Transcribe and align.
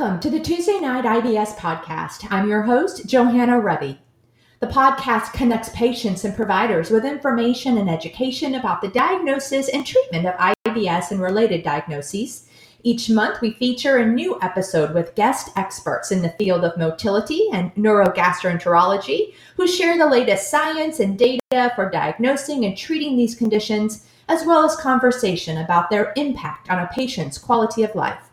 Welcome 0.00 0.20
to 0.20 0.30
the 0.30 0.40
Tuesday 0.40 0.80
Night 0.80 1.04
IBS 1.04 1.56
podcast. 1.56 2.26
I'm 2.30 2.48
your 2.48 2.62
host, 2.62 3.04
Johanna 3.04 3.60
Ruddy. 3.60 4.00
The 4.60 4.66
podcast 4.66 5.34
connects 5.34 5.68
patients 5.74 6.24
and 6.24 6.34
providers 6.34 6.90
with 6.90 7.04
information 7.04 7.76
and 7.76 7.90
education 7.90 8.54
about 8.54 8.80
the 8.80 8.88
diagnosis 8.88 9.68
and 9.68 9.84
treatment 9.84 10.26
of 10.26 10.54
IBS 10.64 11.10
and 11.10 11.20
related 11.20 11.62
diagnoses. 11.62 12.48
Each 12.82 13.10
month, 13.10 13.42
we 13.42 13.50
feature 13.50 13.98
a 13.98 14.06
new 14.06 14.38
episode 14.40 14.94
with 14.94 15.14
guest 15.16 15.50
experts 15.56 16.10
in 16.10 16.22
the 16.22 16.34
field 16.38 16.64
of 16.64 16.78
motility 16.78 17.48
and 17.52 17.74
neurogastroenterology 17.74 19.34
who 19.58 19.68
share 19.68 19.98
the 19.98 20.08
latest 20.08 20.50
science 20.50 21.00
and 21.00 21.18
data 21.18 21.72
for 21.76 21.90
diagnosing 21.90 22.64
and 22.64 22.74
treating 22.74 23.18
these 23.18 23.34
conditions, 23.34 24.06
as 24.30 24.46
well 24.46 24.64
as 24.64 24.76
conversation 24.76 25.58
about 25.58 25.90
their 25.90 26.14
impact 26.16 26.70
on 26.70 26.78
a 26.78 26.88
patient's 26.90 27.36
quality 27.36 27.82
of 27.82 27.94
life. 27.94 28.29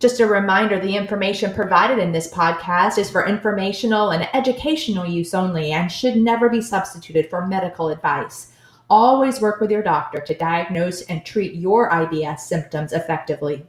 Just 0.00 0.20
a 0.20 0.26
reminder 0.26 0.78
the 0.78 0.96
information 0.96 1.52
provided 1.52 1.98
in 1.98 2.12
this 2.12 2.32
podcast 2.32 2.98
is 2.98 3.10
for 3.10 3.26
informational 3.26 4.10
and 4.10 4.28
educational 4.32 5.04
use 5.04 5.34
only 5.34 5.72
and 5.72 5.90
should 5.90 6.14
never 6.14 6.48
be 6.48 6.60
substituted 6.60 7.28
for 7.28 7.48
medical 7.48 7.88
advice. 7.88 8.52
Always 8.88 9.40
work 9.40 9.60
with 9.60 9.72
your 9.72 9.82
doctor 9.82 10.20
to 10.20 10.34
diagnose 10.34 11.02
and 11.02 11.26
treat 11.26 11.54
your 11.54 11.90
IBS 11.90 12.38
symptoms 12.38 12.92
effectively. 12.92 13.66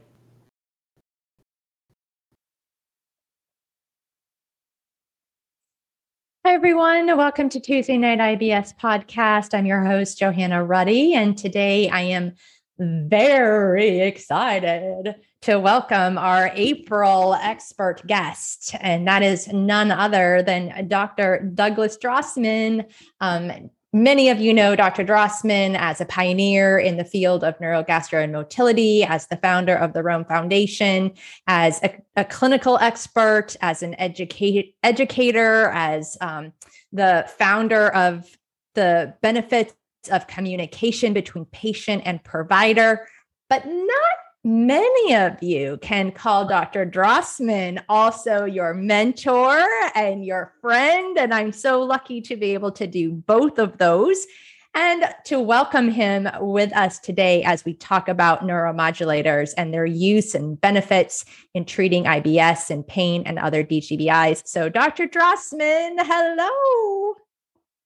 Hi, 6.46 6.54
everyone. 6.54 7.08
Welcome 7.16 7.48
to 7.48 7.58
Tuesday 7.58 7.98
Night 7.98 8.20
IBS 8.20 8.74
Podcast. 8.80 9.52
I'm 9.52 9.66
your 9.66 9.84
host, 9.84 10.20
Johanna 10.20 10.62
Ruddy, 10.62 11.12
and 11.12 11.36
today 11.36 11.88
I 11.88 12.02
am 12.02 12.34
very 12.78 13.98
excited 13.98 15.16
to 15.42 15.58
welcome 15.58 16.18
our 16.18 16.50
April 16.54 17.34
expert 17.34 18.06
guest, 18.06 18.74
and 18.80 19.08
that 19.08 19.22
is 19.22 19.48
none 19.48 19.90
other 19.90 20.42
than 20.42 20.86
Dr. 20.86 21.50
Douglas 21.54 21.96
Drossman. 21.96 22.84
Um, 23.22 23.70
many 23.94 24.28
of 24.28 24.38
you 24.38 24.52
know 24.52 24.76
Dr. 24.76 25.02
Drossman 25.02 25.76
as 25.78 25.98
a 25.98 26.04
pioneer 26.04 26.78
in 26.78 26.98
the 26.98 27.06
field 27.06 27.42
of 27.42 27.58
neurogastro 27.58 28.22
and 28.22 28.34
motility, 28.34 29.02
as 29.02 29.28
the 29.28 29.38
founder 29.38 29.74
of 29.74 29.94
the 29.94 30.02
Rome 30.02 30.26
Foundation, 30.26 31.12
as 31.46 31.82
a, 31.82 31.98
a 32.16 32.24
clinical 32.26 32.76
expert, 32.78 33.56
as 33.62 33.82
an 33.82 33.94
educate, 33.98 34.74
educator, 34.82 35.70
as 35.70 36.18
um, 36.20 36.52
the 36.92 37.24
founder 37.38 37.88
of 37.94 38.28
the 38.74 39.14
benefits 39.22 39.72
of 40.12 40.26
communication 40.26 41.14
between 41.14 41.46
patient 41.46 42.02
and 42.04 42.22
provider, 42.22 43.08
but 43.48 43.66
not 43.66 44.19
Many 44.42 45.14
of 45.14 45.42
you 45.42 45.78
can 45.82 46.12
call 46.12 46.46
Dr. 46.46 46.86
Drossman 46.86 47.82
also 47.90 48.46
your 48.46 48.72
mentor 48.72 49.66
and 49.94 50.24
your 50.24 50.54
friend. 50.62 51.18
And 51.18 51.34
I'm 51.34 51.52
so 51.52 51.82
lucky 51.82 52.22
to 52.22 52.36
be 52.36 52.54
able 52.54 52.72
to 52.72 52.86
do 52.86 53.12
both 53.12 53.58
of 53.58 53.76
those 53.76 54.26
and 54.74 55.04
to 55.26 55.40
welcome 55.40 55.90
him 55.90 56.26
with 56.40 56.74
us 56.74 56.98
today 56.98 57.42
as 57.42 57.66
we 57.66 57.74
talk 57.74 58.08
about 58.08 58.40
neuromodulators 58.40 59.52
and 59.58 59.74
their 59.74 59.84
use 59.84 60.34
and 60.34 60.58
benefits 60.58 61.26
in 61.52 61.66
treating 61.66 62.04
IBS 62.04 62.70
and 62.70 62.86
pain 62.86 63.24
and 63.26 63.38
other 63.38 63.62
DGBIs. 63.62 64.46
So, 64.46 64.70
Dr. 64.70 65.06
Drossman, 65.06 65.96
hello. 65.98 67.14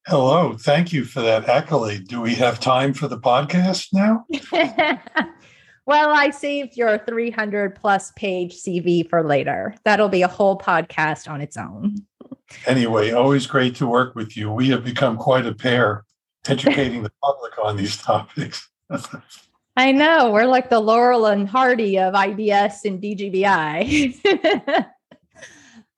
Hello. 0.07 0.57
Thank 0.57 0.93
you 0.93 1.05
for 1.05 1.23
that 1.23 1.49
accolade. 1.49 2.07
Do 2.07 2.21
we 2.21 2.35
have 2.35 2.61
time 2.61 2.93
for 2.93 3.09
the 3.09 3.19
podcast 3.19 3.89
now? 3.93 4.27
Well, 5.87 6.11
I 6.15 6.31
saved 6.31 6.77
your 6.77 6.99
300 6.99 7.75
plus 7.75 8.13
page 8.13 8.55
CV 8.55 9.09
for 9.09 9.23
later. 9.23 9.75
That'll 9.85 10.09
be 10.09 10.23
a 10.23 10.29
whole 10.29 10.59
podcast 10.59 11.29
on 11.29 11.41
its 11.41 11.57
own. 11.57 11.97
Anyway, 12.67 13.11
always 13.11 13.47
great 13.47 13.77
to 13.77 13.87
work 13.87 14.15
with 14.15 14.37
you. 14.37 14.51
We 14.51 14.69
have 14.71 14.85
become 14.85 15.17
quite 15.17 15.47
a 15.47 15.55
pair 15.55 16.05
educating 16.49 17.03
the 17.03 17.13
public 17.23 17.53
on 17.63 17.77
these 17.77 17.97
topics. 17.97 18.69
I 19.77 19.93
know. 19.93 20.31
We're 20.31 20.47
like 20.47 20.71
the 20.71 20.81
Laurel 20.81 21.27
and 21.27 21.49
Hardy 21.49 21.99
of 21.99 22.15
IBS 22.15 22.85
and 22.85 23.03
DGBI. 23.03 24.87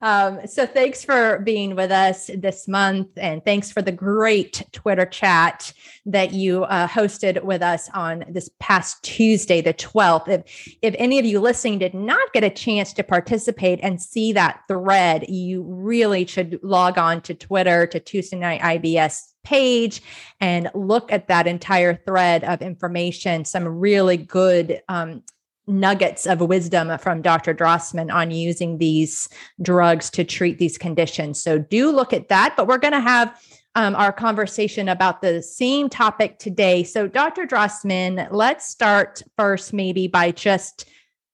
Um, 0.03 0.47
so 0.47 0.67
thanks 0.67 1.03
for 1.03 1.39
being 1.39 1.75
with 1.75 1.91
us 1.91 2.31
this 2.35 2.69
month, 2.69 3.09
and 3.17 3.43
thanks 3.45 3.73
for 3.73 3.81
the 3.81 3.93
great 3.93 4.63
Twitter 4.73 5.07
chat 5.07 5.73
that 6.05 6.33
you 6.33 6.65
uh, 6.65 6.87
hosted 6.87 7.43
with 7.43 7.63
us 7.63 7.89
on 7.95 8.25
this 8.29 8.51
past 8.61 9.03
Tuesday, 9.03 9.63
the 9.63 9.73
12th. 9.73 10.29
If 10.29 10.77
if 10.83 10.95
any 10.99 11.19
of 11.19 11.25
you 11.25 11.41
listening 11.41 11.79
did 11.79 11.95
not 11.95 12.33
get 12.35 12.45
a 12.45 12.51
chance 12.51 12.93
to 12.95 13.03
participate 13.03 13.81
and 13.83 14.01
see 14.01 14.33
that 14.35 14.61
thread, 14.69 15.29
you 15.29 15.63
really 15.63 16.27
should 16.27 16.61
log 16.63 16.99
on 16.99 17.23
to 17.23 17.35
Twitter 17.35 17.87
to 17.87 17.99
Tuesday 17.99 18.37
Night 18.37 18.61
IBS 18.61 19.33
page 19.45 20.03
and 20.41 20.69
look 20.75 21.11
at 21.11 21.29
that 21.29 21.47
entire 21.47 21.95
thread 21.95 22.45
of 22.45 22.61
information. 22.61 23.45
Some 23.45 23.67
really 23.67 24.17
good 24.17 24.83
um, 24.89 25.23
nuggets 25.67 26.27
of 26.27 26.41
wisdom 26.41 26.97
from 26.99 27.23
Dr. 27.23 27.55
Drossman 27.55 28.13
on 28.13 28.31
using 28.31 28.79
these 28.79 29.29
drugs 29.63 30.11
to 30.11 30.25
treat 30.25 30.59
these 30.59 30.79
conditions. 30.79 31.43
So 31.43 31.59
do 31.59 31.91
look 31.91 32.13
at 32.13 32.29
that. 32.29 32.55
But 32.57 32.67
we're 32.67 32.79
going 32.79 32.93
to 32.93 33.01
have 33.01 33.41
um, 33.75 33.95
our 33.95 34.13
conversation 34.13 34.89
about 34.89 35.21
the 35.21 35.43
same 35.43 35.91
topic 35.91 36.39
today. 36.39 36.83
So, 36.83 37.07
Dr. 37.07 37.45
Drossman, 37.47 38.27
let's 38.31 38.67
start 38.67 39.23
first, 39.37 39.75
maybe 39.75 40.09
by 40.09 40.31
just 40.31 40.89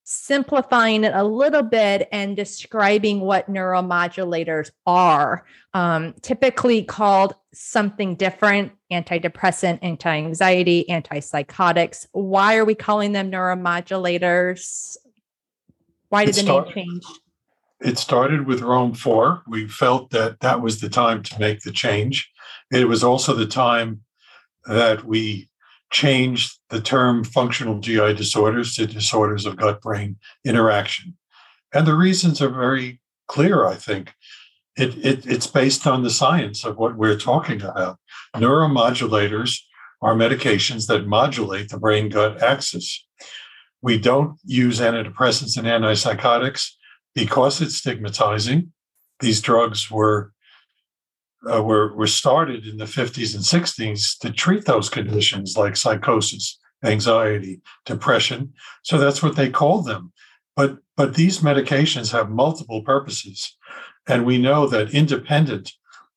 simplifying 0.04 1.04
it 1.04 1.12
a 1.14 1.24
little 1.24 1.62
bit 1.62 2.08
and 2.12 2.36
describing 2.36 3.20
what 3.20 3.50
neuromodulators 3.50 4.70
are, 4.86 5.44
um, 5.74 6.14
typically 6.22 6.82
called 6.82 7.34
something 7.54 8.16
different 8.16 8.72
antidepressant, 8.91 9.78
anti 9.82 10.16
anxiety, 10.16 10.84
antipsychotics. 10.88 12.06
Why 12.12 12.56
are 12.56 12.64
we 12.64 12.74
calling 12.74 13.12
them 13.12 13.30
neuromodulators? 13.30 14.96
Why 16.08 16.24
did 16.24 16.36
it 16.36 16.41
the 16.41 16.42
start, 16.42 16.76
name 16.76 16.86
change? 16.86 17.04
It 17.80 17.98
started 17.98 18.46
with 18.46 18.60
Rome 18.60 18.94
4. 18.94 19.42
We 19.46 19.66
felt 19.68 20.10
that 20.10 20.41
that 20.41 20.60
was 20.60 20.80
the 20.80 20.88
time 20.88 21.22
to 21.22 21.41
make 21.41 21.60
the 21.60 21.72
change. 21.72 22.30
It 22.70 22.88
was 22.88 23.02
also 23.02 23.34
the 23.34 23.46
time 23.46 24.02
that 24.66 25.04
we 25.04 25.48
changed 25.92 26.58
the 26.70 26.80
term 26.80 27.22
functional 27.22 27.78
GI 27.78 28.14
disorders 28.14 28.75
to 28.75 28.86
disorders 28.86 29.47
of 29.47 29.56
gut 29.56 29.80
brain 29.80 30.16
interaction. 30.44 31.16
And 31.72 31.86
the 31.86 31.94
reasons 31.94 32.42
are 32.42 32.48
very 32.48 33.00
clear, 33.28 33.66
I 33.66 33.76
think. 33.76 34.12
It, 34.76 34.97
it, 35.04 35.26
it's 35.26 35.47
based 35.47 35.86
on 35.86 36.03
the 36.03 36.10
science 36.10 36.64
of 36.64 36.78
what 36.78 36.97
we're 36.97 37.19
talking 37.19 37.62
about. 37.62 37.98
Neuromodulators 38.34 39.58
are 40.00 40.14
medications 40.14 40.86
that 40.86 41.06
modulate 41.06 41.69
the 41.69 41.78
brain 41.78 42.09
gut 42.09 42.42
axis. 42.42 43.06
We 43.82 43.98
don't 43.98 44.38
use 44.44 44.80
antidepressants 44.80 45.56
and 45.56 45.66
antipsychotics 45.66 46.70
because 47.14 47.60
it's 47.60 47.76
stigmatizing. 47.76 48.72
These 49.20 49.41
drugs 49.41 49.91
were 49.91 50.31
uh, 51.50 51.62
were, 51.62 51.94
were 51.94 52.06
started 52.06 52.66
in 52.66 52.76
the 52.76 52.84
50s 52.84 53.34
and 53.34 53.42
60s 53.44 54.19
to 54.19 54.30
treat 54.30 54.64
those 54.64 54.88
conditions 54.88 55.56
like 55.56 55.76
psychosis, 55.76 56.58
anxiety, 56.84 57.60
depression. 57.84 58.53
So 58.82 58.98
that's 58.98 59.22
what 59.22 59.36
they 59.36 59.50
called 59.50 59.86
them. 59.86 60.12
But, 60.56 60.78
but 60.97 61.14
these 61.14 61.41
medications 61.41 62.12
have 62.12 62.30
multiple 62.30 62.83
purposes. 62.83 63.56
And 64.06 64.27
we 64.27 64.39
know 64.39 64.66
that 64.66 64.94
independent 64.94 65.72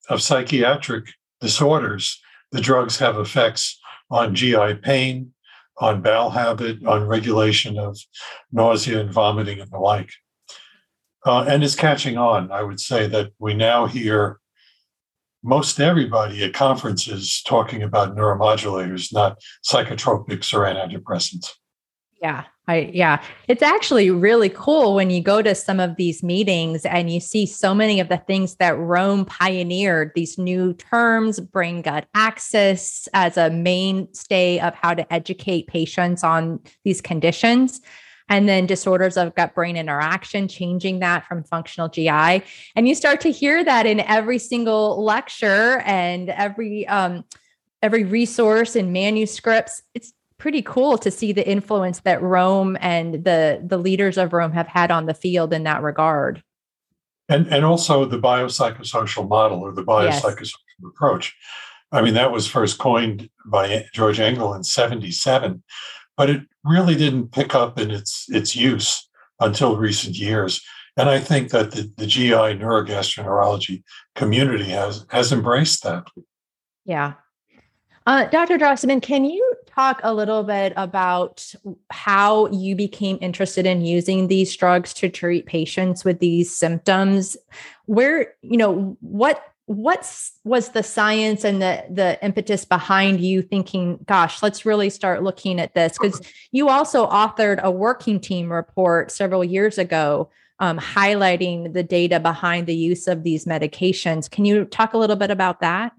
of 0.09 0.21
psychiatric 0.21 1.05
disorders, 1.41 2.21
the 2.51 2.61
drugs 2.61 2.99
have 2.99 3.17
effects 3.17 3.79
on 4.09 4.35
GI 4.35 4.75
pain, 4.75 5.33
on 5.77 6.01
bowel 6.01 6.29
habit, 6.29 6.85
on 6.85 7.07
regulation 7.07 7.77
of 7.77 7.97
nausea 8.51 8.99
and 8.99 9.11
vomiting 9.11 9.59
and 9.59 9.71
the 9.71 9.79
like. 9.79 10.09
Uh, 11.25 11.43
and 11.47 11.63
it's 11.63 11.75
catching 11.75 12.17
on. 12.17 12.51
I 12.51 12.61
would 12.61 12.79
say 12.79 13.07
that 13.07 13.31
we 13.39 13.55
now 13.55 13.87
hear 13.87 14.39
most 15.45 15.79
everybody 15.79 16.43
at 16.43 16.53
conferences 16.53 17.41
talking 17.45 17.83
about 17.83 18.15
neuromodulators, 18.15 19.13
not 19.13 19.37
psychotropics 19.63 20.53
or 20.53 20.61
antidepressants. 20.61 21.51
Yeah, 22.21 22.45
I 22.67 22.89
yeah, 22.91 23.21
it's 23.47 23.61
actually 23.61 24.09
really 24.09 24.49
cool 24.49 24.95
when 24.95 25.11
you 25.11 25.21
go 25.21 25.43
to 25.43 25.53
some 25.53 25.79
of 25.79 25.97
these 25.97 26.23
meetings 26.23 26.83
and 26.85 27.11
you 27.11 27.19
see 27.19 27.45
so 27.45 27.75
many 27.75 27.99
of 27.99 28.09
the 28.09 28.17
things 28.17 28.55
that 28.55 28.75
Rome 28.77 29.25
pioneered, 29.25 30.11
these 30.15 30.37
new 30.39 30.73
terms, 30.73 31.39
brain 31.39 31.83
gut 31.83 32.07
axis 32.15 33.07
as 33.13 33.37
a 33.37 33.51
mainstay 33.51 34.59
of 34.59 34.73
how 34.73 34.95
to 34.95 35.13
educate 35.13 35.67
patients 35.67 36.23
on 36.23 36.59
these 36.83 37.01
conditions 37.01 37.81
and 38.29 38.49
then 38.49 38.65
disorders 38.65 39.17
of 39.17 39.35
gut 39.35 39.53
brain 39.53 39.77
interaction, 39.77 40.47
changing 40.47 40.99
that 40.99 41.25
from 41.25 41.43
functional 41.43 41.89
GI. 41.89 42.43
And 42.75 42.87
you 42.87 42.95
start 42.95 43.21
to 43.21 43.31
hear 43.31 43.63
that 43.63 43.85
in 43.85 43.99
every 44.01 44.39
single 44.39 45.03
lecture 45.03 45.81
and 45.85 46.29
every 46.29 46.87
um, 46.87 47.23
every 47.81 48.03
resource 48.03 48.75
and 48.75 48.91
manuscripts. 48.91 49.81
It's 49.93 50.13
pretty 50.37 50.61
cool 50.61 50.97
to 50.97 51.11
see 51.11 51.31
the 51.31 51.47
influence 51.47 51.99
that 52.01 52.21
Rome 52.21 52.77
and 52.81 53.23
the 53.23 53.61
the 53.63 53.77
leaders 53.77 54.17
of 54.17 54.33
Rome 54.33 54.51
have 54.51 54.67
had 54.67 54.91
on 54.91 55.05
the 55.05 55.13
field 55.13 55.53
in 55.53 55.63
that 55.63 55.83
regard. 55.83 56.43
And 57.29 57.47
and 57.47 57.63
also 57.63 58.05
the 58.05 58.19
biopsychosocial 58.19 59.27
model 59.27 59.59
or 59.59 59.71
the 59.71 59.83
biopsychosocial 59.83 60.39
yes. 60.39 60.53
approach. 60.85 61.35
I 61.91 62.01
mean, 62.01 62.15
that 62.15 62.31
was 62.31 62.47
first 62.47 62.77
coined 62.79 63.29
by 63.45 63.85
George 63.93 64.19
Engel 64.19 64.53
in 64.53 64.63
77, 64.63 65.63
but 66.17 66.29
it 66.29 66.41
really 66.63 66.95
didn't 66.95 67.31
pick 67.31 67.55
up 67.55 67.79
in 67.79 67.91
its 67.91 68.25
its 68.29 68.55
use 68.55 69.07
until 69.39 69.77
recent 69.77 70.15
years. 70.15 70.61
And 70.97 71.09
I 71.09 71.19
think 71.19 71.49
that 71.49 71.71
the, 71.71 71.91
the 71.97 72.07
GI 72.07 72.31
neurogastroenterology 72.31 73.83
community 74.15 74.69
has 74.69 75.05
has 75.09 75.31
embraced 75.31 75.83
that. 75.83 76.07
Yeah. 76.85 77.13
Uh, 78.07 78.25
Dr. 78.25 78.59
Drossman, 78.59 79.01
can 79.01 79.25
you 79.25 79.55
talk 79.65 79.99
a 80.03 80.13
little 80.13 80.43
bit 80.43 80.73
about 80.75 81.51
how 81.89 82.45
you 82.47 82.75
became 82.75 83.17
interested 83.19 83.65
in 83.65 83.83
using 83.83 84.27
these 84.27 84.55
drugs 84.55 84.93
to 84.93 85.09
treat 85.09 85.47
patients 85.47 86.05
with 86.05 86.19
these 86.19 86.55
symptoms? 86.55 87.35
Where, 87.85 88.35
you 88.43 88.57
know, 88.57 88.95
what 89.01 89.43
what 89.67 90.07
was 90.43 90.69
the 90.69 90.83
science 90.83 91.43
and 91.43 91.61
the 91.61 91.83
the 91.89 92.23
impetus 92.23 92.65
behind 92.65 93.19
you 93.19 93.41
thinking 93.41 93.97
gosh 94.05 94.43
let's 94.43 94.63
really 94.63 94.91
start 94.91 95.23
looking 95.23 95.59
at 95.59 95.73
this 95.73 95.97
because 95.97 96.21
you 96.51 96.69
also 96.69 97.07
authored 97.07 97.59
a 97.63 97.71
working 97.71 98.19
team 98.19 98.51
report 98.51 99.11
several 99.11 99.43
years 99.43 99.79
ago 99.79 100.29
um, 100.59 100.79
highlighting 100.79 101.73
the 101.73 101.83
data 101.83 102.19
behind 102.19 102.67
the 102.67 102.75
use 102.75 103.07
of 103.07 103.23
these 103.23 103.45
medications. 103.45 104.29
Can 104.29 104.45
you 104.45 104.65
talk 104.65 104.93
a 104.93 104.97
little 104.97 105.15
bit 105.15 105.31
about 105.31 105.59
that? 105.61 105.91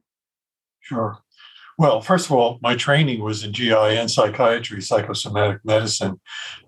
Sure. 0.81 1.19
Well, 1.79 2.01
first 2.01 2.27
of 2.27 2.33
all, 2.33 2.59
my 2.63 2.75
training 2.75 3.23
was 3.23 3.45
in 3.45 3.53
GI 3.53 3.75
and 3.75 4.11
psychiatry, 4.11 4.81
psychosomatic 4.81 5.63
medicine, 5.63 6.21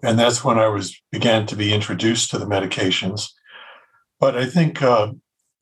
and 0.02 0.18
that's 0.18 0.44
when 0.44 0.58
I 0.58 0.68
was 0.68 1.00
began 1.10 1.46
to 1.46 1.56
be 1.56 1.72
introduced 1.72 2.30
to 2.30 2.38
the 2.38 2.44
medications. 2.44 3.30
But 4.20 4.36
I 4.36 4.44
think 4.44 4.82
uh, 4.82 5.12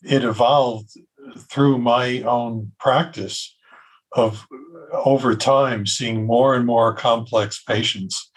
it 0.02 0.24
evolved 0.24 0.96
through 1.50 1.78
my 1.78 2.20
own 2.22 2.72
practice 2.78 3.54
of 4.12 4.46
over 4.92 5.34
time 5.34 5.86
seeing 5.86 6.26
more 6.26 6.54
and 6.54 6.66
more 6.66 6.94
complex 6.94 7.62
patients 7.62 8.30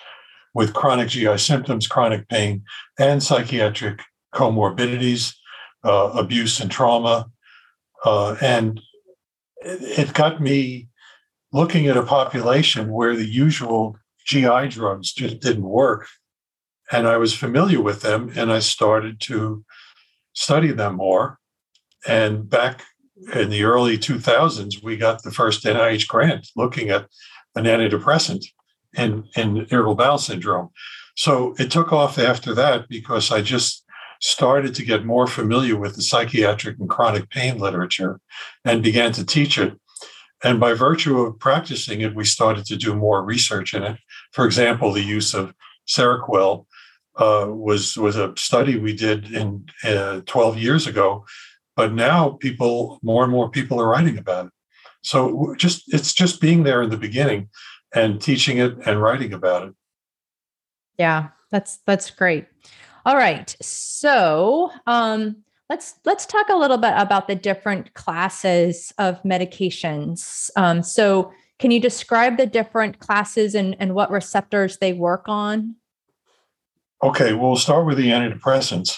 with 0.54 0.74
chronic 0.74 1.10
GI 1.10 1.38
symptoms, 1.38 1.88
chronic 1.88 2.28
pain, 2.28 2.64
and 2.98 3.22
psychiatric 3.22 4.02
comorbidities, 4.34 5.36
uh, 5.84 6.12
abuse 6.16 6.60
and 6.60 6.72
trauma, 6.72 7.30
uh, 8.06 8.36
and 8.42 8.82
it 9.62 10.14
got 10.14 10.42
me 10.42 10.88
looking 11.52 11.88
at 11.88 11.98
a 11.98 12.04
population 12.04 12.92
where 12.92 13.16
the 13.16 13.28
usual 13.28 13.98
GI 14.26 14.70
drugs 14.70 15.12
just 15.14 15.40
didn't 15.40 15.64
work. 15.64 16.08
And 16.92 17.08
I 17.08 17.18
was 17.18 17.34
familiar 17.34 17.82
with 17.82 18.02
them 18.02 18.32
and 18.36 18.52
I 18.52 18.60
started 18.60 19.20
to 19.22 19.64
study 20.34 20.72
them 20.72 20.96
more. 20.96 21.40
And 22.08 22.50
back 22.50 22.84
in 23.34 23.50
the 23.50 23.64
early 23.64 23.98
2000s, 23.98 24.82
we 24.84 24.98
got 24.98 25.24
the 25.24 25.32
first 25.32 25.64
NIH 25.64 26.08
grant 26.08 26.48
looking 26.56 26.90
at 26.90 27.08
an 27.56 27.66
antidepressant 27.66 28.46
in, 28.96 29.26
in 29.36 29.68
irritable 29.72 29.96
bowel 29.96 30.18
syndrome. 30.18 30.70
So 31.16 31.54
it 31.60 31.70
took 31.70 31.92
off 31.92 32.18
after 32.18 32.54
that 32.56 32.88
because 32.88 33.32
I 33.32 33.42
just 33.42 33.84
started 34.22 34.74
to 34.76 34.86
get 34.86 35.06
more 35.06 35.28
familiar 35.28 35.78
with 35.78 35.96
the 35.96 36.02
psychiatric 36.02 36.80
and 36.80 36.90
chronic 36.90 37.30
pain 37.30 37.58
literature 37.58 38.20
and 38.66 38.84
began 38.84 39.12
to 39.14 39.26
teach 39.26 39.58
it 39.58 39.78
and 40.44 40.60
by 40.60 40.74
virtue 40.74 41.20
of 41.20 41.40
practicing 41.40 42.02
it, 42.02 42.16
we 42.16 42.24
started 42.24 42.66
to 42.68 42.78
do 42.78 42.96
more 42.96 43.24
research 43.24 43.74
in 43.74 43.84
it. 43.84 43.98
For 44.32 44.46
example, 44.46 44.94
the 44.94 45.02
use 45.02 45.34
of 45.34 45.54
Seroquel 45.88 46.66
uh, 47.18 47.48
was 47.50 47.98
was 47.98 48.16
a 48.16 48.34
study 48.38 48.78
we 48.78 48.94
did 48.94 49.32
in 49.34 49.66
uh, 49.84 50.22
12 50.26 50.58
years 50.58 50.88
ago, 50.88 51.26
but 51.80 51.94
now 51.94 52.32
people 52.42 53.00
more 53.02 53.24
and 53.24 53.32
more 53.32 53.50
people 53.50 53.80
are 53.80 53.88
writing 53.88 54.18
about 54.18 54.48
it. 54.48 54.52
So 55.02 55.56
just 55.58 55.84
it's 55.94 56.14
just 56.14 56.42
being 56.42 56.64
there 56.64 56.82
in 56.82 56.90
the 56.90 56.98
beginning 56.98 57.48
and 57.96 58.22
teaching 58.22 58.58
it 58.58 58.74
and 58.86 59.02
writing 59.02 59.32
about 59.32 59.70
it. 59.70 59.74
Yeah, 60.98 61.30
that's 61.52 61.80
that's 61.86 62.12
great. 62.12 62.48
All 63.06 63.16
right, 63.16 63.56
so 63.62 64.72
um, 64.88 65.38
Let's 65.70 66.00
let's 66.04 66.26
talk 66.26 66.50
a 66.50 66.56
little 66.56 66.80
bit 66.80 66.94
about 66.98 67.28
the 67.28 67.36
different 67.36 67.94
classes 67.94 68.92
of 68.98 69.22
medications. 69.22 70.50
Um, 70.56 70.82
so, 70.82 71.32
can 71.60 71.70
you 71.70 71.80
describe 71.80 72.38
the 72.38 72.48
different 72.48 72.98
classes 72.98 73.54
and, 73.54 73.76
and 73.80 73.94
what 73.94 74.10
receptors 74.10 74.80
they 74.80 74.94
work 74.94 75.26
on? 75.28 75.76
Okay, 77.04 77.34
we'll 77.34 77.56
start 77.56 77.86
with 77.86 77.98
the 77.98 78.08
antidepressants. 78.08 78.98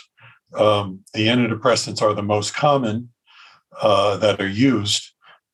Um, 0.57 1.01
the 1.13 1.27
antidepressants 1.27 2.01
are 2.01 2.13
the 2.13 2.23
most 2.23 2.53
common 2.55 3.09
uh, 3.81 4.17
that 4.17 4.41
are 4.41 4.47
used, 4.47 5.11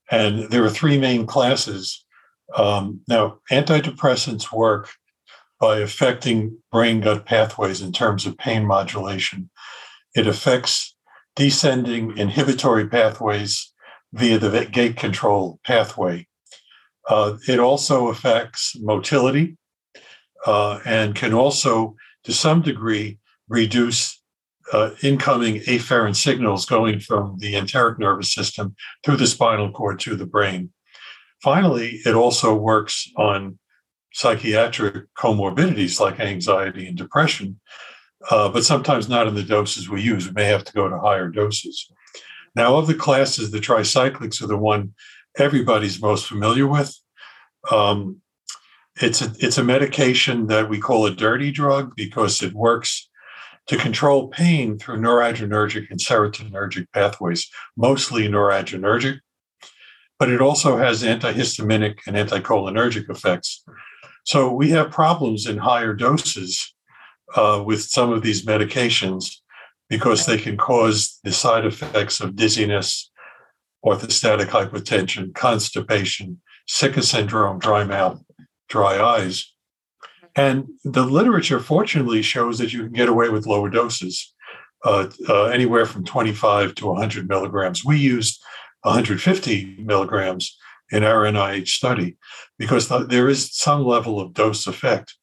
and 0.09 0.49
there 0.49 0.63
are 0.63 0.69
three 0.69 0.97
main 0.97 1.25
classes. 1.25 2.05
Um, 2.55 3.01
now, 3.07 3.39
antidepressants 3.51 4.51
work 4.51 4.89
by 5.59 5.79
affecting 5.79 6.57
brain 6.71 7.01
gut 7.01 7.25
pathways 7.25 7.81
in 7.81 7.91
terms 7.91 8.25
of 8.25 8.37
pain 8.37 8.65
modulation. 8.65 9.49
It 10.15 10.27
affects 10.27 10.95
descending 11.35 12.17
inhibitory 12.17 12.87
pathways 12.87 13.71
via 14.13 14.39
the 14.39 14.65
gate 14.65 14.97
control 14.97 15.59
pathway. 15.65 16.27
Uh, 17.07 17.37
it 17.47 17.59
also 17.59 18.07
affects 18.07 18.75
motility 18.79 19.57
uh, 20.45 20.79
and 20.85 21.15
can 21.15 21.33
also, 21.33 21.95
to 22.23 22.33
some 22.33 22.61
degree, 22.61 23.17
reduce 23.47 24.16
uh, 24.73 24.91
incoming 25.01 25.59
afferent 25.61 26.15
signals 26.15 26.65
going 26.65 26.99
from 26.99 27.37
the 27.39 27.55
enteric 27.55 27.99
nervous 27.99 28.33
system 28.33 28.75
through 29.03 29.17
the 29.17 29.27
spinal 29.27 29.71
cord 29.71 29.99
to 29.99 30.15
the 30.15 30.25
brain. 30.25 30.71
Finally, 31.41 31.99
it 32.05 32.15
also 32.15 32.55
works 32.55 33.09
on 33.15 33.57
psychiatric 34.13 35.05
comorbidities 35.15 35.99
like 35.99 36.19
anxiety 36.19 36.87
and 36.87 36.97
depression, 36.97 37.59
uh, 38.31 38.49
but 38.49 38.65
sometimes 38.65 39.07
not 39.07 39.27
in 39.27 39.35
the 39.35 39.43
doses 39.43 39.89
we 39.89 40.01
use. 40.01 40.27
We 40.27 40.33
may 40.33 40.45
have 40.45 40.63
to 40.63 40.73
go 40.73 40.89
to 40.89 40.99
higher 40.99 41.29
doses. 41.29 41.89
Now, 42.55 42.75
of 42.77 42.87
the 42.87 42.95
classes, 42.95 43.51
the 43.51 43.59
tricyclics 43.59 44.41
are 44.41 44.47
the 44.47 44.57
one 44.57 44.93
everybody's 45.37 46.01
most 46.01 46.25
familiar 46.25 46.65
with. 46.65 46.97
Um, 47.71 48.21
it's 48.99 49.21
a 49.21 49.31
it's 49.39 49.59
a 49.59 49.63
medication 49.63 50.47
that 50.47 50.69
we 50.69 50.79
call 50.79 51.05
a 51.05 51.11
dirty 51.11 51.51
drug 51.51 51.95
because 51.95 52.41
it 52.41 52.53
works 52.53 53.06
to 53.67 53.77
control 53.77 54.29
pain 54.29 54.77
through 54.77 54.97
noradrenergic 54.97 55.89
and 55.89 55.99
serotonergic 55.99 56.87
pathways, 56.93 57.49
mostly 57.75 58.27
noradrenergic, 58.27 59.19
but 60.19 60.29
it 60.29 60.41
also 60.41 60.77
has 60.77 61.03
antihistaminic 61.03 61.99
and 62.07 62.15
anticholinergic 62.15 63.09
effects. 63.09 63.63
So 64.25 64.51
we 64.51 64.69
have 64.71 64.91
problems 64.91 65.45
in 65.45 65.57
higher 65.57 65.93
doses 65.93 66.73
uh, 67.35 67.63
with 67.65 67.81
some 67.81 68.11
of 68.11 68.23
these 68.23 68.45
medications 68.45 69.35
because 69.89 70.25
they 70.25 70.37
can 70.37 70.57
cause 70.57 71.19
the 71.23 71.31
side 71.31 71.65
effects 71.65 72.19
of 72.19 72.35
dizziness, 72.35 73.09
orthostatic 73.85 74.47
hypotension, 74.47 75.33
constipation, 75.33 76.41
Sicca 76.67 77.01
syndrome, 77.01 77.59
dry 77.59 77.85
mouth, 77.85 78.21
dry 78.67 78.99
eyes. 79.01 79.53
And 80.37 80.67
the 80.83 81.03
literature, 81.03 81.59
fortunately, 81.59 82.21
shows 82.21 82.59
that 82.59 82.71
you 82.71 82.83
can 82.83 82.93
get 82.93 83.09
away 83.09 83.29
with 83.29 83.47
lower 83.47 83.69
doses, 83.69 84.35
uh, 84.85 85.09
uh, 85.27 85.45
anywhere 85.45 85.87
from 85.87 86.05
25 86.05 86.75
to 86.75 86.85
100 86.85 87.27
milligrams. 87.27 87.83
We 87.83 87.97
used 87.97 88.39
150 88.83 89.77
milligrams 89.79 90.55
in 90.91 91.03
our 91.03 91.23
NIH 91.23 91.69
study 91.69 92.17
because 92.59 92.87
there 93.07 93.27
is 93.27 93.53
some 93.55 93.83
level 93.83 94.19
of 94.19 94.33
dose 94.33 94.67
effect. 94.67 95.15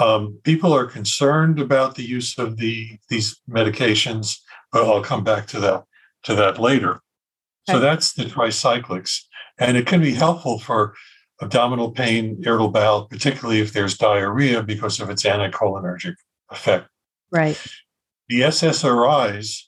Um, 0.00 0.38
people 0.44 0.72
are 0.72 0.86
concerned 0.86 1.60
about 1.60 1.94
the 1.94 2.02
use 2.02 2.38
of 2.38 2.56
the 2.56 2.98
these 3.10 3.38
medications, 3.50 4.38
but 4.72 4.84
I'll 4.84 5.02
come 5.02 5.24
back 5.24 5.46
to 5.48 5.60
that 5.60 5.84
to 6.24 6.34
that 6.34 6.58
later. 6.58 7.00
So 7.68 7.78
that's 7.78 8.14
the 8.14 8.24
tricyclics, 8.24 9.24
and 9.58 9.76
it 9.76 9.86
can 9.86 10.00
be 10.00 10.14
helpful 10.14 10.58
for 10.58 10.94
abdominal 11.40 11.90
pain, 11.90 12.42
irritable 12.44 12.70
bowel, 12.70 13.04
particularly 13.04 13.60
if 13.60 13.72
there's 13.72 13.96
diarrhea 13.96 14.62
because 14.62 15.00
of 15.00 15.10
its 15.10 15.22
anticholinergic 15.22 16.14
effect. 16.50 16.88
Right. 17.30 17.60
The 18.28 18.40
SSRIs 18.40 19.62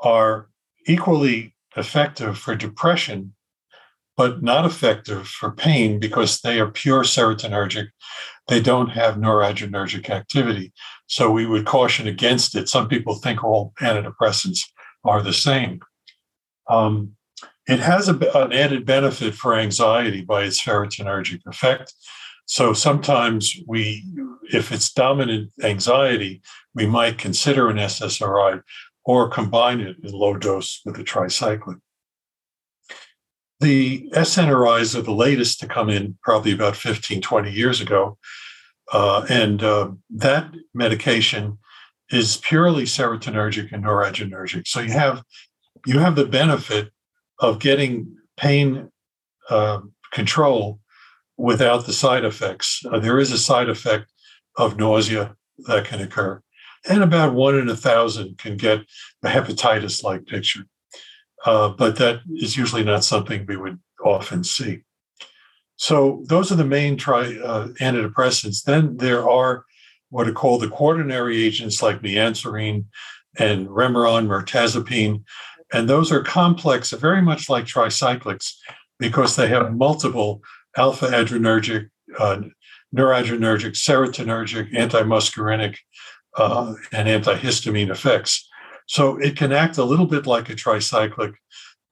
are 0.00 0.48
equally 0.86 1.54
effective 1.76 2.38
for 2.38 2.54
depression 2.54 3.34
but 4.20 4.42
not 4.42 4.66
effective 4.66 5.26
for 5.26 5.50
pain 5.50 5.98
because 5.98 6.42
they 6.42 6.60
are 6.60 6.70
pure 6.70 7.04
serotonergic. 7.04 7.88
They 8.48 8.60
don't 8.60 8.90
have 8.90 9.14
noradrenergic 9.14 10.10
activity. 10.10 10.74
So 11.06 11.30
we 11.30 11.46
would 11.46 11.64
caution 11.64 12.06
against 12.06 12.54
it. 12.54 12.68
Some 12.68 12.86
people 12.86 13.14
think 13.14 13.42
all 13.42 13.72
antidepressants 13.80 14.58
are 15.04 15.22
the 15.22 15.32
same. 15.32 15.80
Um, 16.68 17.16
it 17.70 17.78
has 17.78 18.08
a, 18.08 18.16
an 18.34 18.52
added 18.52 18.84
benefit 18.84 19.34
for 19.34 19.54
anxiety 19.54 20.22
by 20.22 20.42
its 20.42 20.60
serotonergic 20.60 21.40
effect. 21.46 21.94
So 22.46 22.72
sometimes 22.72 23.54
we, 23.64 24.04
if 24.52 24.72
it's 24.72 24.92
dominant 24.92 25.52
anxiety, 25.62 26.42
we 26.74 26.86
might 26.86 27.16
consider 27.16 27.68
an 27.68 27.76
SSRI 27.76 28.62
or 29.04 29.28
combine 29.28 29.80
it 29.80 29.96
in 30.02 30.12
low 30.12 30.36
dose 30.36 30.80
with 30.84 30.98
a 30.98 31.04
tricyclic. 31.04 31.78
The 33.60 34.08
SNRIs 34.14 34.96
are 34.96 35.02
the 35.02 35.12
latest 35.12 35.60
to 35.60 35.68
come 35.68 35.90
in, 35.90 36.18
probably 36.22 36.50
about 36.50 36.76
15, 36.76 37.20
20 37.20 37.52
years 37.52 37.80
ago. 37.80 38.18
Uh, 38.92 39.24
and 39.30 39.62
uh, 39.62 39.90
that 40.16 40.52
medication 40.74 41.58
is 42.10 42.38
purely 42.38 42.82
serotonergic 42.82 43.70
and 43.70 43.84
noradrenergic. 43.84 44.66
So 44.66 44.80
you 44.80 44.90
have 44.90 45.22
you 45.86 46.00
have 46.00 46.16
the 46.16 46.26
benefit 46.26 46.90
of 47.40 47.58
getting 47.58 48.16
pain 48.36 48.90
uh, 49.48 49.80
control 50.12 50.78
without 51.36 51.86
the 51.86 51.92
side 51.92 52.24
effects. 52.24 52.82
Uh, 52.90 52.98
there 52.98 53.18
is 53.18 53.32
a 53.32 53.38
side 53.38 53.68
effect 53.68 54.10
of 54.56 54.78
nausea 54.78 55.34
that 55.66 55.84
can 55.86 56.00
occur, 56.00 56.40
and 56.88 57.02
about 57.02 57.34
one 57.34 57.56
in 57.58 57.68
a 57.68 57.76
thousand 57.76 58.38
can 58.38 58.56
get 58.56 58.80
a 59.22 59.28
hepatitis-like 59.28 60.26
picture. 60.26 60.64
Uh, 61.44 61.70
but 61.70 61.96
that 61.96 62.20
is 62.34 62.56
usually 62.56 62.84
not 62.84 63.02
something 63.02 63.46
we 63.46 63.56
would 63.56 63.78
often 64.04 64.44
see. 64.44 64.80
So 65.76 66.22
those 66.26 66.52
are 66.52 66.56
the 66.56 66.64
main 66.64 66.98
tri, 66.98 67.38
uh, 67.38 67.68
antidepressants. 67.80 68.62
Then 68.64 68.98
there 68.98 69.28
are 69.28 69.64
what 70.10 70.28
are 70.28 70.32
called 70.32 70.60
the 70.60 70.68
quaternary 70.68 71.42
agents 71.42 71.82
like 71.82 72.02
mianserin 72.02 72.84
and 73.38 73.68
Remeron, 73.68 74.26
mirtazapine. 74.26 75.22
And 75.72 75.88
those 75.88 76.10
are 76.10 76.22
complex, 76.22 76.90
very 76.90 77.22
much 77.22 77.48
like 77.48 77.64
tricyclics, 77.64 78.54
because 78.98 79.36
they 79.36 79.48
have 79.48 79.76
multiple 79.76 80.42
alpha 80.76 81.06
adrenergic, 81.06 81.88
uh, 82.18 82.42
noradrenergic, 82.94 83.72
serotonergic, 83.72 84.72
antimuscarinic, 84.72 85.76
uh, 86.36 86.74
and 86.92 87.08
antihistamine 87.08 87.90
effects. 87.90 88.48
So 88.86 89.16
it 89.18 89.36
can 89.36 89.52
act 89.52 89.78
a 89.78 89.84
little 89.84 90.06
bit 90.06 90.26
like 90.26 90.50
a 90.50 90.54
tricyclic, 90.54 91.34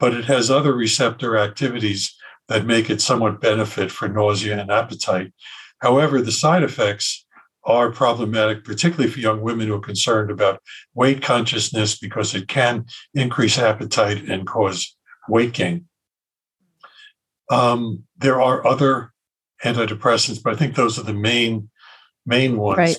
but 0.00 0.14
it 0.14 0.24
has 0.24 0.50
other 0.50 0.74
receptor 0.74 1.38
activities 1.38 2.14
that 2.48 2.66
make 2.66 2.90
it 2.90 3.00
somewhat 3.00 3.40
benefit 3.40 3.92
for 3.92 4.08
nausea 4.08 4.58
and 4.58 4.70
appetite. 4.70 5.32
However, 5.78 6.20
the 6.20 6.32
side 6.32 6.64
effects 6.64 7.26
are 7.68 7.92
problematic, 7.92 8.64
particularly 8.64 9.10
for 9.10 9.20
young 9.20 9.42
women 9.42 9.68
who 9.68 9.74
are 9.74 9.80
concerned 9.80 10.30
about 10.30 10.62
weight 10.94 11.22
consciousness 11.22 11.98
because 11.98 12.34
it 12.34 12.48
can 12.48 12.86
increase 13.12 13.58
appetite 13.58 14.24
and 14.28 14.46
cause 14.46 14.96
weight 15.28 15.52
gain. 15.52 15.86
Um, 17.50 18.04
there 18.16 18.40
are 18.40 18.66
other 18.66 19.12
antidepressants, 19.62 20.42
but 20.42 20.54
I 20.54 20.56
think 20.56 20.74
those 20.74 20.98
are 20.98 21.02
the 21.02 21.12
main 21.12 21.68
main 22.24 22.56
ones. 22.56 22.78
Right. 22.78 22.96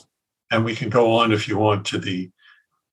And 0.51 0.63
we 0.63 0.75
can 0.75 0.89
go 0.89 1.13
on 1.17 1.31
if 1.31 1.47
you 1.47 1.57
want 1.57 1.85
to 1.87 1.97
the 1.97 2.29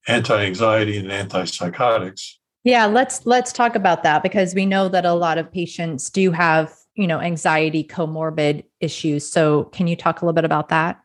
anti-anxiety 0.08 0.96
and 0.98 1.08
antipsychotics. 1.08 2.32
Yeah, 2.64 2.86
let's 2.86 3.24
let's 3.26 3.52
talk 3.52 3.74
about 3.76 4.02
that 4.02 4.22
because 4.22 4.54
we 4.54 4.66
know 4.66 4.88
that 4.88 5.04
a 5.04 5.14
lot 5.14 5.38
of 5.38 5.52
patients 5.52 6.10
do 6.10 6.32
have, 6.32 6.74
you 6.94 7.06
know, 7.06 7.20
anxiety 7.20 7.84
comorbid 7.84 8.64
issues. 8.80 9.30
So, 9.30 9.64
can 9.64 9.86
you 9.86 9.96
talk 9.96 10.20
a 10.20 10.24
little 10.24 10.34
bit 10.34 10.44
about 10.44 10.70
that? 10.70 11.00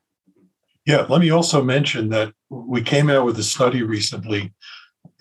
Yeah, 0.85 1.05
let 1.07 1.21
me 1.21 1.29
also 1.29 1.63
mention 1.63 2.09
that 2.09 2.33
we 2.49 2.81
came 2.81 3.09
out 3.09 3.25
with 3.25 3.37
a 3.37 3.43
study 3.43 3.83
recently 3.83 4.53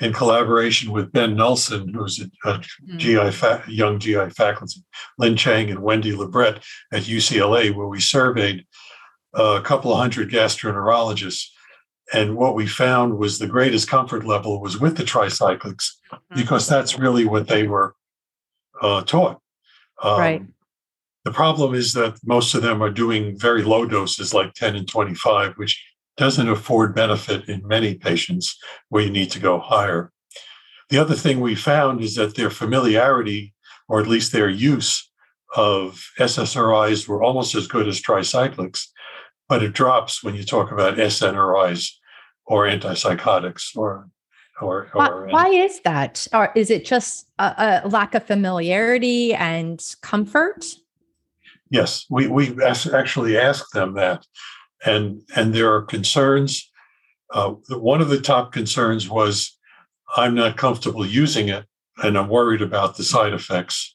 in 0.00 0.12
collaboration 0.12 0.90
with 0.90 1.12
Ben 1.12 1.36
Nelson, 1.36 1.92
who's 1.92 2.20
a, 2.20 2.48
a 2.48 2.58
mm-hmm. 2.58 2.96
GI 2.96 3.30
fa- 3.30 3.64
young 3.68 3.98
GI 3.98 4.30
faculty, 4.30 4.82
Lin 5.18 5.36
Chang 5.36 5.70
and 5.70 5.80
Wendy 5.80 6.12
Libret 6.12 6.62
at 6.92 7.02
UCLA, 7.02 7.74
where 7.74 7.86
we 7.86 8.00
surveyed 8.00 8.64
a 9.34 9.60
couple 9.62 9.92
of 9.92 9.98
hundred 9.98 10.30
gastroenterologists. 10.30 11.48
And 12.12 12.36
what 12.36 12.54
we 12.54 12.66
found 12.66 13.18
was 13.18 13.38
the 13.38 13.46
greatest 13.46 13.88
comfort 13.88 14.26
level 14.26 14.60
was 14.60 14.80
with 14.80 14.96
the 14.96 15.04
tricyclics, 15.04 15.90
mm-hmm. 16.10 16.34
because 16.34 16.66
that's 16.66 16.98
really 16.98 17.26
what 17.26 17.46
they 17.46 17.66
were 17.66 17.94
uh, 18.80 19.02
taught. 19.02 19.40
Um, 20.02 20.18
right. 20.18 20.42
The 21.30 21.34
problem 21.34 21.76
is 21.76 21.92
that 21.92 22.18
most 22.24 22.56
of 22.56 22.62
them 22.62 22.82
are 22.82 22.90
doing 22.90 23.38
very 23.38 23.62
low 23.62 23.86
doses, 23.86 24.34
like 24.34 24.52
10 24.54 24.74
and 24.74 24.88
25, 24.88 25.54
which 25.58 25.80
doesn't 26.16 26.48
afford 26.48 26.92
benefit 26.92 27.48
in 27.48 27.64
many 27.68 27.94
patients 27.94 28.58
where 28.88 29.04
you 29.04 29.12
need 29.12 29.30
to 29.30 29.38
go 29.38 29.60
higher. 29.60 30.10
The 30.88 30.98
other 30.98 31.14
thing 31.14 31.38
we 31.38 31.54
found 31.54 32.02
is 32.02 32.16
that 32.16 32.34
their 32.34 32.50
familiarity, 32.50 33.54
or 33.86 34.00
at 34.00 34.08
least 34.08 34.32
their 34.32 34.48
use 34.48 35.08
of 35.54 36.04
SSRIs, 36.18 37.06
were 37.06 37.22
almost 37.22 37.54
as 37.54 37.68
good 37.68 37.86
as 37.86 38.02
tricyclics, 38.02 38.88
but 39.48 39.62
it 39.62 39.72
drops 39.72 40.24
when 40.24 40.34
you 40.34 40.42
talk 40.42 40.72
about 40.72 40.96
SNRIs 40.96 41.92
or 42.44 42.66
antipsychotics 42.66 43.76
or 43.76 44.08
or, 44.60 44.90
or 44.94 45.26
why, 45.28 45.32
why, 45.32 45.48
is 45.48 45.80
that? 45.84 46.26
Or 46.34 46.52
is 46.54 46.70
it 46.70 46.84
just 46.84 47.28
a, 47.38 47.82
a, 47.84 47.88
lack 47.88 48.14
of 48.14 48.26
familiarity 48.26 49.32
and 49.32 49.82
comfort? 50.02 50.66
Yes, 51.70 52.04
we 52.10 52.26
we 52.26 52.56
actually 52.64 53.38
asked 53.38 53.72
them 53.72 53.94
that, 53.94 54.26
and 54.84 55.22
and 55.36 55.54
there 55.54 55.72
are 55.72 55.82
concerns. 55.82 56.70
Uh, 57.32 57.50
one 57.68 58.00
of 58.00 58.08
the 58.08 58.20
top 58.20 58.50
concerns 58.50 59.08
was, 59.08 59.56
I'm 60.16 60.34
not 60.34 60.56
comfortable 60.56 61.06
using 61.06 61.48
it, 61.48 61.64
and 62.02 62.18
I'm 62.18 62.28
worried 62.28 62.60
about 62.60 62.96
the 62.96 63.04
side 63.04 63.32
effects. 63.32 63.94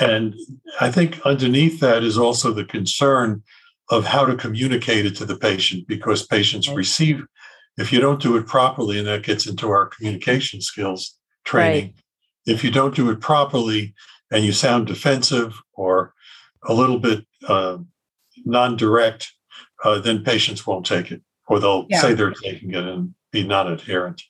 And 0.00 0.34
I 0.80 0.90
think 0.90 1.20
underneath 1.26 1.80
that 1.80 2.02
is 2.02 2.16
also 2.16 2.50
the 2.50 2.64
concern 2.64 3.42
of 3.90 4.06
how 4.06 4.24
to 4.24 4.36
communicate 4.36 5.04
it 5.04 5.16
to 5.16 5.26
the 5.26 5.36
patient, 5.36 5.86
because 5.86 6.26
patients 6.26 6.70
receive, 6.70 7.22
if 7.76 7.92
you 7.92 8.00
don't 8.00 8.22
do 8.22 8.38
it 8.38 8.46
properly, 8.46 8.98
and 8.98 9.06
that 9.06 9.22
gets 9.22 9.46
into 9.46 9.68
our 9.68 9.86
communication 9.86 10.62
skills 10.62 11.18
training. 11.44 11.84
Right. 11.84 11.94
If 12.46 12.64
you 12.64 12.70
don't 12.70 12.94
do 12.94 13.10
it 13.10 13.20
properly 13.20 13.94
and 14.30 14.44
you 14.44 14.52
sound 14.52 14.86
defensive 14.86 15.60
or 15.74 16.13
a 16.66 16.74
little 16.74 16.98
bit 16.98 17.26
uh, 17.48 17.78
non-direct, 18.44 19.32
uh, 19.84 19.98
then 19.98 20.24
patients 20.24 20.66
won't 20.66 20.86
take 20.86 21.10
it, 21.10 21.22
or 21.46 21.60
they'll 21.60 21.86
yeah. 21.88 22.00
say 22.00 22.14
they're 22.14 22.32
taking 22.32 22.74
it 22.74 22.84
and 22.84 23.14
be 23.32 23.46
non-adherent. 23.46 24.22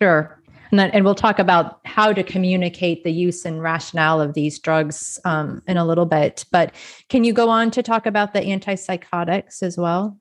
Sure. 0.00 0.40
And, 0.70 0.78
then, 0.78 0.90
and 0.90 1.04
we'll 1.04 1.14
talk 1.14 1.38
about 1.38 1.80
how 1.84 2.12
to 2.12 2.22
communicate 2.22 3.02
the 3.02 3.10
use 3.10 3.44
and 3.44 3.62
rationale 3.62 4.20
of 4.20 4.34
these 4.34 4.58
drugs 4.58 5.18
um, 5.24 5.62
in 5.66 5.76
a 5.76 5.84
little 5.84 6.04
bit. 6.04 6.44
But 6.52 6.74
can 7.08 7.24
you 7.24 7.32
go 7.32 7.48
on 7.48 7.70
to 7.70 7.82
talk 7.82 8.06
about 8.06 8.34
the 8.34 8.40
antipsychotics 8.40 9.62
as 9.62 9.78
well? 9.78 10.18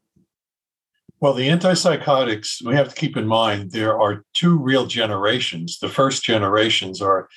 Well, 1.20 1.34
the 1.34 1.50
antipsychotics, 1.50 2.64
we 2.64 2.76
have 2.76 2.90
to 2.90 2.96
keep 2.96 3.18
in 3.18 3.28
mind 3.28 3.72
there 3.72 4.00
are 4.00 4.24
two 4.34 4.58
real 4.58 4.86
generations. 4.86 5.80
The 5.80 5.90
first 5.90 6.24
generations 6.24 7.02
are 7.02 7.28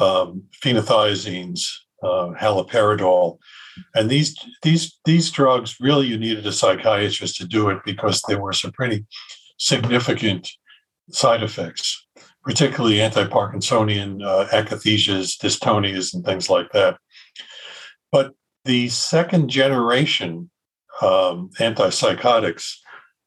um, 0.00 0.44
phenothiazines, 0.62 1.68
uh, 2.02 2.32
haloperidol. 2.38 3.38
And 3.94 4.10
these 4.10 4.36
these 4.62 4.98
these 5.04 5.30
drugs 5.30 5.76
really 5.80 6.06
you 6.06 6.18
needed 6.18 6.46
a 6.46 6.52
psychiatrist 6.52 7.36
to 7.36 7.46
do 7.46 7.70
it 7.70 7.78
because 7.84 8.22
there 8.22 8.40
were 8.40 8.52
some 8.52 8.72
pretty 8.72 9.06
significant 9.58 10.50
side 11.10 11.42
effects, 11.42 12.06
particularly 12.42 13.00
anti-Parkinsonian 13.00 14.22
uh, 14.24 14.46
akathisias, 14.52 15.36
dystonias, 15.38 16.14
and 16.14 16.24
things 16.24 16.50
like 16.50 16.70
that. 16.72 16.98
But 18.10 18.32
the 18.64 18.88
second 18.88 19.48
generation 19.48 20.50
um, 21.00 21.50
antipsychotics, 21.58 22.74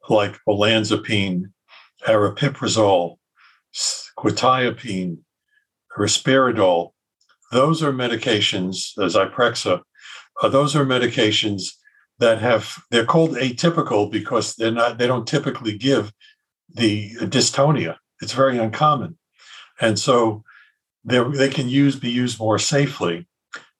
like 0.09 0.37
olanzapine, 0.47 1.51
aripiprazole, 2.07 3.17
quetiapine, 4.17 5.17
risperidol, 5.97 6.91
those 7.51 7.83
are 7.83 7.91
medications, 7.91 8.95
Zyprexa, 8.97 9.81
uh, 10.41 10.49
those 10.49 10.75
are 10.75 10.85
medications 10.85 11.73
that 12.19 12.39
have 12.39 12.77
they're 12.91 13.05
called 13.05 13.35
atypical 13.35 14.09
because 14.11 14.55
they're 14.55 14.71
not 14.71 14.97
they 14.97 15.07
don't 15.07 15.27
typically 15.27 15.77
give 15.77 16.11
the 16.73 17.11
dystonia. 17.21 17.97
It's 18.21 18.33
very 18.33 18.57
uncommon, 18.57 19.17
and 19.79 19.99
so 19.99 20.43
they 21.03 21.21
they 21.23 21.49
can 21.49 21.69
use 21.69 21.95
be 21.95 22.09
used 22.09 22.39
more 22.39 22.59
safely. 22.59 23.27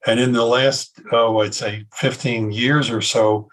And 0.08 0.20
in 0.20 0.34
the 0.34 0.46
last 0.46 1.00
oh 1.12 1.40
I'd 1.40 1.56
say 1.56 1.86
15 1.94 2.52
years 2.52 2.90
or 2.90 3.02
so, 3.02 3.50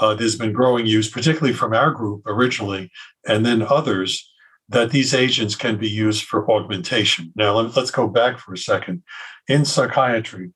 uh, 0.00 0.14
there's 0.14 0.36
been 0.36 0.52
growing 0.52 0.86
use, 0.86 1.10
particularly 1.10 1.54
from 1.54 1.72
our 1.74 1.90
group 1.90 2.22
originally, 2.26 2.90
and 3.26 3.44
then 3.44 3.62
others 3.62 4.30
that 4.68 4.90
these 4.90 5.14
agents 5.14 5.54
can 5.54 5.76
be 5.76 5.88
used 5.88 6.24
for 6.24 6.50
augmentation. 6.50 7.32
Now, 7.36 7.54
let, 7.54 7.76
us 7.76 7.90
go 7.90 8.08
back 8.08 8.38
for 8.38 8.54
a 8.54 8.58
second. 8.58 9.02
In 9.48 9.64
psychiatry, 9.64 10.52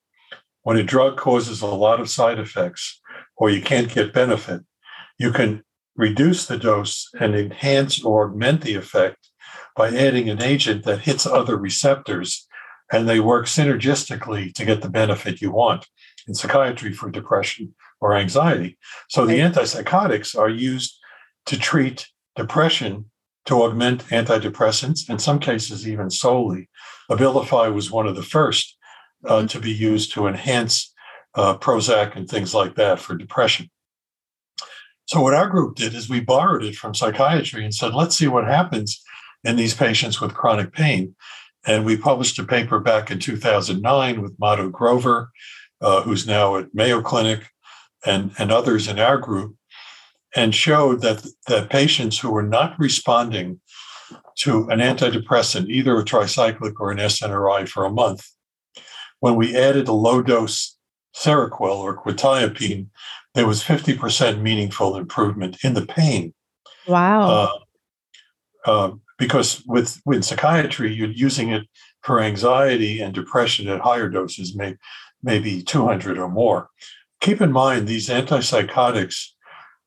when 0.62 0.76
a 0.76 0.82
drug 0.82 1.16
causes 1.16 1.60
a 1.60 1.66
lot 1.66 2.00
of 2.00 2.08
side 2.08 2.38
effects 2.38 3.00
or 3.36 3.50
you 3.50 3.62
can't 3.62 3.92
get 3.92 4.14
benefit, 4.14 4.62
you 5.18 5.30
can 5.30 5.62
reduce 5.96 6.46
the 6.46 6.56
dose 6.56 7.08
and 7.20 7.34
enhance 7.34 8.02
or 8.02 8.26
augment 8.26 8.62
the 8.62 8.74
effect 8.74 9.28
by 9.76 9.88
adding 9.88 10.28
an 10.28 10.42
agent 10.42 10.84
that 10.84 11.00
hits 11.00 11.26
other 11.26 11.56
receptors 11.56 12.46
and 12.90 13.08
they 13.08 13.20
work 13.20 13.46
synergistically 13.46 14.54
to 14.54 14.64
get 14.64 14.80
the 14.80 14.88
benefit 14.88 15.42
you 15.42 15.50
want. 15.50 15.86
In 16.26 16.34
psychiatry 16.34 16.92
for 16.92 17.10
depression, 17.10 17.74
or 18.00 18.14
anxiety. 18.14 18.78
So 19.08 19.26
the 19.26 19.38
antipsychotics 19.38 20.38
are 20.38 20.48
used 20.48 20.98
to 21.46 21.58
treat 21.58 22.06
depression, 22.36 23.10
to 23.48 23.62
augment 23.62 24.04
antidepressants, 24.08 25.08
in 25.08 25.18
some 25.18 25.38
cases, 25.38 25.88
even 25.88 26.10
solely. 26.10 26.68
Abilify 27.10 27.72
was 27.72 27.90
one 27.90 28.06
of 28.06 28.14
the 28.14 28.22
first 28.22 28.76
uh, 29.26 29.38
mm-hmm. 29.38 29.46
to 29.46 29.58
be 29.58 29.72
used 29.72 30.12
to 30.12 30.26
enhance 30.26 30.92
uh, 31.34 31.56
Prozac 31.56 32.14
and 32.14 32.28
things 32.28 32.54
like 32.54 32.74
that 32.74 33.00
for 33.00 33.16
depression. 33.16 33.70
So, 35.06 35.22
what 35.22 35.32
our 35.32 35.48
group 35.48 35.76
did 35.76 35.94
is 35.94 36.10
we 36.10 36.20
borrowed 36.20 36.62
it 36.62 36.76
from 36.76 36.94
psychiatry 36.94 37.64
and 37.64 37.74
said, 37.74 37.94
let's 37.94 38.16
see 38.16 38.28
what 38.28 38.44
happens 38.44 39.02
in 39.44 39.56
these 39.56 39.72
patients 39.72 40.20
with 40.20 40.34
chronic 40.34 40.74
pain. 40.74 41.14
And 41.66 41.86
we 41.86 41.96
published 41.96 42.38
a 42.38 42.44
paper 42.44 42.78
back 42.80 43.10
in 43.10 43.18
2009 43.18 44.20
with 44.20 44.38
Madhu 44.38 44.70
Grover, 44.70 45.30
uh, 45.80 46.02
who's 46.02 46.26
now 46.26 46.56
at 46.56 46.74
Mayo 46.74 47.00
Clinic, 47.00 47.48
and, 48.04 48.32
and 48.38 48.52
others 48.52 48.88
in 48.88 48.98
our 48.98 49.16
group, 49.16 49.56
and 50.36 50.54
showed 50.54 51.00
that, 51.02 51.26
that 51.46 51.70
patients 51.70 52.18
who 52.18 52.30
were 52.30 52.42
not 52.42 52.78
responding 52.78 53.60
to 54.38 54.68
an 54.68 54.78
antidepressant, 54.78 55.68
either 55.68 55.98
a 55.98 56.04
tricyclic 56.04 56.74
or 56.78 56.90
an 56.90 56.98
SNRI 56.98 57.68
for 57.68 57.84
a 57.84 57.90
month, 57.90 58.26
when 59.20 59.36
we 59.36 59.56
added 59.56 59.88
a 59.88 59.92
low 59.92 60.22
dose 60.22 60.76
Seroquel 61.16 61.78
or 61.78 62.00
quetiapine, 62.00 62.86
there 63.34 63.46
was 63.46 63.62
50% 63.62 64.40
meaningful 64.40 64.96
improvement 64.96 65.58
in 65.64 65.74
the 65.74 65.86
pain. 65.86 66.34
Wow. 66.86 67.28
Uh, 67.28 67.48
uh, 68.70 68.90
because 69.18 69.62
with, 69.66 70.00
with 70.06 70.24
psychiatry, 70.24 70.92
you're 70.92 71.08
using 71.08 71.50
it 71.50 71.66
for 72.02 72.20
anxiety 72.20 73.00
and 73.00 73.12
depression 73.12 73.68
at 73.68 73.80
higher 73.80 74.08
doses, 74.08 74.54
may, 74.54 74.76
maybe 75.22 75.62
200 75.62 76.18
or 76.18 76.28
more. 76.28 76.68
Keep 77.20 77.40
in 77.40 77.50
mind, 77.50 77.88
these 77.88 78.08
antipsychotics, 78.08 79.30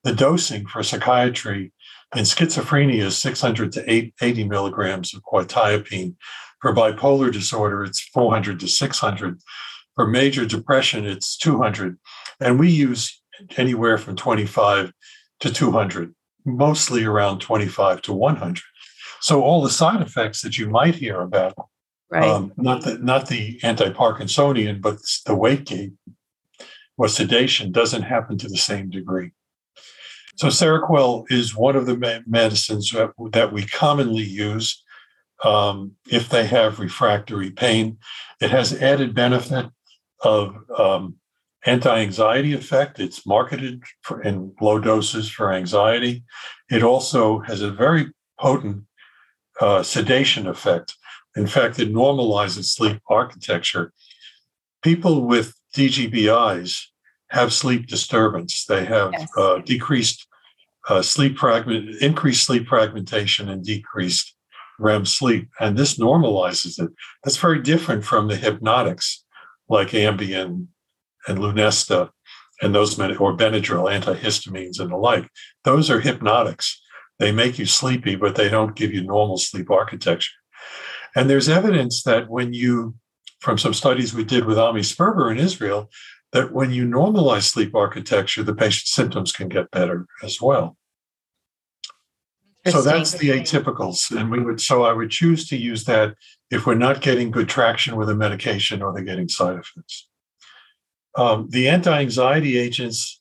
the 0.03 0.13
dosing 0.13 0.65
for 0.65 0.83
psychiatry 0.83 1.71
in 2.15 2.23
schizophrenia 2.23 3.03
is 3.03 3.17
600 3.17 3.71
to 3.73 4.13
80 4.21 4.43
milligrams 4.45 5.13
of 5.13 5.21
quetiapine. 5.23 6.15
For 6.59 6.75
bipolar 6.75 7.31
disorder, 7.31 7.83
it's 7.83 8.01
400 8.01 8.59
to 8.59 8.67
600. 8.67 9.39
For 9.95 10.07
major 10.07 10.45
depression, 10.45 11.05
it's 11.05 11.37
200. 11.37 11.97
And 12.39 12.59
we 12.59 12.69
use 12.69 13.21
anywhere 13.57 13.97
from 13.97 14.15
25 14.15 14.91
to 15.41 15.51
200, 15.51 16.13
mostly 16.45 17.03
around 17.03 17.39
25 17.39 18.01
to 18.03 18.13
100. 18.13 18.61
So 19.21 19.43
all 19.43 19.61
the 19.61 19.69
side 19.69 20.01
effects 20.01 20.41
that 20.41 20.57
you 20.57 20.69
might 20.69 20.95
hear 20.95 21.21
about, 21.21 21.53
right. 22.09 22.27
um, 22.27 22.53
not 22.57 22.83
the 22.83 22.97
not 22.97 23.27
the 23.27 23.59
anti-Parkinsonian, 23.63 24.81
but 24.81 24.97
the 25.25 25.35
weight 25.35 25.65
gain 25.65 25.97
or 26.97 27.07
sedation, 27.07 27.71
doesn't 27.71 28.01
happen 28.01 28.37
to 28.39 28.47
the 28.47 28.57
same 28.57 28.89
degree. 28.89 29.31
So 30.35 30.47
Seroquel 30.47 31.25
is 31.29 31.55
one 31.55 31.75
of 31.75 31.85
the 31.85 32.23
medicines 32.25 32.91
that, 32.91 33.53
we 33.53 33.65
commonly 33.65 34.23
use 34.23 34.83
um, 35.43 35.93
if 36.09 36.29
they 36.29 36.45
have 36.45 36.79
refractory 36.79 37.51
pain. 37.51 37.97
It 38.39 38.51
has 38.51 38.73
added 38.81 39.13
benefit 39.13 39.67
of 40.23 40.55
um, 40.77 41.15
anti-anxiety 41.65 42.53
effect. 42.53 42.99
It's 42.99 43.25
marketed 43.25 43.83
for, 44.01 44.21
in 44.21 44.53
low 44.61 44.79
doses 44.79 45.29
for 45.29 45.53
anxiety. 45.53 46.23
It 46.69 46.83
also 46.83 47.39
has 47.39 47.61
a 47.61 47.71
very 47.71 48.11
potent 48.39 48.83
uh, 49.59 49.83
sedation 49.83 50.47
effect. 50.47 50.95
In 51.35 51.47
fact, 51.47 51.79
it 51.79 51.93
normalizes 51.93 52.65
sleep 52.65 52.99
architecture. 53.07 53.93
People 54.81 55.25
with 55.25 55.53
DGBIs 55.75 56.87
have 57.31 57.53
sleep 57.53 57.87
disturbance. 57.87 58.65
They 58.65 58.85
have 58.85 59.11
yes. 59.13 59.29
uh, 59.37 59.59
decreased 59.59 60.27
uh, 60.89 61.01
sleep 61.01 61.37
fragment, 61.37 61.95
increased 62.01 62.45
sleep 62.45 62.67
fragmentation, 62.67 63.49
and 63.49 63.63
decreased 63.63 64.35
REM 64.79 65.05
sleep, 65.05 65.49
and 65.59 65.77
this 65.77 65.97
normalizes 65.97 66.81
it. 66.81 66.91
That's 67.23 67.37
very 67.37 67.61
different 67.61 68.03
from 68.03 68.27
the 68.27 68.35
hypnotics 68.35 69.23
like 69.69 69.89
Ambien 69.89 70.67
and 71.27 71.37
Lunesta 71.37 72.09
and 72.61 72.75
those 72.75 72.99
or 72.99 73.35
Benadryl, 73.35 73.89
antihistamines, 73.89 74.79
and 74.79 74.91
the 74.91 74.97
like. 74.97 75.27
Those 75.63 75.89
are 75.89 75.99
hypnotics. 75.99 76.79
They 77.19 77.31
make 77.31 77.57
you 77.57 77.65
sleepy, 77.65 78.15
but 78.15 78.35
they 78.35 78.49
don't 78.49 78.75
give 78.75 78.93
you 78.93 79.03
normal 79.03 79.37
sleep 79.37 79.71
architecture. 79.71 80.31
And 81.15 81.29
there's 81.29 81.49
evidence 81.49 82.03
that 82.03 82.29
when 82.29 82.53
you, 82.53 82.95
from 83.39 83.57
some 83.57 83.73
studies 83.73 84.13
we 84.13 84.23
did 84.23 84.45
with 84.45 84.59
Ami 84.59 84.81
Sperber 84.81 85.31
in 85.31 85.37
Israel, 85.37 85.89
that 86.33 86.53
when 86.53 86.71
you 86.71 86.85
normalize 86.85 87.43
sleep 87.43 87.75
architecture, 87.75 88.43
the 88.43 88.55
patient's 88.55 88.93
symptoms 88.93 89.31
can 89.31 89.49
get 89.49 89.71
better 89.71 90.05
as 90.23 90.41
well. 90.41 90.77
So 92.69 92.81
that's 92.81 93.13
the 93.13 93.29
atypicals. 93.29 94.15
And 94.15 94.29
we 94.29 94.39
would 94.39 94.61
so 94.61 94.83
I 94.83 94.93
would 94.93 95.09
choose 95.09 95.47
to 95.49 95.57
use 95.57 95.85
that 95.85 96.15
if 96.51 96.67
we're 96.67 96.75
not 96.75 97.01
getting 97.01 97.31
good 97.31 97.49
traction 97.49 97.95
with 97.95 98.09
a 98.09 98.15
medication 98.15 98.83
or 98.83 98.93
they're 98.93 99.03
getting 99.03 99.29
side 99.29 99.57
effects. 99.57 100.07
Um, 101.15 101.47
the 101.49 101.67
anti-anxiety 101.67 102.57
agents, 102.57 103.19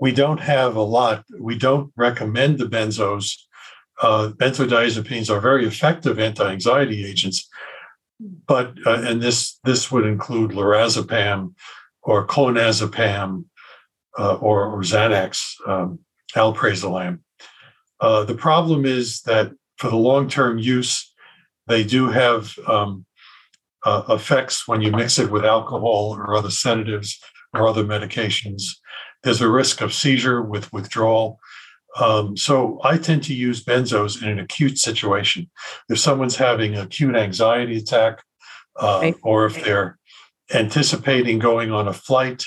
we 0.00 0.12
don't 0.12 0.40
have 0.40 0.74
a 0.74 0.82
lot. 0.82 1.24
We 1.38 1.56
don't 1.56 1.92
recommend 1.96 2.58
the 2.58 2.66
benzos. 2.66 3.34
Uh, 4.02 4.32
benzodiazepines 4.34 5.30
are 5.30 5.40
very 5.40 5.66
effective 5.66 6.18
anti-anxiety 6.18 7.06
agents, 7.06 7.48
but 8.48 8.74
uh, 8.84 9.02
and 9.02 9.22
this 9.22 9.60
this 9.62 9.92
would 9.92 10.04
include 10.04 10.50
lorazepam 10.50 11.54
or 12.04 12.26
clonazepam 12.26 13.44
uh, 14.18 14.34
or, 14.34 14.66
or 14.66 14.80
Xanax, 14.82 15.54
um, 15.66 16.00
alprazolam. 16.34 17.20
Uh, 18.00 18.24
the 18.24 18.34
problem 18.34 18.84
is 18.84 19.22
that 19.22 19.52
for 19.78 19.88
the 19.88 19.96
long-term 19.96 20.58
use, 20.58 21.12
they 21.66 21.82
do 21.82 22.08
have 22.08 22.56
um, 22.66 23.06
uh, 23.84 24.02
effects 24.10 24.68
when 24.68 24.80
you 24.80 24.90
mix 24.90 25.18
it 25.18 25.30
with 25.30 25.44
alcohol 25.44 26.14
or 26.16 26.34
other 26.34 26.50
sedatives 26.50 27.20
or 27.52 27.66
other 27.66 27.84
medications. 27.84 28.62
There's 29.22 29.40
a 29.40 29.48
risk 29.48 29.80
of 29.80 29.94
seizure 29.94 30.42
with 30.42 30.72
withdrawal. 30.72 31.38
Um, 31.96 32.36
so 32.36 32.80
I 32.82 32.98
tend 32.98 33.22
to 33.24 33.34
use 33.34 33.64
benzos 33.64 34.20
in 34.20 34.28
an 34.28 34.40
acute 34.40 34.78
situation. 34.78 35.50
If 35.88 35.98
someone's 35.98 36.36
having 36.36 36.74
an 36.74 36.80
acute 36.80 37.14
anxiety 37.14 37.78
attack, 37.78 38.22
uh, 38.76 38.98
right. 39.02 39.16
or 39.22 39.46
if 39.46 39.64
they're 39.64 39.98
anticipating 40.52 41.38
going 41.38 41.70
on 41.70 41.88
a 41.88 41.92
flight 41.92 42.44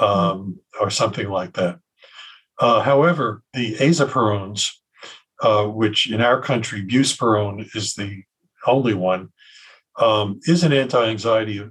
um, 0.00 0.58
or 0.80 0.90
something 0.90 1.28
like 1.28 1.54
that. 1.54 1.78
Uh, 2.58 2.80
however, 2.80 3.42
the 3.54 3.76
azapirones, 3.76 4.68
uh, 5.40 5.64
which 5.64 6.10
in 6.10 6.20
our 6.20 6.40
country, 6.40 6.84
buspirone 6.84 7.68
is 7.76 7.94
the 7.94 8.22
only 8.66 8.94
one, 8.94 9.28
um, 9.98 10.40
is 10.44 10.64
an 10.64 10.72
anti 10.72 11.08
anxiety 11.08 11.64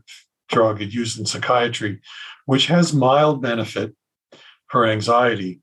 drug 0.50 0.82
used 0.82 1.20
in 1.20 1.26
psychiatry, 1.26 2.00
which 2.46 2.68
has 2.68 2.94
mild 2.94 3.42
benefit 3.42 3.94
for 4.68 4.86
anxiety, 4.86 5.62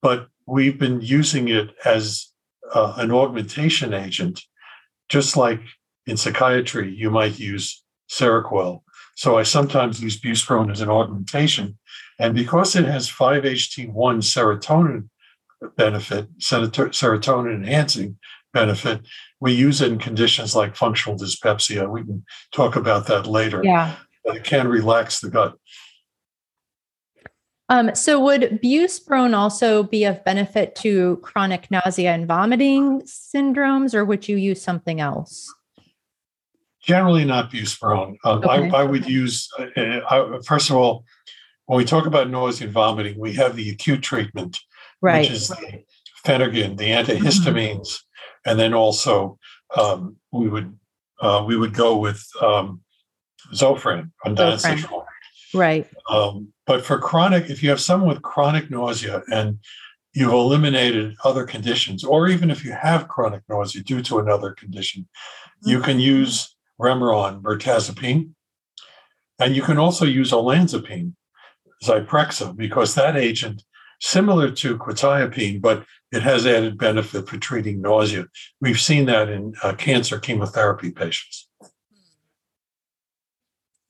but 0.00 0.28
we've 0.46 0.78
been 0.78 1.00
using 1.00 1.48
it 1.48 1.70
as 1.84 2.32
uh, 2.74 2.94
an 2.96 3.10
augmentation 3.10 3.92
agent, 3.92 4.42
just 5.08 5.36
like 5.36 5.60
in 6.06 6.16
psychiatry, 6.16 6.94
you 6.94 7.10
might 7.10 7.38
use 7.38 7.82
Seroquel. 8.10 8.82
So 9.16 9.38
I 9.38 9.42
sometimes 9.42 10.02
use 10.02 10.20
buspirone 10.20 10.70
as 10.70 10.80
an 10.80 10.88
augmentation. 10.88 11.78
And 12.18 12.34
because 12.34 12.76
it 12.76 12.84
has 12.84 13.10
5-HT1 13.10 13.92
serotonin 13.92 15.08
benefit, 15.76 16.28
serotonin 16.38 17.54
enhancing 17.54 18.18
benefit, 18.52 19.00
we 19.40 19.52
use 19.52 19.80
it 19.80 19.92
in 19.92 19.98
conditions 19.98 20.54
like 20.54 20.76
functional 20.76 21.18
dyspepsia. 21.18 21.88
We 21.88 22.04
can 22.04 22.24
talk 22.52 22.76
about 22.76 23.06
that 23.08 23.26
later. 23.26 23.60
Yeah. 23.64 23.94
But 24.24 24.36
it 24.36 24.44
can 24.44 24.68
relax 24.68 25.20
the 25.20 25.30
gut. 25.30 25.56
Um, 27.68 27.94
so, 27.94 28.20
would 28.20 28.60
buspirone 28.62 29.34
also 29.34 29.82
be 29.82 30.04
of 30.04 30.22
benefit 30.24 30.74
to 30.76 31.16
chronic 31.22 31.70
nausea 31.70 32.12
and 32.12 32.28
vomiting 32.28 33.00
syndromes, 33.02 33.94
or 33.94 34.04
would 34.04 34.28
you 34.28 34.36
use 34.36 34.60
something 34.60 35.00
else? 35.00 35.52
Generally, 36.82 37.24
not 37.26 37.50
buspirone. 37.50 38.16
Um, 38.24 38.38
okay. 38.38 38.70
I, 38.70 38.80
I, 38.80 38.82
would 38.82 39.08
use, 39.08 39.48
uh, 39.58 39.66
I, 39.76 40.38
first 40.44 40.68
of 40.68 40.76
all, 40.76 41.04
when 41.66 41.78
we 41.78 41.84
talk 41.84 42.06
about 42.06 42.28
nausea 42.28 42.66
and 42.66 42.74
vomiting, 42.74 43.18
we 43.18 43.32
have 43.34 43.54
the 43.54 43.70
acute 43.70 44.02
treatment, 44.02 44.58
right. 45.00 45.20
which 45.20 45.30
is 45.30 45.48
the 45.48 45.84
Phenergan, 46.26 46.76
the 46.76 46.90
antihistamines, 46.90 47.80
mm-hmm. 47.80 48.50
and 48.50 48.58
then 48.58 48.74
also 48.74 49.38
um, 49.76 50.16
we 50.32 50.48
would 50.48 50.76
uh, 51.20 51.44
we 51.46 51.56
would 51.56 51.72
go 51.72 51.96
with 51.96 52.24
um, 52.40 52.80
Zofran, 53.54 54.10
ondansetron. 54.26 55.04
Right. 55.54 55.86
Um, 56.08 56.52
but 56.66 56.84
for 56.84 56.98
chronic, 56.98 57.50
if 57.50 57.62
you 57.62 57.70
have 57.70 57.80
someone 57.80 58.08
with 58.08 58.22
chronic 58.22 58.70
nausea 58.70 59.22
and 59.28 59.58
you've 60.14 60.32
eliminated 60.32 61.14
other 61.24 61.44
conditions, 61.44 62.04
or 62.04 62.28
even 62.28 62.50
if 62.50 62.64
you 62.64 62.72
have 62.72 63.08
chronic 63.08 63.42
nausea 63.48 63.82
due 63.82 64.02
to 64.02 64.18
another 64.18 64.52
condition, 64.52 65.08
you 65.64 65.80
can 65.80 66.00
use 66.00 66.51
Remeron, 66.82 67.42
mirtazapine, 67.42 68.30
and 69.38 69.54
you 69.54 69.62
can 69.62 69.78
also 69.78 70.04
use 70.04 70.32
olanzapine. 70.32 71.14
Zyprexa 71.82 72.56
because 72.56 72.94
that 72.94 73.16
agent, 73.16 73.64
similar 74.00 74.50
to 74.50 74.78
quetiapine, 74.78 75.60
but 75.60 75.84
it 76.12 76.22
has 76.22 76.46
added 76.46 76.78
benefit 76.78 77.28
for 77.28 77.38
treating 77.38 77.80
nausea. 77.80 78.26
We've 78.60 78.80
seen 78.80 79.06
that 79.06 79.28
in 79.28 79.54
uh, 79.62 79.74
cancer 79.74 80.18
chemotherapy 80.18 80.90
patients. 80.90 81.48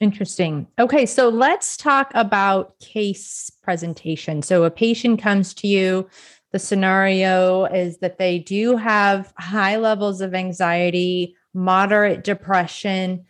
Interesting. 0.00 0.66
Okay, 0.78 1.06
so 1.06 1.28
let's 1.28 1.76
talk 1.76 2.10
about 2.14 2.78
case 2.80 3.50
presentation. 3.62 4.42
So 4.42 4.64
a 4.64 4.70
patient 4.70 5.20
comes 5.20 5.54
to 5.54 5.68
you, 5.68 6.08
the 6.52 6.58
scenario 6.58 7.64
is 7.66 7.98
that 7.98 8.18
they 8.18 8.38
do 8.38 8.76
have 8.76 9.32
high 9.38 9.76
levels 9.76 10.20
of 10.20 10.34
anxiety, 10.34 11.36
moderate 11.54 12.24
depression, 12.24 13.24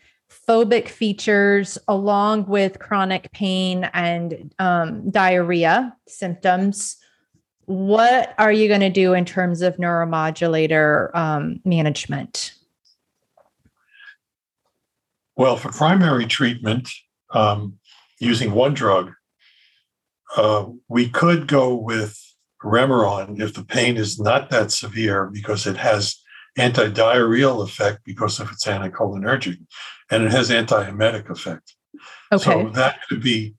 phobic 0.49 0.89
features, 0.89 1.79
along 1.89 2.47
with 2.47 2.79
chronic 2.79 3.31
pain 3.33 3.85
and 3.93 4.55
um, 4.59 5.11
diarrhea 5.11 5.95
symptoms. 6.09 6.97
What 7.67 8.35
are 8.39 8.53
you 8.53 8.69
going 8.69 8.81
to 8.81 8.91
do 8.91 9.15
in 9.15 9.25
terms 9.25 9.63
of 9.63 9.77
neuromodulator 9.77 11.15
um, 11.15 11.61
management? 11.65 12.55
Well, 15.37 15.57
for 15.57 15.71
primary 15.71 16.27
treatment, 16.27 16.89
um, 17.31 17.79
using 18.19 18.53
one 18.53 18.75
drug, 18.75 19.13
uh, 20.37 20.67
we 20.89 21.09
could 21.09 21.47
go 21.47 21.75
with 21.75 22.19
Remeron 22.63 23.41
if 23.41 23.55
the 23.55 23.65
pain 23.65 23.97
is 23.97 24.21
not 24.21 24.51
that 24.51 24.71
severe 24.71 25.27
because 25.27 25.67
it 25.67 25.77
has 25.77 26.22
anti-diarrheal 26.57 27.65
effect 27.65 28.01
because 28.05 28.41
of 28.41 28.51
its 28.51 28.67
anticholinergic, 28.67 29.59
and 30.11 30.25
it 30.25 30.31
has 30.31 30.51
antiemetic 30.51 31.31
effect. 31.31 31.75
Okay. 32.33 32.43
So 32.45 32.71
that 32.71 33.01
could 33.09 33.23
be 33.23 33.55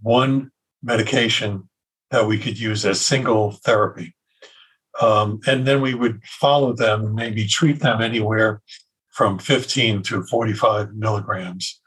one 0.00 0.50
medication 0.82 1.68
that 2.10 2.26
we 2.26 2.38
could 2.38 2.58
use 2.58 2.84
as 2.84 3.00
single 3.00 3.52
therapy. 3.52 4.14
Um, 5.00 5.40
and 5.46 5.66
then 5.66 5.80
we 5.80 5.94
would 5.94 6.22
follow 6.24 6.74
them, 6.74 7.06
and 7.06 7.14
maybe 7.14 7.46
treat 7.46 7.80
them 7.80 8.02
anywhere 8.02 8.60
from 9.12 9.38
15 9.38 10.02
to 10.04 10.22
45 10.24 10.94
milligrams. 10.94 11.80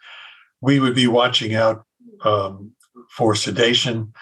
We 0.61 0.79
would 0.79 0.95
be 0.95 1.07
watching 1.07 1.53
out 1.55 1.85
um, 2.23 2.71
for 3.15 3.35
sedation, 3.35 4.13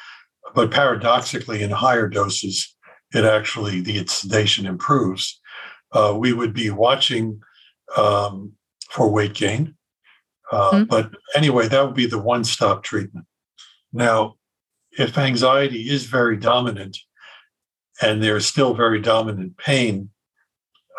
but 0.54 0.72
paradoxically, 0.72 1.64
in 1.64 1.72
higher 1.72 2.08
doses, 2.08 2.76
it 3.14 3.24
actually 3.24 3.82
the 3.82 4.06
sedation 4.08 4.66
improves. 4.66 5.40
Uh, 5.94 6.16
we 6.18 6.34
would 6.34 6.54
be 6.54 6.70
watching 6.70 7.42
um, 7.96 8.54
for 8.90 9.10
weight 9.10 9.34
gain, 9.34 9.76
uh, 10.52 10.72
mm-hmm. 10.72 10.84
but 10.86 11.12
anyway, 11.36 11.68
that 11.68 11.86
would 11.86 11.96
be 11.96 12.08
the 12.08 12.20
one-stop 12.20 12.84
treatment. 12.84 13.26
Now, 13.92 14.36
if 14.98 15.18
anxiety 15.18 15.90
is 15.90 16.06
very 16.06 16.38
dominant, 16.38 16.98
and 18.02 18.24
there's 18.24 18.46
still 18.46 18.74
very 18.74 19.00
dominant 19.00 19.58
pain, 19.58 20.10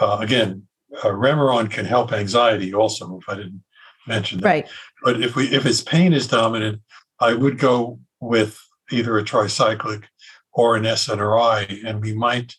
uh, 0.00 0.18
again, 0.20 0.66
uh, 1.02 1.08
Remeron 1.08 1.70
can 1.70 1.84
help 1.84 2.12
anxiety 2.12 2.72
also. 2.72 3.18
If 3.18 3.28
I 3.28 3.36
didn't 3.36 3.62
mention 4.06 4.40
that, 4.40 4.46
right? 4.46 4.68
But 5.02 5.20
if 5.22 5.36
we 5.36 5.46
if 5.48 5.66
its 5.66 5.80
pain 5.80 6.12
is 6.12 6.26
dominant, 6.26 6.80
I 7.20 7.34
would 7.34 7.58
go 7.58 8.00
with 8.20 8.60
either 8.90 9.18
a 9.18 9.24
tricyclic 9.24 10.04
or 10.52 10.76
an 10.76 10.84
SNRI, 10.84 11.84
and 11.84 12.00
we 12.00 12.14
might 12.14 12.54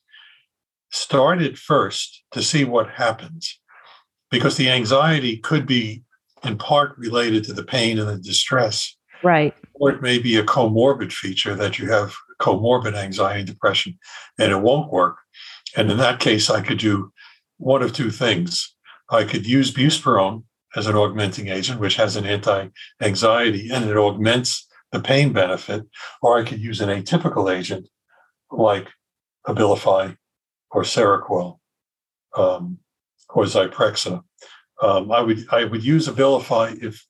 start 0.96 1.42
it 1.42 1.58
first 1.58 2.24
to 2.32 2.42
see 2.42 2.64
what 2.64 2.90
happens, 2.90 3.60
because 4.32 4.56
the 4.56 4.70
anxiety 4.70 5.38
could 5.38 5.66
be 5.66 6.04
in 6.44 6.58
part 6.58 6.98
related 6.98 7.44
to 7.44 7.54
the 7.54 7.64
pain 7.64 8.00
and 8.00 8.08
the 8.08 8.18
distress, 8.18 8.96
right? 9.24 9.54
Or 9.74 9.92
it 9.92 10.02
may 10.02 10.20
be 10.20 10.38
a 10.38 10.44
comorbid 10.44 11.12
feature 11.12 11.56
that 11.56 11.78
you 11.78 11.92
have 11.92 12.16
comorbid 12.42 12.96
anxiety 12.96 13.42
and 13.42 13.48
depression, 13.48 14.00
and 14.40 14.52
it 14.52 14.62
won't 14.62 14.92
work. 14.92 15.18
And 15.76 15.92
in 15.92 15.98
that 15.98 16.20
case, 16.20 16.50
I 16.50 16.62
could 16.62 16.78
do 16.78 17.12
one 17.58 17.82
of 17.82 17.94
two 17.94 18.10
things. 18.10 18.74
I 19.10 19.26
could 19.26 19.46
use 19.46 19.74
buspirone 19.74 20.44
as 20.76 20.88
an 20.88 20.96
augmenting 20.96 21.50
agent, 21.50 21.80
which 21.80 21.96
has 21.96 22.16
an 22.16 22.26
anti 22.26 22.70
anxiety 23.02 23.70
and 23.70 23.90
it 23.90 23.98
augments 23.98 24.66
the 24.92 25.00
pain 25.02 25.34
benefit, 25.34 25.84
or 26.22 26.40
I 26.40 26.46
could 26.46 26.60
use 26.60 26.80
an 26.80 26.90
atypical 26.90 27.54
agent 27.54 27.90
like 28.50 28.88
Abilify 29.48 30.16
or 30.76 30.84
Seroquel 30.84 31.60
um, 32.36 32.80
or 33.30 33.46
Zyprexa. 33.46 34.22
Um, 34.82 35.10
I 35.10 35.22
would 35.22 35.46
I 35.52 35.64
would 35.64 35.84
use 35.84 36.08
Abilify 36.08 36.84
if 36.84 37.08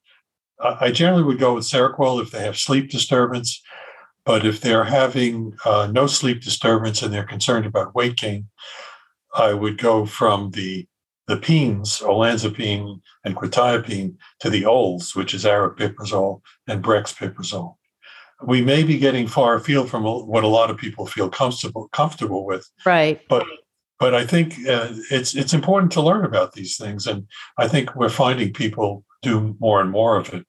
I 0.59 0.91
generally 0.91 1.23
would 1.23 1.39
go 1.39 1.55
with 1.55 1.65
Seroquel 1.65 2.21
if 2.21 2.31
they 2.31 2.41
have 2.41 2.57
sleep 2.57 2.89
disturbance, 2.89 3.61
but 4.23 4.45
if 4.45 4.61
they're 4.61 4.85
having 4.85 5.57
uh, 5.65 5.89
no 5.91 6.05
sleep 6.05 6.41
disturbance 6.41 7.01
and 7.01 7.11
they're 7.11 7.25
concerned 7.25 7.65
about 7.65 7.95
weight 7.95 8.17
gain, 8.17 8.47
I 9.35 9.53
would 9.53 9.77
go 9.79 10.05
from 10.05 10.51
the 10.51 10.87
the 11.27 11.37
penes, 11.37 12.01
olanzapine 12.01 13.01
and 13.23 13.35
quetiapine, 13.35 14.15
to 14.41 14.49
the 14.51 14.61
ols, 14.61 15.15
which 15.15 15.33
is 15.33 15.43
aripiprazole 15.43 16.41
and 16.67 16.83
brexpiprazole. 16.83 17.77
We 18.43 18.61
may 18.61 18.83
be 18.83 18.97
getting 18.97 19.27
far 19.27 19.55
afield 19.55 19.89
from 19.89 20.03
what 20.03 20.43
a 20.43 20.47
lot 20.47 20.69
of 20.69 20.77
people 20.77 21.05
feel 21.05 21.29
comfortable 21.29 21.87
comfortable 21.89 22.45
with, 22.45 22.69
right? 22.85 23.21
But 23.29 23.45
but 23.99 24.13
I 24.13 24.25
think 24.25 24.53
uh, 24.67 24.89
it's 25.09 25.35
it's 25.35 25.53
important 25.53 25.91
to 25.93 26.01
learn 26.01 26.25
about 26.25 26.53
these 26.53 26.77
things, 26.77 27.07
and 27.07 27.27
I 27.57 27.67
think 27.67 27.95
we're 27.95 28.09
finding 28.09 28.53
people 28.53 29.05
do 29.21 29.55
more 29.59 29.81
and 29.81 29.89
more 29.89 30.17
of 30.17 30.33
it. 30.33 30.45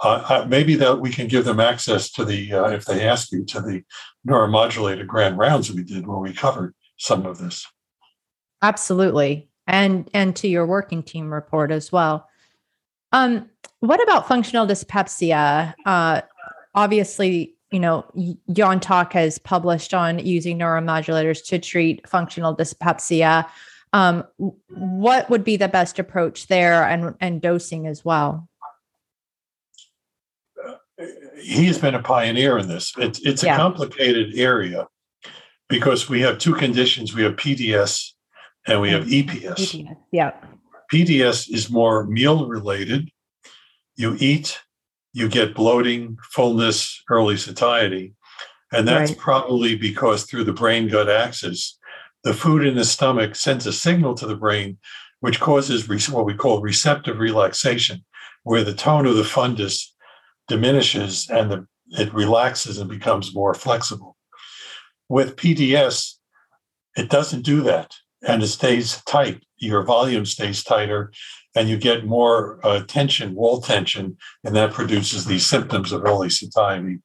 Uh, 0.00 0.46
maybe 0.48 0.76
that 0.76 1.00
we 1.00 1.10
can 1.10 1.26
give 1.26 1.44
them 1.44 1.58
access 1.58 2.10
to 2.12 2.24
the 2.24 2.52
uh, 2.52 2.68
if 2.68 2.84
they 2.84 3.06
ask 3.06 3.32
you 3.32 3.44
to 3.46 3.60
the 3.60 3.82
neuromodulator 4.28 5.06
grand 5.06 5.36
rounds 5.38 5.72
we 5.72 5.82
did 5.82 6.06
where 6.06 6.18
we 6.18 6.32
covered 6.32 6.72
some 6.98 7.26
of 7.26 7.38
this. 7.38 7.66
Absolutely. 8.62 9.48
And 9.66 10.08
and 10.14 10.34
to 10.36 10.48
your 10.48 10.66
working 10.66 11.02
team 11.02 11.32
report 11.32 11.70
as 11.70 11.90
well. 11.90 12.28
Um, 13.12 13.50
what 13.80 14.02
about 14.02 14.28
functional 14.28 14.66
dyspepsia? 14.66 15.74
Uh, 16.78 16.82
obviously, 16.82 17.54
you 17.70 17.80
know, 17.80 18.06
Jan 18.52 18.80
Tack 18.80 19.12
has 19.12 19.38
published 19.38 19.92
on 19.92 20.18
using 20.18 20.58
neuromodulators 20.58 21.44
to 21.46 21.58
treat 21.58 22.08
functional 22.08 22.54
dyspepsia. 22.54 23.46
Um, 23.92 24.24
what 24.68 25.28
would 25.30 25.44
be 25.44 25.56
the 25.56 25.68
best 25.68 25.98
approach 25.98 26.46
there 26.46 26.84
and, 26.84 27.14
and 27.20 27.40
dosing 27.40 27.86
as 27.86 28.04
well? 28.04 28.48
he's 31.40 31.78
been 31.78 31.94
a 31.94 32.02
pioneer 32.02 32.58
in 32.58 32.68
this. 32.68 32.92
It's, 32.98 33.20
it's 33.20 33.42
a 33.42 33.46
yeah. 33.46 33.56
complicated 33.56 34.36
area 34.36 34.88
because 35.68 36.08
we 36.08 36.20
have 36.22 36.38
two 36.38 36.54
conditions. 36.54 37.14
We 37.14 37.22
have 37.22 37.36
PDS 37.36 38.12
and 38.66 38.80
we 38.80 38.90
have 38.90 39.04
EPS. 39.04 39.54
EPS. 39.54 39.96
Yeah. 40.12 40.32
PDS 40.92 41.52
is 41.52 41.70
more 41.70 42.04
meal 42.04 42.46
related. 42.46 43.10
You 43.96 44.16
eat, 44.18 44.58
you 45.12 45.28
get 45.28 45.54
bloating, 45.54 46.16
fullness, 46.32 47.02
early 47.10 47.36
satiety. 47.36 48.14
And 48.72 48.86
that's 48.86 49.12
right. 49.12 49.18
probably 49.18 49.76
because 49.76 50.24
through 50.24 50.44
the 50.44 50.52
brain 50.52 50.88
gut 50.88 51.08
axis, 51.08 51.78
the 52.24 52.34
food 52.34 52.66
in 52.66 52.74
the 52.74 52.84
stomach 52.84 53.34
sends 53.34 53.66
a 53.66 53.72
signal 53.72 54.14
to 54.14 54.26
the 54.26 54.36
brain, 54.36 54.78
which 55.20 55.40
causes 55.40 55.88
what 56.10 56.26
we 56.26 56.34
call 56.34 56.60
receptive 56.60 57.18
relaxation, 57.18 58.04
where 58.42 58.64
the 58.64 58.74
tone 58.74 59.06
of 59.06 59.16
the 59.16 59.22
fundus 59.22 59.92
diminishes 60.48 61.28
and 61.30 61.50
the, 61.50 61.66
it 61.90 62.12
relaxes 62.12 62.78
and 62.78 62.90
becomes 62.90 63.34
more 63.34 63.54
flexible. 63.54 64.16
With 65.08 65.36
PDS, 65.36 66.14
it 66.96 67.08
doesn't 67.08 67.42
do 67.42 67.62
that 67.62 67.94
and 68.22 68.42
it 68.42 68.48
stays 68.48 69.02
tight. 69.06 69.42
Your 69.56 69.82
volume 69.82 70.26
stays 70.26 70.62
tighter, 70.62 71.12
and 71.54 71.68
you 71.68 71.76
get 71.76 72.06
more 72.06 72.60
uh, 72.62 72.82
tension, 72.86 73.34
wall 73.34 73.60
tension, 73.60 74.16
and 74.44 74.54
that 74.54 74.72
produces 74.72 75.24
these 75.24 75.46
symptoms 75.46 75.92
of 75.92 76.04
early 76.04 76.30
satiety. 76.30 76.98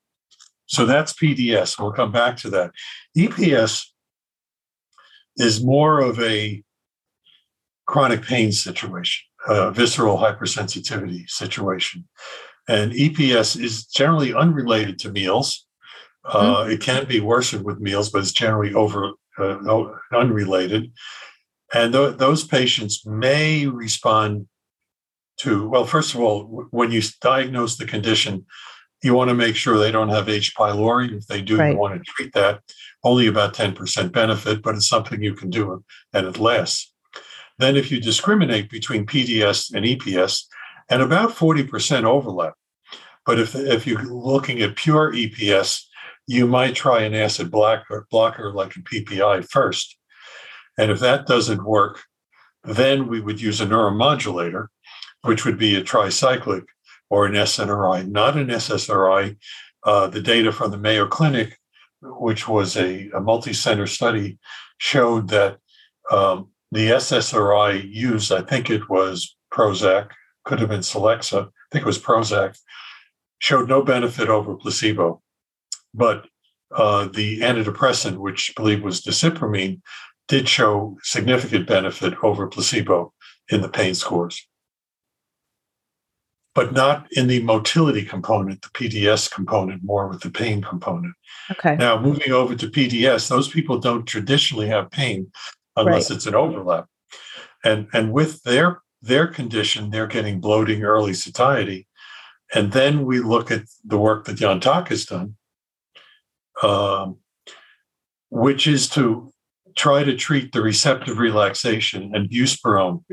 So 0.66 0.86
that's 0.86 1.14
PDS. 1.14 1.80
We'll 1.80 1.92
come 1.92 2.12
back 2.12 2.38
to 2.38 2.50
that. 2.52 2.72
EPS 3.18 3.86
is 5.38 5.64
more 5.64 6.00
of 6.00 6.20
a 6.20 6.64
chronic 7.86 8.24
pain 8.24 8.52
situation, 8.52 9.26
a 9.48 9.72
visceral 9.72 10.18
hypersensitivity 10.18 11.30
situation. 11.30 12.08
And 12.68 12.94
EPS 12.94 13.62
is 13.62 13.86
generally 13.86 14.34
unrelated 14.34 15.00
to 15.00 15.12
meals. 15.12 15.66
Uh, 16.26 16.64
mm-hmm. 16.64 16.72
It 16.72 16.82
can 16.82 17.06
be 17.06 17.20
worsened 17.20 17.66
with 17.66 17.82
meals, 17.82 18.10
but 18.10 18.20
it's 18.20 18.32
generally 18.32 18.74
over 18.74 19.12
uh, 19.38 19.86
unrelated. 20.14 20.92
And 21.74 21.94
th- 21.94 22.18
those 22.18 22.44
patients 22.44 23.06
may 23.06 23.66
respond 23.66 24.48
to, 25.38 25.68
well, 25.68 25.86
first 25.86 26.14
of 26.14 26.22
all, 26.22 26.44
w- 26.44 26.68
when 26.72 26.92
you 26.92 27.02
diagnose 27.20 27.78
the 27.78 27.86
condition, 27.86 28.46
you 29.02 29.14
want 29.14 29.30
to 29.30 29.36
make 29.36 29.56
sure 29.56 29.78
they 29.78 29.92
don't 29.92 30.10
have 30.10 30.30
H. 30.30 30.56
pylori. 30.56 31.18
If 31.18 31.28
they 31.28 31.42
do, 31.42 31.58
right. 31.58 31.74
you 31.74 31.78
want 31.78 31.96
to 31.96 32.12
treat 32.12 32.34
that. 32.34 32.62
Only 33.04 33.28
about 33.28 33.54
10% 33.54 34.12
benefit, 34.12 34.62
but 34.62 34.76
it's 34.76 34.88
something 34.88 35.22
you 35.22 35.34
can 35.34 35.50
do 35.50 35.84
and 36.14 36.28
it 36.28 36.40
lasts. 36.40 36.94
Then, 37.60 37.76
if 37.76 37.92
you 37.92 38.00
discriminate 38.00 38.70
between 38.70 39.06
PDS 39.06 39.74
and 39.74 39.86
EPS, 39.86 40.46
and 40.90 41.02
about 41.02 41.32
40% 41.32 42.04
overlap, 42.04 42.54
But 43.26 43.40
if, 43.40 43.56
if 43.56 43.88
you're 43.88 44.04
looking 44.04 44.62
at 44.62 44.76
pure 44.76 45.14
EPS, 45.14 45.82
you 46.28 46.46
might 46.48 46.76
try 46.76 47.04
an 47.04 47.14
acid 47.14 47.52
blocker, 47.52 48.06
blocker 48.12 48.52
like 48.52 48.76
a 48.76 48.80
PPI 48.80 49.50
first. 49.50 49.98
And 50.78 50.92
if 50.92 51.00
that 51.00 51.28
doesn't 51.28 51.66
work, 51.66 52.04
then 52.64 53.08
we 53.08 53.20
would 53.20 53.42
use 53.42 53.62
a 53.62 53.66
neuromodulator, 53.66 54.68
which 55.22 55.46
would 55.46 55.58
be 55.58 55.76
a 55.76 55.84
tricyclic 55.84 56.66
or 57.10 57.26
an 57.26 57.34
SNRI, 57.34 58.08
not 58.10 58.38
an 58.38 58.48
SSRI. 58.48 59.38
Uh, 59.84 60.08
the 60.08 60.22
data 60.22 60.52
from 60.52 60.72
the 60.72 60.78
Mayo 60.78 61.08
Clinic, 61.08 61.58
which 62.02 62.48
was 62.48 62.78
a, 62.78 63.10
a 63.10 63.20
multi 63.20 63.54
center 63.54 63.86
study, 63.86 64.38
showed 64.78 65.28
that 65.30 65.58
um, 66.12 66.50
the 66.72 66.90
SSRI 66.90 67.88
used, 67.94 68.32
I 68.32 68.42
think 68.42 68.70
it 68.70 68.90
was 68.90 69.36
Prozac, 69.54 70.12
could 70.44 70.60
have 70.60 70.70
been 70.70 70.80
Celexa, 70.80 71.48
I 71.48 71.50
think 71.72 71.84
it 71.84 71.86
was 71.86 72.00
Prozac, 72.00 72.58
showed 73.40 73.70
no 73.70 73.82
benefit 73.82 74.30
over 74.30 74.56
placebo. 74.56 75.22
But 75.94 76.26
uh, 76.76 77.10
the 77.14 77.42
antidepressant, 77.42 78.18
which 78.18 78.52
I 78.52 78.62
believe 78.62 78.84
was 78.84 79.02
desipramine, 79.02 79.82
did 80.28 80.48
show 80.48 80.98
significant 81.04 81.68
benefit 81.68 82.14
over 82.24 82.48
placebo 82.48 83.14
in 83.50 83.62
the 83.62 83.70
pain 83.70 83.94
scores, 83.94 84.48
but 86.56 86.74
not 86.74 87.08
in 87.12 87.28
the 87.28 87.42
motility 87.44 88.04
component, 88.04 88.62
the 88.62 88.70
PDS 88.70 89.32
component, 89.32 89.84
more 89.84 90.08
with 90.08 90.22
the 90.22 90.30
pain 90.30 90.62
component. 90.62 91.14
Okay. 91.52 91.76
Now, 91.76 92.00
moving 92.00 92.32
over 92.32 92.56
to 92.56 92.68
PDS, 92.68 93.28
those 93.28 93.50
people 93.50 93.80
don't 93.80 94.06
traditionally 94.06 94.68
have 94.68 94.92
pain 94.92 95.32
unless 95.76 96.10
right. 96.10 96.18
it's 96.18 96.26
an 96.26 96.36
overlap. 96.36 96.86
And, 97.66 97.88
and 97.94 98.12
with 98.12 98.44
their, 98.44 98.82
their 99.02 99.28
condition, 99.28 99.90
they're 99.90 100.08
getting 100.08 100.40
bloating, 100.40 100.84
early 100.84 101.14
satiety. 101.14 101.88
And 102.54 102.72
then 102.72 103.06
we 103.06 103.20
look 103.20 103.52
at 103.52 103.64
the 103.84 103.98
work 103.98 104.26
that 104.26 104.36
Jan 104.36 104.60
Tack 104.60 104.90
has 104.90 105.06
done, 105.06 105.36
um, 106.62 107.18
which 108.30 108.68
is 108.68 108.88
to 108.90 109.33
try 109.76 110.04
to 110.04 110.16
treat 110.16 110.52
the 110.52 110.62
receptive 110.62 111.18
relaxation. 111.18 112.12
And 112.14 112.30
buspirone 112.30 113.04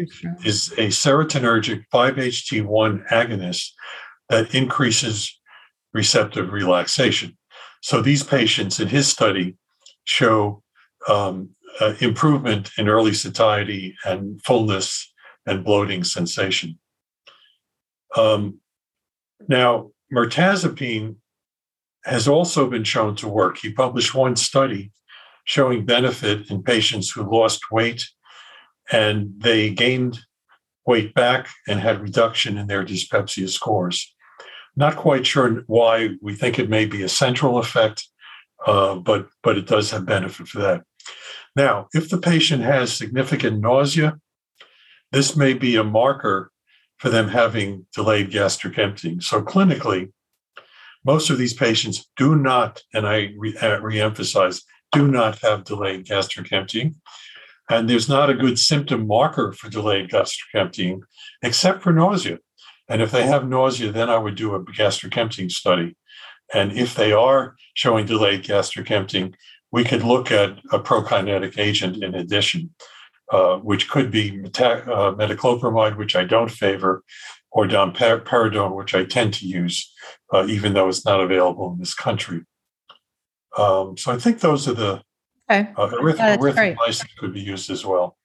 is 0.45 0.73
a 0.73 0.89
serotonergic 0.89 1.85
5-HT1 1.93 3.09
agonist 3.09 3.71
that 4.29 4.55
increases 4.55 5.39
receptive 5.93 6.53
relaxation. 6.53 7.37
So 7.83 8.03
these 8.03 8.23
patients 8.23 8.79
in 8.79 8.89
his 8.89 9.09
study 9.09 9.57
show 10.05 10.63
um, 11.09 11.51
uh, 11.81 11.95
improvement 12.01 12.71
in 12.77 12.89
early 12.89 13.15
satiety 13.15 13.97
and 14.05 14.41
fullness 14.43 15.13
and 15.47 15.65
bloating 15.65 16.05
sensation. 16.05 16.79
Um, 18.17 18.59
now, 19.49 19.93
mirtazapine 20.13 21.17
has 22.05 22.29
also 22.29 22.69
been 22.69 22.85
shown 22.85 23.17
to 23.17 23.29
work. 23.29 23.59
He 23.59 23.73
published 23.73 24.15
one 24.15 24.37
study 24.37 24.91
showing 25.45 25.85
benefit 25.85 26.51
in 26.51 26.63
patients 26.63 27.11
who 27.11 27.31
lost 27.31 27.71
weight 27.71 28.07
and 28.91 29.35
they 29.39 29.71
gained 29.71 30.21
weight 30.87 31.15
back 31.15 31.49
and 31.69 31.81
had 31.81 32.01
reduction 32.01 32.59
in 32.59 32.67
their 32.67 32.85
dyspepsia 32.85 33.49
scores. 33.49 34.15
Not 34.77 34.97
quite 34.97 35.27
sure 35.27 35.63
why 35.67 36.11
we 36.21 36.35
think 36.35 36.59
it 36.59 36.71
may 36.71 36.87
be 36.87 37.03
a 37.03 37.09
central 37.09 37.59
effect, 37.59 38.07
uh, 38.67 38.97
but 38.97 39.29
but 39.43 39.59
it 39.59 39.67
does 39.67 39.91
have 39.91 40.07
benefit 40.07 40.49
for 40.49 40.61
that. 40.61 40.83
Now, 41.57 41.89
if 41.93 42.09
the 42.09 42.19
patient 42.19 42.63
has 42.63 42.93
significant 42.93 43.61
nausea, 43.61 44.19
this 45.13 45.37
may 45.37 45.55
be 45.55 45.77
a 45.77 45.85
marker 45.85 46.53
for 46.99 47.09
them 47.11 47.29
having 47.29 47.87
delayed 47.95 48.31
gastric 48.31 48.79
emptying. 48.79 49.21
So 49.21 49.43
clinically, 49.43 50.13
most 51.05 51.31
of 51.31 51.39
these 51.39 51.55
patients 51.55 52.09
do 52.17 52.37
not, 52.37 52.83
and 52.95 53.07
I 53.07 53.33
re- 53.37 53.57
uh, 53.57 53.81
reemphasize, 53.81 54.63
do 54.93 55.09
not 55.09 55.39
have 55.41 55.65
delayed 55.65 56.07
gastric 56.07 56.53
emptying. 56.53 56.97
And 57.69 57.89
there's 57.89 58.09
not 58.09 58.31
a 58.31 58.35
good 58.35 58.59
symptom 58.59 59.07
marker 59.07 59.53
for 59.53 59.71
delayed 59.71 60.11
gastric 60.11 60.55
emptying, 60.55 61.03
except 61.43 61.83
for 61.83 61.93
nausea. 61.93 62.39
And 62.89 63.01
if 63.01 63.13
they 63.13 63.25
have 63.25 63.49
nausea, 63.49 63.93
then 63.93 64.11
I 64.11 64.19
would 64.19 64.35
do 64.35 64.55
a 64.55 64.65
gastric 64.65 65.17
emptying 65.17 65.49
study. 65.49 65.97
And 66.53 66.73
if 66.73 66.97
they 66.97 67.13
are 67.13 67.55
showing 67.75 68.07
delayed 68.07 68.43
gastric 68.43 68.91
emptying, 68.91 69.37
we 69.71 69.85
could 69.85 70.03
look 70.03 70.33
at 70.33 70.59
a 70.73 70.81
prokinetic 70.81 71.57
agent 71.59 72.03
in 72.03 72.17
addition, 72.17 72.75
uh, 73.31 73.59
which 73.59 73.89
could 73.89 74.11
be 74.11 74.33
meta- 74.33 74.93
uh, 74.93 75.15
metoclopramide, 75.15 75.97
which 75.97 76.17
I 76.17 76.25
don't 76.25 76.51
favor, 76.51 77.05
or 77.53 77.67
domperidone, 77.67 78.77
which 78.77 78.95
I 78.97 79.05
tend 79.05 79.35
to 79.35 79.47
use, 79.47 79.93
uh, 80.33 80.47
even 80.49 80.75
though 80.75 80.89
it's 80.89 81.05
not 81.05 81.21
available 81.21 81.73
in 81.73 81.79
this 81.79 81.95
country. 81.95 82.43
Um, 83.57 83.97
so 83.97 84.13
I 84.13 84.19
think 84.19 84.41
those 84.41 84.69
are 84.69 84.75
the 84.75 85.03
okay. 85.51 85.71
uh, 85.77 85.89
erythromycin 85.89 87.07
could 87.19 87.35
be 87.35 87.41
used 87.41 87.71
as 87.71 87.85
well. 87.85 88.17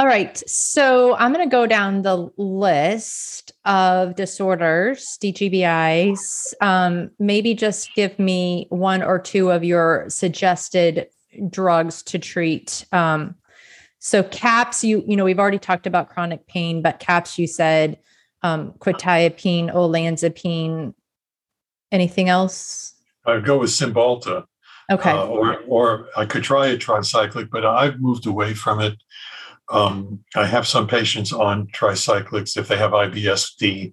All 0.00 0.06
right. 0.06 0.42
So 0.48 1.14
I'm 1.16 1.30
going 1.30 1.46
to 1.46 1.50
go 1.50 1.66
down 1.66 2.00
the 2.00 2.30
list 2.38 3.52
of 3.66 4.16
disorders, 4.16 5.18
DGBIs. 5.22 6.54
Um, 6.62 7.10
maybe 7.18 7.54
just 7.54 7.94
give 7.94 8.18
me 8.18 8.66
one 8.70 9.02
or 9.02 9.18
two 9.18 9.50
of 9.50 9.62
your 9.62 10.06
suggested 10.08 11.08
drugs 11.50 12.02
to 12.04 12.18
treat. 12.18 12.86
Um, 12.92 13.34
so 13.98 14.22
CAPS, 14.22 14.82
you 14.84 15.04
you 15.06 15.16
know, 15.16 15.24
we've 15.26 15.38
already 15.38 15.58
talked 15.58 15.86
about 15.86 16.08
chronic 16.08 16.46
pain, 16.46 16.80
but 16.80 16.98
CAPS, 16.98 17.38
you 17.38 17.46
said 17.46 17.98
um, 18.42 18.72
quetiapine, 18.78 19.70
olanzapine. 19.70 20.94
Anything 21.92 22.30
else? 22.30 22.94
I'd 23.26 23.44
go 23.44 23.58
with 23.58 23.70
Cymbalta. 23.70 24.44
Okay. 24.90 25.10
Uh, 25.10 25.26
or, 25.26 25.60
or 25.68 26.08
I 26.16 26.26
could 26.26 26.42
try 26.42 26.68
a 26.68 26.76
tricyclic, 26.76 27.50
but 27.50 27.64
I've 27.64 28.00
moved 28.00 28.26
away 28.26 28.54
from 28.54 28.80
it. 28.80 28.96
Um, 29.70 30.24
I 30.34 30.46
have 30.46 30.66
some 30.66 30.88
patients 30.88 31.32
on 31.32 31.68
tricyclics 31.68 32.56
if 32.56 32.66
they 32.66 32.76
have 32.76 32.90
IBSD 32.90 33.92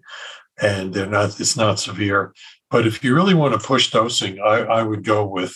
and 0.59 0.93
they're 0.93 1.05
not, 1.05 1.39
it's 1.39 1.55
not 1.55 1.79
severe. 1.79 2.33
But 2.71 2.87
if 2.87 3.03
you 3.03 3.13
really 3.13 3.35
want 3.35 3.53
to 3.53 3.67
push 3.67 3.91
dosing, 3.91 4.39
I, 4.39 4.63
I 4.63 4.83
would 4.83 5.03
go 5.03 5.25
with 5.25 5.55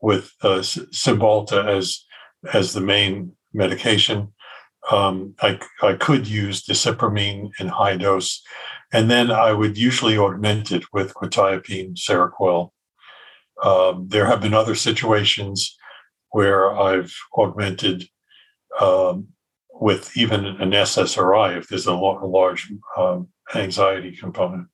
with 0.00 0.32
uh, 0.42 0.58
Cymbalta 0.58 1.66
as 1.66 2.04
as 2.52 2.72
the 2.72 2.80
main 2.80 3.32
medication. 3.52 4.32
Um, 4.90 5.34
I, 5.40 5.58
I 5.82 5.94
could 5.94 6.28
use 6.28 6.64
desipramine 6.64 7.50
in 7.58 7.68
high 7.68 7.96
dose, 7.96 8.42
and 8.92 9.10
then 9.10 9.30
I 9.32 9.52
would 9.52 9.76
usually 9.76 10.16
augment 10.16 10.70
it 10.70 10.84
with 10.92 11.14
quetiapine, 11.14 11.96
Seroquel. 11.96 12.70
Um, 13.66 14.06
there 14.08 14.26
have 14.26 14.40
been 14.40 14.54
other 14.54 14.76
situations 14.76 15.76
where 16.30 16.72
I've 16.72 17.12
augmented 17.36 18.08
um, 18.80 19.26
with 19.72 20.16
even 20.16 20.46
an 20.46 20.70
SSRI 20.70 21.58
if 21.58 21.66
there's 21.66 21.86
a, 21.86 21.94
large 21.94 22.72
um, 22.96 23.28
anxiety 23.56 24.16
component. 24.16 24.68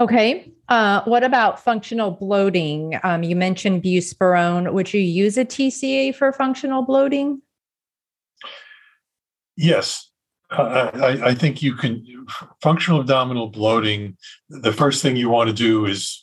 Okay. 0.00 0.52
Uh, 0.68 1.02
what 1.04 1.24
about 1.24 1.64
functional 1.64 2.10
bloating? 2.10 2.98
Um, 3.02 3.22
you 3.22 3.36
mentioned 3.36 3.82
buspirone. 3.82 4.70
Would 4.72 4.92
you 4.92 5.00
use 5.00 5.38
a 5.38 5.46
TCA 5.46 6.14
for 6.14 6.30
functional 6.32 6.82
bloating? 6.82 7.40
Yes. 9.56 10.10
Uh, 10.50 10.90
I, 10.94 11.28
I, 11.28 11.34
think 11.34 11.62
you 11.62 11.74
can. 11.74 12.04
Functional 12.60 13.00
abdominal 13.00 13.48
bloating, 13.48 14.18
the 14.50 14.72
first 14.72 15.02
thing 15.02 15.16
you 15.16 15.30
want 15.30 15.48
to 15.48 15.54
do 15.54 15.86
is 15.86 16.22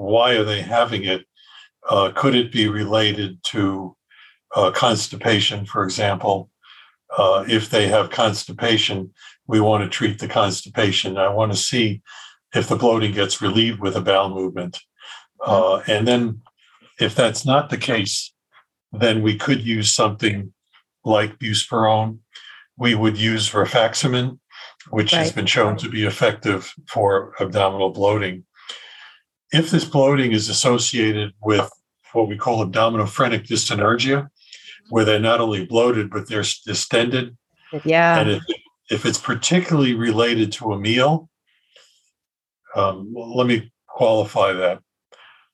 why 0.00 0.32
are 0.32 0.44
they 0.44 0.62
having 0.62 1.04
it? 1.04 1.22
Uh, 1.88 2.10
could 2.14 2.34
it 2.34 2.52
be 2.52 2.68
related 2.68 3.42
to 3.44 3.96
uh, 4.54 4.70
constipation, 4.70 5.66
for 5.66 5.84
example. 5.84 6.50
Uh, 7.16 7.44
if 7.48 7.70
they 7.70 7.88
have 7.88 8.10
constipation, 8.10 9.10
we 9.46 9.60
want 9.60 9.82
to 9.82 9.90
treat 9.90 10.18
the 10.18 10.28
constipation. 10.28 11.18
I 11.18 11.28
want 11.28 11.52
to 11.52 11.58
see 11.58 12.02
if 12.54 12.68
the 12.68 12.76
bloating 12.76 13.12
gets 13.12 13.42
relieved 13.42 13.80
with 13.80 13.96
a 13.96 14.00
bowel 14.00 14.30
movement. 14.30 14.78
Uh, 15.44 15.82
and 15.86 16.06
then, 16.06 16.42
if 17.00 17.14
that's 17.14 17.44
not 17.44 17.70
the 17.70 17.78
case, 17.78 18.32
then 18.92 19.22
we 19.22 19.36
could 19.36 19.62
use 19.62 19.92
something 19.92 20.52
like 21.04 21.38
buspirone. 21.38 22.18
We 22.76 22.94
would 22.94 23.16
use 23.16 23.50
rifaximin, 23.50 24.38
which 24.90 25.12
right. 25.12 25.20
has 25.20 25.32
been 25.32 25.46
shown 25.46 25.76
to 25.78 25.88
be 25.88 26.04
effective 26.04 26.72
for 26.88 27.34
abdominal 27.40 27.90
bloating. 27.90 28.44
If 29.52 29.70
this 29.70 29.84
bloating 29.84 30.32
is 30.32 30.48
associated 30.48 31.32
with 31.42 31.70
what 32.12 32.28
we 32.28 32.36
call 32.36 32.64
abdominophrenic 32.64 33.46
dyssynergia, 33.46 34.28
where 34.90 35.04
they're 35.04 35.20
not 35.20 35.40
only 35.40 35.64
bloated 35.64 36.10
but 36.10 36.28
they're 36.28 36.44
distended. 36.66 37.36
Yeah. 37.84 38.18
And 38.18 38.30
if, 38.30 38.42
if 38.90 39.06
it's 39.06 39.18
particularly 39.18 39.94
related 39.94 40.52
to 40.52 40.72
a 40.72 40.78
meal, 40.78 41.28
um, 42.76 43.12
let 43.14 43.46
me 43.46 43.72
qualify 43.86 44.52
that. 44.52 44.80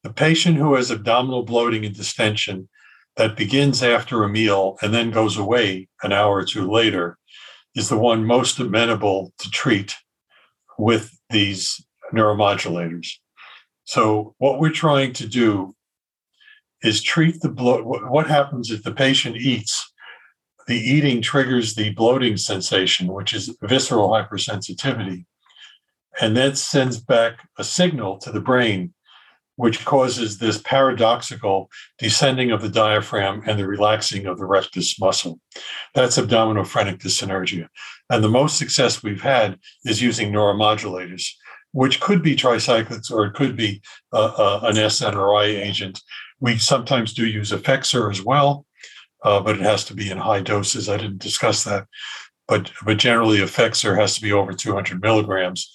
The 0.03 0.13
patient 0.13 0.57
who 0.57 0.75
has 0.75 0.91
abdominal 0.91 1.43
bloating 1.43 1.85
and 1.85 1.95
distension 1.95 2.69
that 3.17 3.37
begins 3.37 3.83
after 3.83 4.23
a 4.23 4.29
meal 4.29 4.77
and 4.83 4.93
then 4.93 5.11
goes 5.11 5.37
away 5.37 5.89
an 6.03 6.13
hour 6.13 6.37
or 6.37 6.45
two 6.45 6.71
later 6.71 7.19
is 7.75 7.89
the 7.89 7.99
one 7.99 8.25
most 8.25 8.59
amenable 8.59 9.33
to 9.39 9.51
treat 9.51 9.97
with 10.79 11.19
these 11.31 11.85
neuromodulators. 12.15 13.09
So, 13.87 14.35
what 14.39 14.59
we're 14.59 14.71
trying 14.71 15.13
to 15.15 15.29
do 15.29 15.77
is 16.83 17.03
treat 17.03 17.41
the 17.41 17.49
bloat. 17.49 17.85
What 17.85 18.27
happens 18.27 18.71
if 18.71 18.83
the 18.83 18.93
patient 18.93 19.37
eats? 19.37 19.93
The 20.67 20.77
eating 20.77 21.23
triggers 21.23 21.75
the 21.77 21.91
bloating 21.91 22.37
sensation, 22.37 23.07
which 23.07 23.33
is 23.33 23.57
visceral 23.63 24.09
hypersensitivity, 24.09 25.25
and 26.21 26.37
that 26.37 26.59
sends 26.59 26.99
back 26.99 27.49
a 27.57 27.63
signal 27.63 28.19
to 28.19 28.33
the 28.33 28.41
brain, 28.41 28.93
which 29.55 29.85
causes 29.85 30.39
this 30.39 30.61
paradoxical 30.63 31.71
descending 31.99 32.51
of 32.51 32.63
the 32.63 32.69
diaphragm 32.69 33.45
and 33.47 33.57
the 33.57 33.69
relaxing 33.69 34.27
of 34.27 34.39
the 34.39 34.47
rectus 34.47 34.99
muscle. 34.99 35.39
That's 35.95 36.19
abdominophrenic 36.19 36.99
dyssynergia. 36.99 37.69
And 38.11 38.25
the 38.25 38.29
most 38.29 38.59
success 38.59 39.05
we've 39.05 39.23
had 39.23 39.61
is 39.85 40.03
using 40.03 40.33
neuromodulators 40.33 41.29
which 41.77 42.01
could 42.01 42.23
be 42.23 42.35
tricyclics 42.35 43.11
or 43.11 43.27
it 43.27 43.35
could 43.35 43.55
be 43.55 43.83
uh, 44.11 44.33
uh, 44.39 44.61
an 44.63 44.77
SNRI 44.77 45.45
agent. 45.63 46.01
We 46.41 46.57
sometimes 46.57 47.13
do 47.13 47.27
use 47.27 47.53
Effexor 47.53 48.11
as 48.11 48.23
well, 48.23 48.65
uh, 49.23 49.41
but 49.41 49.57
it 49.57 49.63
has 49.63 49.85
to 49.85 49.95
be 49.95 50.11
in 50.11 50.17
high 50.17 50.41
doses. 50.41 50.89
I 50.89 50.97
didn't 50.97 51.21
discuss 51.21 51.65
that, 51.65 51.87
but 52.49 52.73
but 52.87 52.97
generally 52.97 53.41
Effexor 53.41 53.95
has 53.99 54.15
to 54.15 54.23
be 54.23 54.33
over 54.33 54.55
200 54.55 55.03
milligrams 55.03 55.71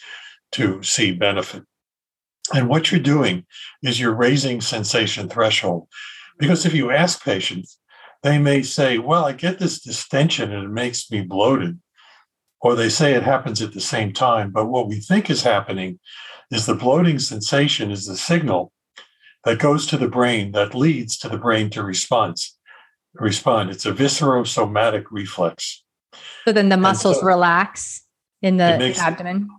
to 0.53 0.81
see 0.81 1.11
benefit. 1.11 1.65
And 2.51 2.67
what 2.67 2.89
you're 2.89 2.99
doing 2.99 3.45
is 3.83 3.99
you're 3.99 4.15
raising 4.15 4.59
sensation 4.59 5.29
threshold, 5.29 5.87
because 6.39 6.65
if 6.65 6.73
you 6.73 6.89
ask 6.89 7.23
patients, 7.23 7.77
they 8.23 8.39
may 8.39 8.63
say, 8.63 8.97
"Well, 8.97 9.25
I 9.25 9.33
get 9.33 9.59
this 9.59 9.79
distension 9.79 10.51
and 10.51 10.63
it 10.63 10.71
makes 10.71 11.11
me 11.11 11.21
bloated." 11.21 11.79
Or 12.62 12.76
they 12.76 12.89
say 12.89 13.13
it 13.13 13.24
happens 13.24 13.62
at 13.62 13.74
the 13.74 13.82
same 13.82 14.13
time. 14.13 14.52
But 14.52 14.67
what 14.67 14.88
we 14.88 15.00
think 15.00 15.30
is 15.30 15.43
happening 15.43 16.00
is 16.52 16.65
the 16.65 16.76
bloating 16.76 17.19
sensation 17.19 17.91
is 17.91 18.06
the 18.06 18.17
signal 18.17 18.71
that 19.45 19.60
goes 19.60 19.88
to 19.88 19.97
the 19.97 20.08
brain 20.08 20.52
that 20.52 20.76
leads 20.76 21.17
to 21.17 21.30
the 21.30 21.38
brain 21.38 21.69
to 21.71 21.84
response. 21.84 22.58
Respond. 23.15 23.71
It's 23.71 23.86
a 23.86 23.91
viscerosomatic 23.91 25.06
reflex. 25.12 25.84
So 26.45 26.54
then 26.54 26.69
the 26.69 26.78
muscles 26.78 27.19
so 27.19 27.26
relax 27.26 28.04
in 28.41 28.58
the 28.58 28.82
it 28.82 28.97
abdomen. 29.00 29.50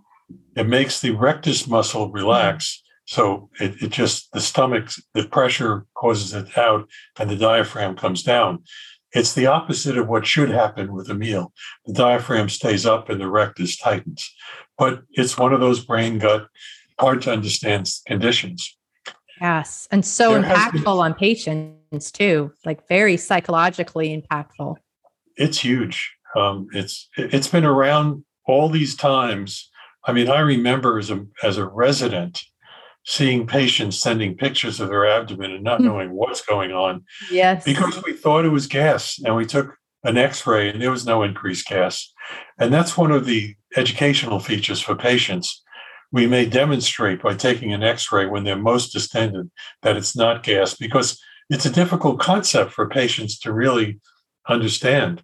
It 0.55 0.67
makes 0.67 1.01
the 1.01 1.11
rectus 1.11 1.67
muscle 1.67 2.11
relax. 2.11 2.65
Mm-hmm. 2.65 2.83
So 3.05 3.49
it, 3.59 3.83
it 3.83 3.91
just 3.91 4.31
the 4.31 4.39
stomach, 4.39 4.89
the 5.13 5.27
pressure 5.27 5.85
causes 5.95 6.33
it 6.33 6.57
out, 6.57 6.89
and 7.19 7.29
the 7.29 7.35
diaphragm 7.35 7.95
comes 7.95 8.23
down. 8.23 8.63
It's 9.13 9.33
the 9.33 9.45
opposite 9.45 9.97
of 9.97 10.07
what 10.07 10.25
should 10.25 10.49
happen 10.49 10.93
with 10.93 11.09
a 11.09 11.13
meal. 11.13 11.53
The 11.85 11.93
diaphragm 11.93 12.49
stays 12.49 12.85
up 12.85 13.09
and 13.09 13.21
the 13.21 13.29
rectus 13.29 13.77
tightens. 13.77 14.33
But 14.77 15.03
it's 15.11 15.37
one 15.37 15.53
of 15.53 15.59
those 15.59 15.85
brain 15.85 16.17
gut, 16.17 16.47
hard 16.99 17.21
to 17.23 17.31
understand 17.31 17.89
conditions. 18.07 18.75
Yes. 19.39 19.87
And 19.91 20.05
so 20.05 20.31
there 20.31 20.43
impactful 20.43 20.83
been, 20.83 20.87
on 20.87 21.13
patients 21.13 22.11
too, 22.11 22.51
like 22.65 22.87
very 22.87 23.17
psychologically 23.17 24.09
impactful. 24.19 24.77
It's 25.35 25.59
huge. 25.59 26.15
Um, 26.35 26.67
it's 26.73 27.09
it's 27.15 27.47
been 27.47 27.65
around 27.65 28.25
all 28.47 28.69
these 28.69 28.95
times. 28.95 29.69
I 30.05 30.13
mean, 30.13 30.29
I 30.29 30.39
remember 30.39 30.97
as 30.97 31.11
a 31.11 31.25
as 31.43 31.57
a 31.57 31.65
resident 31.65 32.41
seeing 33.05 33.45
patients 33.45 33.99
sending 33.99 34.35
pictures 34.35 34.79
of 34.79 34.89
their 34.89 35.05
abdomen 35.05 35.51
and 35.51 35.63
not 35.63 35.79
hmm. 35.79 35.87
knowing 35.87 36.11
what's 36.11 36.41
going 36.41 36.71
on. 36.71 37.03
Yes. 37.31 37.63
Because 37.63 38.01
we 38.03 38.13
thought 38.13 38.45
it 38.45 38.49
was 38.49 38.67
gas 38.67 39.19
and 39.23 39.35
we 39.35 39.45
took 39.45 39.75
an 40.03 40.17
x-ray 40.17 40.69
and 40.69 40.81
there 40.81 40.91
was 40.91 41.05
no 41.05 41.23
increased 41.23 41.67
gas. 41.67 42.11
And 42.57 42.73
that's 42.73 42.97
one 42.97 43.11
of 43.11 43.25
the 43.25 43.55
educational 43.75 44.39
features 44.39 44.81
for 44.81 44.95
patients. 44.95 45.61
We 46.11 46.27
may 46.27 46.45
demonstrate 46.45 47.21
by 47.21 47.35
taking 47.35 47.73
an 47.73 47.83
x-ray 47.83 48.27
when 48.27 48.43
they're 48.43 48.55
most 48.55 48.93
distended 48.93 49.49
that 49.81 49.97
it's 49.97 50.15
not 50.15 50.43
gas 50.43 50.75
because 50.75 51.19
it's 51.49 51.65
a 51.65 51.71
difficult 51.71 52.19
concept 52.19 52.71
for 52.71 52.87
patients 52.87 53.39
to 53.39 53.53
really 53.53 53.99
understand. 54.47 55.23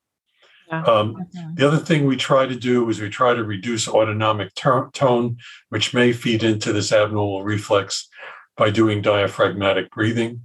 Um, 0.71 1.15
The 1.55 1.67
other 1.67 1.77
thing 1.77 2.05
we 2.05 2.15
try 2.15 2.45
to 2.45 2.55
do 2.55 2.88
is 2.89 3.01
we 3.01 3.10
try 3.10 3.34
to 3.34 3.43
reduce 3.43 3.88
autonomic 3.88 4.53
ter- 4.55 4.89
tone, 4.91 5.38
which 5.69 5.93
may 5.93 6.13
feed 6.13 6.43
into 6.43 6.71
this 6.73 6.91
abnormal 6.91 7.43
reflex 7.43 8.08
by 8.55 8.69
doing 8.69 9.01
diaphragmatic 9.01 9.89
breathing. 9.91 10.41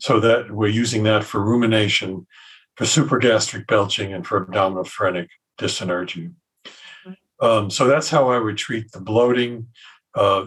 So 0.00 0.20
that 0.20 0.52
we're 0.52 0.68
using 0.68 1.02
that 1.04 1.24
for 1.24 1.42
rumination, 1.42 2.26
for 2.76 2.84
supragastric 2.84 3.66
belching, 3.66 4.12
and 4.12 4.24
for 4.24 4.46
abdominophrenic 4.46 5.28
dyssynergia. 5.58 6.32
Um, 7.40 7.68
so 7.70 7.86
that's 7.88 8.08
how 8.08 8.28
I 8.30 8.38
would 8.38 8.56
treat 8.56 8.92
the 8.92 9.00
bloating. 9.00 9.68
Uh, 10.14 10.46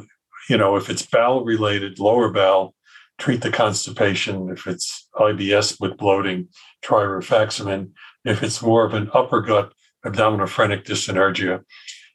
you 0.49 0.57
know, 0.57 0.77
if 0.77 0.89
it's 0.89 1.05
bowel 1.05 1.43
related, 1.43 1.99
lower 1.99 2.31
bowel, 2.31 2.75
treat 3.17 3.41
the 3.41 3.51
constipation. 3.51 4.49
If 4.49 4.67
it's 4.67 5.07
IBS 5.15 5.79
with 5.79 5.97
bloating, 5.97 6.47
try 6.81 7.01
rifaximin. 7.03 7.91
If 8.25 8.43
it's 8.43 8.61
more 8.61 8.85
of 8.85 8.93
an 8.93 9.09
upper 9.13 9.41
gut 9.41 9.73
abdominophrenic 10.05 10.85
dyssynergia, 10.85 11.63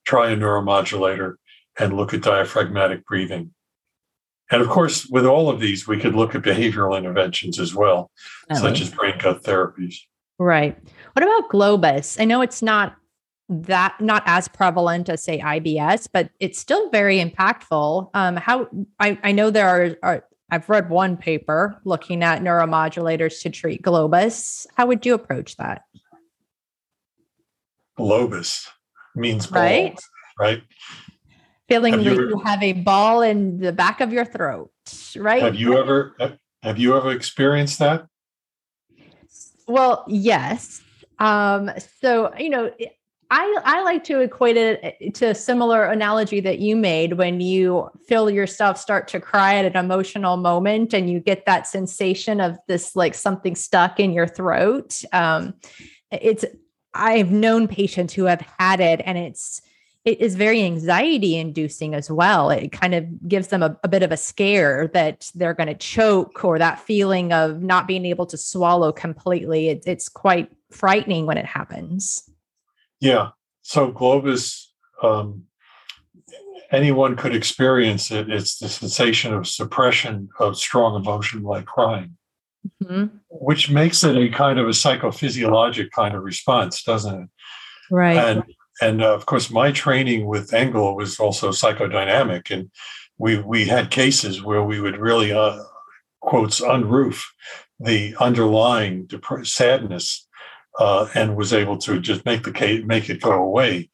try 0.04 0.30
a 0.30 0.36
neuromodulator 0.36 1.34
and 1.78 1.96
look 1.96 2.14
at 2.14 2.22
diaphragmatic 2.22 3.04
breathing. 3.06 3.52
And 4.50 4.62
of 4.62 4.68
course, 4.68 5.06
with 5.06 5.26
all 5.26 5.48
of 5.48 5.60
these, 5.60 5.88
we 5.88 5.98
could 5.98 6.14
look 6.14 6.34
at 6.34 6.42
behavioral 6.42 6.96
interventions 6.96 7.58
as 7.58 7.74
well, 7.74 8.10
such 8.54 8.80
as 8.80 8.90
brain 8.90 9.18
gut 9.18 9.42
therapies. 9.42 9.96
Right. 10.38 10.78
What 11.14 11.24
about 11.24 11.50
Globus? 11.50 12.20
I 12.20 12.24
know 12.26 12.42
it's 12.42 12.62
not 12.62 12.96
that 13.48 14.00
not 14.00 14.22
as 14.26 14.48
prevalent 14.48 15.08
as 15.08 15.22
say 15.22 15.40
IBS, 15.40 16.08
but 16.12 16.30
it's 16.40 16.58
still 16.58 16.90
very 16.90 17.18
impactful. 17.18 18.10
Um, 18.14 18.36
how 18.36 18.68
I, 18.98 19.18
I 19.22 19.32
know 19.32 19.50
there 19.50 19.68
are, 19.68 19.96
are 20.02 20.24
I've 20.50 20.68
read 20.68 20.88
one 20.90 21.16
paper 21.16 21.80
looking 21.84 22.22
at 22.22 22.42
neuromodulators 22.42 23.42
to 23.42 23.50
treat 23.50 23.82
globus. 23.82 24.66
How 24.76 24.86
would 24.86 25.04
you 25.04 25.14
approach 25.14 25.56
that? 25.56 25.82
Globus 27.98 28.68
means 29.14 29.46
ball, 29.46 29.60
right? 29.60 29.98
Right. 30.38 30.62
Feeling 31.68 31.94
have 31.94 32.02
like 32.02 32.04
you, 32.04 32.12
ever, 32.12 32.22
you 32.28 32.38
have 32.44 32.62
a 32.62 32.72
ball 32.74 33.22
in 33.22 33.58
the 33.58 33.72
back 33.72 34.00
of 34.00 34.12
your 34.12 34.24
throat, 34.24 34.70
right? 35.16 35.42
Have 35.42 35.56
you 35.56 35.76
ever 35.78 36.14
have 36.62 36.78
you 36.78 36.96
ever 36.96 37.10
experienced 37.10 37.80
that? 37.80 38.06
Well, 39.66 40.04
yes. 40.06 40.80
Um, 41.18 41.72
so 42.00 42.32
you 42.38 42.50
know, 42.50 42.70
I, 43.30 43.58
I 43.64 43.82
like 43.82 44.04
to 44.04 44.20
equate 44.20 44.56
it 44.56 44.80
eh, 45.00 45.10
to 45.14 45.30
a 45.30 45.34
similar 45.34 45.84
analogy 45.84 46.40
that 46.40 46.60
you 46.60 46.76
made 46.76 47.14
when 47.14 47.40
you 47.40 47.90
feel 48.06 48.30
yourself 48.30 48.78
start 48.78 49.08
to 49.08 49.20
cry 49.20 49.56
at 49.56 49.64
an 49.64 49.76
emotional 49.76 50.36
moment 50.36 50.94
and 50.94 51.10
you 51.10 51.20
get 51.20 51.44
that 51.46 51.66
sensation 51.66 52.40
of 52.40 52.56
this 52.68 52.94
like 52.94 53.14
something 53.14 53.56
stuck 53.56 53.98
in 53.98 54.12
your 54.12 54.28
throat. 54.28 55.02
Um, 55.12 55.54
it's 56.12 56.44
I've 56.94 57.32
known 57.32 57.68
patients 57.68 58.14
who 58.14 58.24
have 58.24 58.40
had 58.58 58.80
it 58.80 59.00
and 59.04 59.18
it's 59.18 59.60
it 60.04 60.20
is 60.20 60.36
very 60.36 60.62
anxiety 60.62 61.36
inducing 61.36 61.92
as 61.92 62.08
well. 62.08 62.48
It 62.50 62.70
kind 62.70 62.94
of 62.94 63.28
gives 63.28 63.48
them 63.48 63.64
a, 63.64 63.76
a 63.82 63.88
bit 63.88 64.04
of 64.04 64.12
a 64.12 64.16
scare 64.16 64.86
that 64.94 65.28
they're 65.34 65.52
going 65.52 65.66
to 65.66 65.74
choke 65.74 66.44
or 66.44 66.60
that 66.60 66.78
feeling 66.78 67.32
of 67.32 67.60
not 67.60 67.88
being 67.88 68.06
able 68.06 68.26
to 68.26 68.38
swallow 68.38 68.92
completely. 68.92 69.68
It, 69.70 69.82
it's 69.84 70.08
quite 70.08 70.48
frightening 70.70 71.26
when 71.26 71.38
it 71.38 71.44
happens. 71.44 72.30
Yeah. 73.00 73.30
So 73.62 73.92
Globus, 73.92 74.66
um, 75.02 75.44
anyone 76.70 77.16
could 77.16 77.34
experience 77.34 78.10
it. 78.10 78.30
It's 78.30 78.58
the 78.58 78.68
sensation 78.68 79.34
of 79.34 79.46
suppression 79.46 80.28
of 80.38 80.56
strong 80.56 80.96
emotion 80.96 81.42
like 81.42 81.66
crying, 81.66 82.16
mm-hmm. 82.82 83.16
which 83.28 83.70
makes 83.70 84.04
it 84.04 84.16
a 84.16 84.28
kind 84.28 84.58
of 84.58 84.66
a 84.66 84.70
psychophysiologic 84.70 85.90
kind 85.90 86.14
of 86.14 86.22
response, 86.22 86.82
doesn't 86.82 87.22
it? 87.22 87.28
Right. 87.90 88.16
And 88.16 88.44
and 88.82 89.02
uh, 89.02 89.14
of 89.14 89.26
course, 89.26 89.50
my 89.50 89.72
training 89.72 90.26
with 90.26 90.52
Engel 90.52 90.96
was 90.96 91.18
also 91.18 91.50
psychodynamic, 91.50 92.50
and 92.50 92.70
we 93.18 93.38
we 93.38 93.64
had 93.66 93.90
cases 93.90 94.42
where 94.42 94.62
we 94.62 94.80
would 94.80 94.98
really 94.98 95.32
uh, 95.32 95.62
quotes 96.20 96.60
unroof 96.60 97.24
the 97.78 98.16
underlying 98.20 99.06
dep- 99.06 99.44
sadness 99.46 100.25
uh, 100.78 101.08
and 101.14 101.36
was 101.36 101.52
able 101.52 101.78
to 101.78 102.00
just 102.00 102.24
make 102.24 102.42
the 102.44 102.52
case, 102.52 102.84
make 102.84 103.08
it 103.08 103.20
go 103.20 103.32
away. 103.32 103.90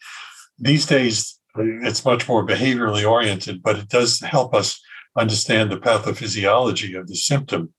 These 0.59 0.87
days, 0.87 1.39
it's 1.57 2.05
much 2.05 2.28
more 2.28 2.47
behaviorally 2.47 3.09
oriented, 3.09 3.62
but 3.62 3.78
it 3.78 3.89
does 3.89 4.20
help 4.20 4.55
us 4.55 4.80
understand 5.16 5.70
the 5.70 5.76
pathophysiology 5.76 6.99
of 6.99 7.09
the 7.09 7.16
symptom. 7.16 7.72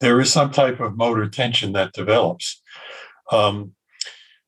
There 0.00 0.20
is 0.20 0.32
some 0.32 0.50
type 0.50 0.80
of 0.80 0.96
motor 0.96 1.28
tension 1.28 1.72
that 1.72 1.92
develops. 1.92 2.62
Um, 3.30 3.72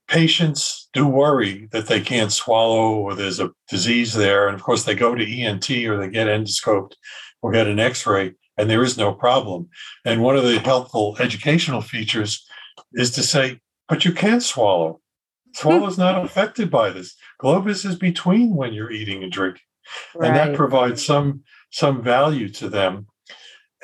patients 0.08 0.88
do 0.92 1.06
worry 1.06 1.68
that 1.72 1.86
they 1.86 2.00
can't 2.00 2.32
swallow 2.32 2.94
or 2.94 3.14
there's 3.14 3.40
a 3.40 3.50
disease 3.68 4.14
there. 4.14 4.48
And 4.48 4.54
of 4.54 4.62
course, 4.62 4.84
they 4.84 4.94
go 4.94 5.14
to 5.14 5.40
ENT 5.42 5.70
or 5.70 5.98
they 5.98 6.08
get 6.08 6.26
endoscoped 6.26 6.92
or 7.42 7.52
get 7.52 7.66
an 7.66 7.78
x 7.78 8.06
ray, 8.06 8.34
and 8.56 8.68
there 8.68 8.82
is 8.82 8.96
no 8.96 9.12
problem. 9.12 9.68
And 10.04 10.22
one 10.22 10.36
of 10.36 10.44
the 10.44 10.58
helpful 10.58 11.16
educational 11.20 11.80
features 11.80 12.44
is 12.94 13.10
to 13.12 13.22
say, 13.22 13.60
but 13.88 14.04
you 14.04 14.12
can't 14.12 14.42
swallow. 14.42 15.00
Swallow's 15.54 15.96
not 15.96 16.22
affected 16.22 16.70
by 16.70 16.90
this. 16.90 17.16
Globus 17.42 17.86
is 17.86 17.96
between 17.96 18.54
when 18.54 18.74
you're 18.74 18.90
eating 18.90 19.22
and 19.22 19.32
drinking. 19.32 19.62
Right. 20.14 20.28
And 20.28 20.36
that 20.36 20.56
provides 20.56 21.04
some 21.04 21.44
some 21.70 22.02
value 22.02 22.48
to 22.50 22.68
them. 22.68 23.06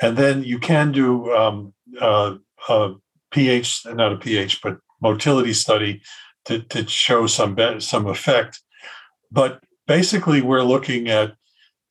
And 0.01 0.17
then 0.17 0.43
you 0.43 0.59
can 0.59 0.91
do 0.91 1.33
um, 1.33 1.73
uh, 1.99 2.35
a 2.69 2.93
pH, 3.31 3.85
not 3.85 4.13
a 4.13 4.17
pH, 4.17 4.61
but 4.61 4.77
motility 5.01 5.53
study 5.53 6.01
to, 6.45 6.59
to 6.59 6.87
show 6.87 7.27
some 7.27 7.57
some 7.79 8.07
effect. 8.07 8.61
But 9.31 9.63
basically, 9.87 10.41
we're 10.41 10.63
looking 10.63 11.09
at 11.09 11.33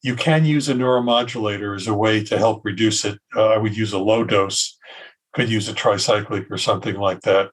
you 0.02 0.16
can 0.16 0.44
use 0.44 0.68
a 0.68 0.74
neuromodulator 0.74 1.74
as 1.74 1.86
a 1.86 1.94
way 1.94 2.22
to 2.24 2.38
help 2.38 2.64
reduce 2.64 3.04
it. 3.04 3.18
Uh, 3.36 3.48
I 3.48 3.56
would 3.56 3.76
use 3.76 3.92
a 3.92 3.98
low 3.98 4.24
dose, 4.24 4.76
could 5.32 5.48
use 5.48 5.68
a 5.68 5.74
tricyclic 5.74 6.50
or 6.50 6.58
something 6.58 6.96
like 6.96 7.20
that. 7.22 7.50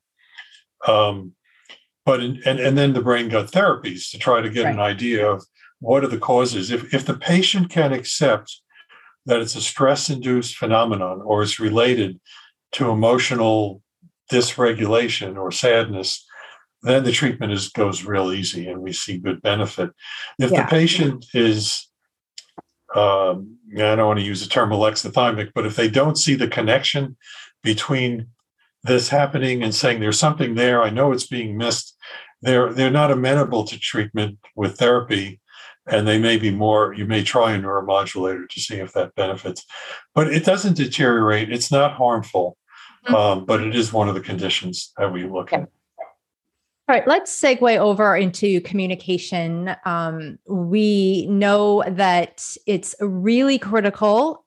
Um, 0.87 1.33
but 2.05 2.23
in, 2.23 2.41
and 2.45 2.59
and 2.59 2.77
then 2.77 2.93
the 2.93 3.01
brain 3.01 3.29
gut 3.29 3.51
therapies 3.51 4.09
to 4.11 4.17
try 4.17 4.41
to 4.41 4.49
get 4.49 4.65
right. 4.65 4.73
an 4.73 4.79
idea 4.79 5.27
of 5.27 5.45
what 5.79 6.03
are 6.03 6.07
the 6.07 6.17
causes. 6.17 6.71
If 6.71 6.93
if 6.93 7.05
the 7.05 7.13
patient 7.13 7.69
can 7.69 7.93
accept 7.93 8.61
that 9.25 9.41
it's 9.41 9.55
a 9.55 9.61
stress 9.61 10.09
induced 10.09 10.55
phenomenon 10.55 11.21
or 11.21 11.43
it's 11.43 11.59
related 11.59 12.19
to 12.73 12.89
emotional 12.89 13.81
dysregulation 14.31 15.37
or 15.37 15.51
sadness, 15.51 16.25
then 16.81 17.03
the 17.03 17.11
treatment 17.11 17.51
is 17.51 17.69
goes 17.69 18.03
real 18.03 18.31
easy 18.31 18.67
and 18.67 18.81
we 18.81 18.93
see 18.93 19.17
good 19.17 19.41
benefit. 19.41 19.91
If 20.39 20.51
yeah. 20.51 20.63
the 20.63 20.69
patient 20.69 21.25
is 21.33 21.89
um, 22.95 23.57
I 23.75 23.95
don't 23.95 24.07
want 24.07 24.19
to 24.19 24.25
use 24.25 24.41
the 24.41 24.49
term 24.49 24.71
alexithymic, 24.71 25.51
but 25.53 25.65
if 25.65 25.75
they 25.75 25.89
don't 25.89 26.17
see 26.17 26.35
the 26.35 26.47
connection 26.47 27.17
between 27.61 28.29
this 28.83 29.09
happening 29.09 29.63
and 29.63 29.73
saying 29.73 29.99
there's 29.99 30.19
something 30.19 30.55
there, 30.55 30.81
I 30.81 30.89
know 30.89 31.11
it's 31.11 31.27
being 31.27 31.57
missed, 31.57 31.97
they're 32.41 32.73
they're 32.73 32.89
not 32.89 33.11
amenable 33.11 33.65
to 33.65 33.79
treatment 33.79 34.39
with 34.55 34.77
therapy, 34.77 35.39
and 35.87 36.07
they 36.07 36.17
may 36.17 36.37
be 36.37 36.51
more. 36.51 36.93
You 36.93 37.05
may 37.05 37.23
try 37.23 37.53
a 37.53 37.59
neuromodulator 37.59 38.47
to 38.47 38.59
see 38.59 38.75
if 38.75 38.93
that 38.93 39.15
benefits, 39.15 39.65
but 40.15 40.31
it 40.31 40.45
doesn't 40.45 40.77
deteriorate. 40.77 41.51
It's 41.51 41.71
not 41.71 41.93
harmful, 41.93 42.57
mm-hmm. 43.05 43.15
um, 43.15 43.45
but 43.45 43.61
it 43.61 43.75
is 43.75 43.91
one 43.91 44.07
of 44.07 44.15
the 44.15 44.21
conditions 44.21 44.93
that 44.97 45.11
we 45.11 45.25
look 45.25 45.51
at. 45.51 45.59
All 45.59 46.95
right, 46.95 47.07
let's 47.07 47.39
segue 47.39 47.77
over 47.77 48.15
into 48.15 48.61
communication. 48.61 49.75
Um, 49.85 50.39
we 50.47 51.27
know 51.27 51.83
that 51.87 52.57
it's 52.65 52.95
really 52.99 53.59
critical 53.59 54.43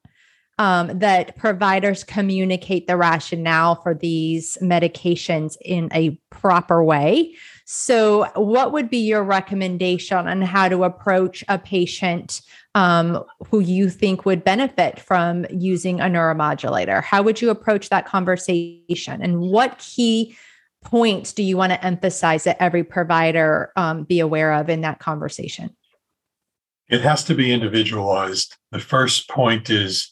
um, 0.58 0.98
that 0.98 1.36
providers 1.36 2.04
communicate 2.04 2.86
the 2.86 2.96
rationale 2.96 3.76
for 3.76 3.94
these 3.94 4.58
medications 4.60 5.56
in 5.64 5.88
a 5.92 6.10
proper 6.30 6.84
way. 6.84 7.34
So, 7.64 8.28
what 8.34 8.72
would 8.72 8.90
be 8.90 8.98
your 8.98 9.22
recommendation 9.22 10.28
on 10.28 10.42
how 10.42 10.68
to 10.68 10.84
approach 10.84 11.42
a 11.48 11.58
patient 11.58 12.42
um, 12.74 13.24
who 13.48 13.60
you 13.60 13.88
think 13.88 14.24
would 14.24 14.44
benefit 14.44 15.00
from 15.00 15.46
using 15.50 16.00
a 16.00 16.04
neuromodulator? 16.04 17.02
How 17.02 17.22
would 17.22 17.40
you 17.40 17.50
approach 17.50 17.88
that 17.88 18.06
conversation? 18.06 19.22
And 19.22 19.40
what 19.40 19.78
key 19.78 20.36
points 20.84 21.32
do 21.32 21.42
you 21.42 21.56
want 21.56 21.72
to 21.72 21.84
emphasize 21.84 22.44
that 22.44 22.60
every 22.60 22.84
provider 22.84 23.72
um, 23.76 24.04
be 24.04 24.20
aware 24.20 24.52
of 24.52 24.68
in 24.68 24.80
that 24.82 24.98
conversation? 24.98 25.74
It 26.88 27.00
has 27.00 27.24
to 27.24 27.34
be 27.34 27.52
individualized. 27.52 28.56
The 28.70 28.80
first 28.80 29.28
point 29.28 29.70
is 29.70 30.11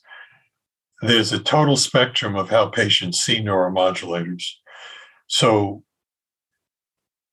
there's 1.03 1.33
a 1.33 1.39
total 1.39 1.77
spectrum 1.77 2.37
of 2.37 2.51
how 2.51 2.69
patients 2.69 3.21
see 3.21 3.41
neuromodulators. 3.41 4.45
So, 5.27 5.85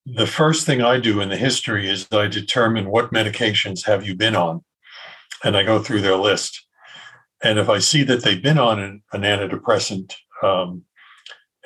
the 0.05 0.27
first 0.27 0.65
thing 0.65 0.81
I 0.81 0.99
do 0.99 1.19
in 1.19 1.27
the 1.27 1.35
history 1.35 1.89
is 1.89 2.07
I 2.13 2.27
determine 2.27 2.89
what 2.89 3.11
medications 3.11 3.85
have 3.85 4.07
you 4.07 4.15
been 4.15 4.37
on, 4.37 4.63
and 5.43 5.57
I 5.57 5.63
go 5.63 5.79
through 5.79 6.01
their 6.01 6.15
list. 6.15 6.65
And 7.43 7.59
if 7.59 7.67
I 7.67 7.79
see 7.79 8.03
that 8.03 8.23
they've 8.23 8.41
been 8.41 8.57
on 8.57 8.79
an, 8.79 9.03
an 9.11 9.21
antidepressant, 9.21 10.13
um, 10.41 10.83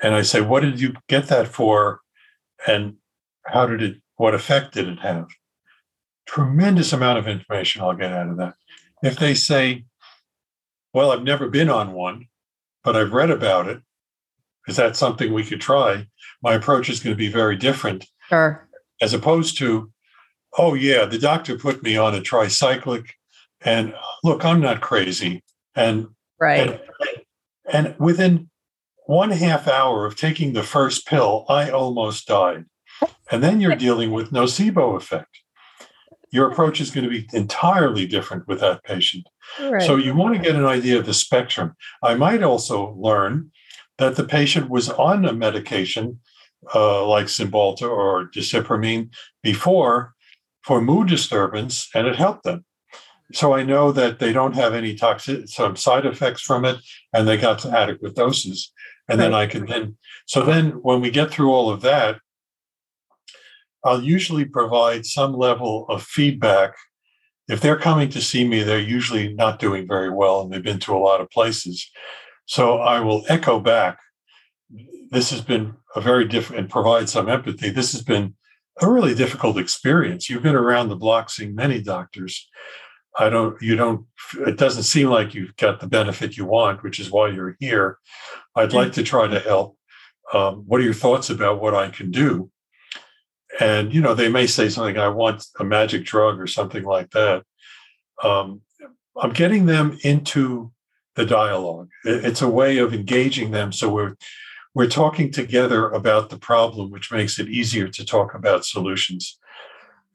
and 0.02 0.16
I 0.16 0.24
say, 0.24 0.41
what 0.41 0.62
did 0.62 0.82
you 0.82 0.93
get 1.08 1.28
that 1.28 1.47
for? 1.47 1.99
And 2.66 2.95
how 3.45 3.68
did 3.68 3.84
it, 3.84 3.97
what 4.16 4.34
effect 4.34 4.74
did 4.74 4.88
it 4.88 4.99
have? 4.99 5.28
Tremendous 6.26 6.93
amount 6.93 7.20
of 7.20 7.28
information 7.28 7.84
I'll 7.84 7.93
get 7.93 8.12
out 8.12 8.30
of 8.30 8.38
that. 8.38 8.56
If 9.04 9.18
they 9.18 9.36
say, 9.36 9.86
well, 10.94 11.12
I've 11.12 11.24
never 11.24 11.50
been 11.50 11.70
on 11.70 11.94
one, 11.94 12.28
but 12.84 12.96
I've 12.96 13.14
read 13.14 13.32
about 13.32 13.68
it, 13.68 13.82
is 14.68 14.76
that 14.76 14.96
something 14.96 15.34
we 15.34 15.44
could 15.44 15.62
try? 15.62 16.08
My 16.44 16.54
approach 16.54 16.89
is 16.89 17.00
going 17.00 17.14
to 17.14 17.18
be 17.18 17.32
very 17.32 17.56
different. 17.56 18.06
Sure. 18.30 18.68
As 19.02 19.14
opposed 19.14 19.58
to, 19.60 19.92
oh, 20.58 20.74
yeah, 20.74 21.06
the 21.06 21.18
doctor 21.18 21.58
put 21.58 21.84
me 21.84 21.98
on 21.98 22.14
a 22.14 22.22
tricyclic, 22.22 23.10
and 23.62 23.94
look, 24.24 24.46
I'm 24.46 24.60
not 24.60 24.82
crazy. 24.82 25.44
And 25.76 26.08
right. 26.39 26.70
And, 26.70 26.82
and 27.72 27.96
within 28.00 28.50
one 29.06 29.32
half 29.32 29.68
hour 29.68 30.06
of 30.06 30.16
taking 30.16 30.54
the 30.54 30.64
first 30.64 31.08
pill, 31.08 31.46
I 31.50 31.70
almost 31.70 32.28
died. 32.28 32.66
And 33.32 33.44
then 33.44 33.62
you're 33.62 33.76
dealing 33.88 34.12
with 34.12 34.32
nocebo 34.32 34.96
effect. 34.96 35.39
Your 36.32 36.50
approach 36.50 36.80
is 36.80 36.92
going 36.92 37.04
to 37.04 37.10
be 37.10 37.28
entirely 37.34 38.06
different 38.08 38.48
with 38.48 38.62
that 38.62 38.84
patient. 38.84 39.28
Right. 39.60 39.82
So 39.82 39.96
you 39.96 40.16
want 40.16 40.36
to 40.36 40.42
get 40.42 40.56
an 40.56 40.66
idea 40.66 40.98
of 40.98 41.06
the 41.06 41.14
spectrum. 41.14 41.76
I 42.04 42.16
might 42.16 42.44
also 42.44 42.94
learn 42.98 43.52
that 43.98 44.16
the 44.16 44.24
patient 44.24 44.70
was 44.70 44.89
on 44.89 45.26
a 45.26 45.34
medication 45.34 46.20
uh, 46.74 47.06
like 47.08 47.26
Cymbalta 47.26 47.89
or 47.89 48.30
desipramine 48.30 49.10
before 49.44 50.14
for 50.64 50.82
mood 50.82 51.08
disturbance, 51.08 51.89
and 51.96 52.08
it 52.08 52.16
helped 52.16 52.44
them. 52.44 52.66
So 53.34 53.54
I 53.54 53.64
know 53.64 53.92
that 53.92 54.20
they 54.20 54.32
don't 54.32 54.56
have 54.56 54.74
any 54.74 54.94
toxic 54.96 55.48
some 55.48 55.76
side 55.76 56.06
effects 56.06 56.42
from 56.42 56.66
it, 56.66 56.78
and 57.14 57.28
they 57.28 57.38
got 57.38 57.60
to 57.60 57.72
adequate 57.72 58.16
doses 58.16 58.72
and 59.12 59.20
right. 59.20 59.26
then 59.26 59.34
I 59.34 59.46
can 59.46 59.66
then. 59.66 59.98
So 60.26 60.44
then, 60.44 60.72
when 60.82 61.02
we 61.02 61.12
get 61.12 61.32
through 61.32 61.52
all 61.52 61.70
of 61.70 61.82
that, 61.82 62.20
I'll 63.84 64.02
usually 64.02 64.46
provide 64.46 65.06
some 65.06 65.34
level 65.34 65.86
of 65.89 66.04
feedback. 66.04 66.76
If 67.48 67.60
they're 67.60 67.78
coming 67.78 68.10
to 68.10 68.22
see 68.22 68.48
me, 68.48 68.64
they're 68.64 68.80
usually 68.80 69.34
not 69.34 69.60
doing 69.60 69.88
very 69.88 70.10
well, 70.10 70.42
and 70.42 70.52
they've 70.52 70.64
been 70.64 70.80
to 70.80 70.96
a 70.96 71.00
lot 71.00 71.22
of 71.22 71.30
places. 71.30 71.89
So 72.46 72.78
I 72.78 73.00
will 73.00 73.26
echo 73.30 73.60
back. 73.60 74.00
This 75.10 75.32
has 75.32 75.42
been 75.42 75.76
a 75.96 76.02
very 76.02 76.26
different 76.26 76.62
and 76.62 76.70
provide 76.70 77.10
some 77.10 77.28
empathy. 77.28 77.70
This 77.70 77.92
has 77.92 78.04
been 78.04 78.36
a 78.82 78.89
really 78.89 79.14
difficult 79.14 79.58
experience. 79.58 80.30
You've 80.30 80.44
been 80.44 80.56
around 80.56 80.89
the 80.89 80.96
block 80.96 81.30
seeing 81.30 81.56
many 81.56 81.82
doctors. 81.82 82.50
I 83.20 83.30
don't, 83.30 83.62
you 83.62 83.76
don't, 83.76 84.06
it 84.48 84.58
doesn't 84.58 84.84
seem 84.84 85.10
like 85.10 85.34
you've 85.34 85.56
got 85.58 85.82
the 85.82 85.88
benefit 85.88 86.38
you 86.38 86.46
want, 86.46 86.82
which 86.82 87.00
is 87.00 87.12
why 87.12 87.28
you're 87.28 87.58
here. 87.60 87.98
I'd 88.56 88.74
like 88.74 88.94
to 88.94 89.04
try 89.04 89.28
to 89.28 89.39
help. 89.39 89.78
Um, 90.34 90.64
what 90.66 90.80
are 90.80 90.86
your 90.86 90.94
thoughts 90.94 91.30
about 91.30 91.62
what 91.62 91.76
I 91.76 91.89
can 91.89 92.10
do? 92.10 92.50
And, 93.60 93.93
you 93.93 94.02
know, 94.02 94.14
they 94.14 94.30
may 94.30 94.47
say 94.47 94.70
something, 94.70 94.97
I 94.97 95.10
want 95.10 95.45
a 95.60 95.64
magic 95.64 96.06
drug 96.06 96.39
or 96.39 96.47
something 96.47 96.84
like 96.84 97.12
that. 97.12 97.43
Um, 98.24 98.62
I'm 99.22 99.34
getting 99.34 99.66
them 99.66 99.97
into 100.04 100.72
the 101.16 101.26
dialogue. 101.26 101.89
It's 102.06 102.41
a 102.41 102.49
way 102.49 102.78
of 102.78 102.93
engaging 102.93 103.52
them. 103.52 103.72
So 103.72 103.89
we're, 103.89 104.16
we're 104.74 104.88
talking 104.88 105.32
together 105.32 105.89
about 105.89 106.30
the 106.30 106.38
problem, 106.38 106.91
which 106.91 107.12
makes 107.12 107.39
it 107.39 107.49
easier 107.49 107.89
to 107.89 108.06
talk 108.06 108.34
about 108.34 108.66
solutions. 108.66 109.38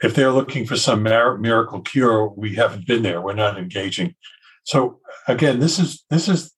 If 0.02 0.14
they're 0.14 0.32
looking 0.32 0.66
for 0.66 0.76
some 0.76 1.02
miracle 1.02 1.80
cure, 1.82 2.28
we 2.28 2.54
haven't 2.54 2.86
been 2.86 3.02
there. 3.02 3.20
We're 3.20 3.34
not 3.34 3.58
engaging. 3.58 4.14
So 4.64 5.00
again, 5.28 5.60
this 5.60 5.78
is 5.78 6.04
this 6.10 6.28
is 6.28 6.52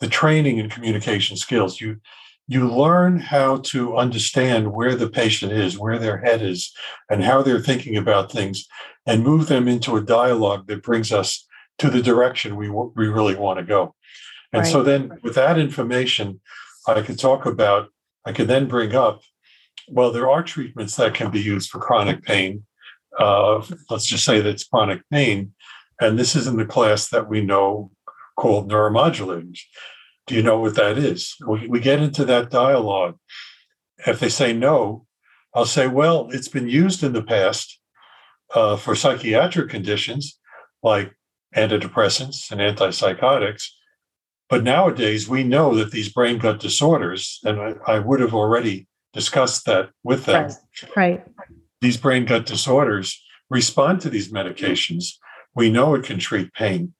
the 0.00 0.08
training 0.08 0.58
in 0.58 0.68
communication 0.68 1.36
skills. 1.36 1.80
You 1.80 2.00
you 2.48 2.68
learn 2.68 3.18
how 3.18 3.58
to 3.58 3.96
understand 3.96 4.72
where 4.72 4.94
the 4.94 5.10
patient 5.10 5.52
is, 5.52 5.78
where 5.78 5.98
their 5.98 6.18
head 6.18 6.42
is, 6.42 6.72
and 7.10 7.24
how 7.24 7.42
they're 7.42 7.60
thinking 7.60 7.96
about 7.96 8.30
things, 8.30 8.66
and 9.04 9.24
move 9.24 9.48
them 9.48 9.66
into 9.66 9.96
a 9.96 10.02
dialogue 10.02 10.66
that 10.68 10.82
brings 10.82 11.12
us 11.12 11.46
to 11.78 11.90
the 11.90 12.02
direction 12.02 12.56
we 12.56 12.70
we 12.70 13.08
really 13.08 13.34
want 13.34 13.58
to 13.58 13.64
go. 13.64 13.94
And 14.52 14.62
right. 14.62 14.72
so 14.72 14.82
then, 14.82 15.18
with 15.22 15.34
that 15.34 15.58
information, 15.58 16.40
I 16.86 17.02
could 17.02 17.18
talk 17.18 17.46
about. 17.46 17.88
I 18.24 18.32
could 18.32 18.48
then 18.48 18.66
bring 18.66 18.94
up. 18.94 19.22
Well, 19.88 20.10
there 20.12 20.30
are 20.30 20.42
treatments 20.42 20.96
that 20.96 21.14
can 21.14 21.30
be 21.30 21.40
used 21.40 21.70
for 21.70 21.78
chronic 21.78 22.22
pain. 22.22 22.64
Uh, 23.18 23.64
let's 23.90 24.06
just 24.06 24.24
say 24.24 24.40
that's 24.40 24.64
chronic 24.64 25.02
pain, 25.10 25.52
and 26.00 26.18
this 26.18 26.36
is 26.36 26.46
in 26.46 26.56
the 26.56 26.64
class 26.64 27.08
that 27.08 27.28
we 27.28 27.40
know 27.40 27.90
called 28.36 28.70
neuromodulators. 28.70 29.60
Do 30.26 30.34
you 30.34 30.42
know 30.42 30.58
what 30.58 30.74
that 30.74 30.98
is? 30.98 31.36
We, 31.46 31.66
we 31.68 31.80
get 31.80 32.00
into 32.00 32.24
that 32.24 32.50
dialogue. 32.50 33.18
If 34.06 34.20
they 34.20 34.28
say 34.28 34.52
no, 34.52 35.06
I'll 35.54 35.66
say, 35.66 35.86
well, 35.86 36.28
it's 36.32 36.48
been 36.48 36.68
used 36.68 37.02
in 37.02 37.12
the 37.12 37.22
past 37.22 37.80
uh, 38.54 38.76
for 38.76 38.94
psychiatric 38.94 39.70
conditions 39.70 40.38
like 40.82 41.12
antidepressants 41.54 42.50
and 42.50 42.60
antipsychotics. 42.60 43.68
But 44.48 44.62
nowadays, 44.62 45.28
we 45.28 45.42
know 45.42 45.74
that 45.76 45.90
these 45.90 46.12
brain 46.12 46.38
gut 46.38 46.60
disorders, 46.60 47.40
and 47.44 47.60
I, 47.60 47.74
I 47.86 47.98
would 47.98 48.20
have 48.20 48.34
already 48.34 48.86
discussed 49.12 49.64
that 49.66 49.90
with 50.04 50.26
them. 50.26 50.50
Right. 50.94 51.24
right. 51.24 51.24
these 51.80 51.96
brain 51.96 52.26
gut 52.26 52.46
disorders 52.46 53.20
respond 53.50 54.00
to 54.02 54.10
these 54.10 54.30
medications. 54.30 55.14
We 55.54 55.70
know 55.70 55.94
it 55.94 56.04
can 56.04 56.18
treat 56.18 56.52
pain. 56.52 56.94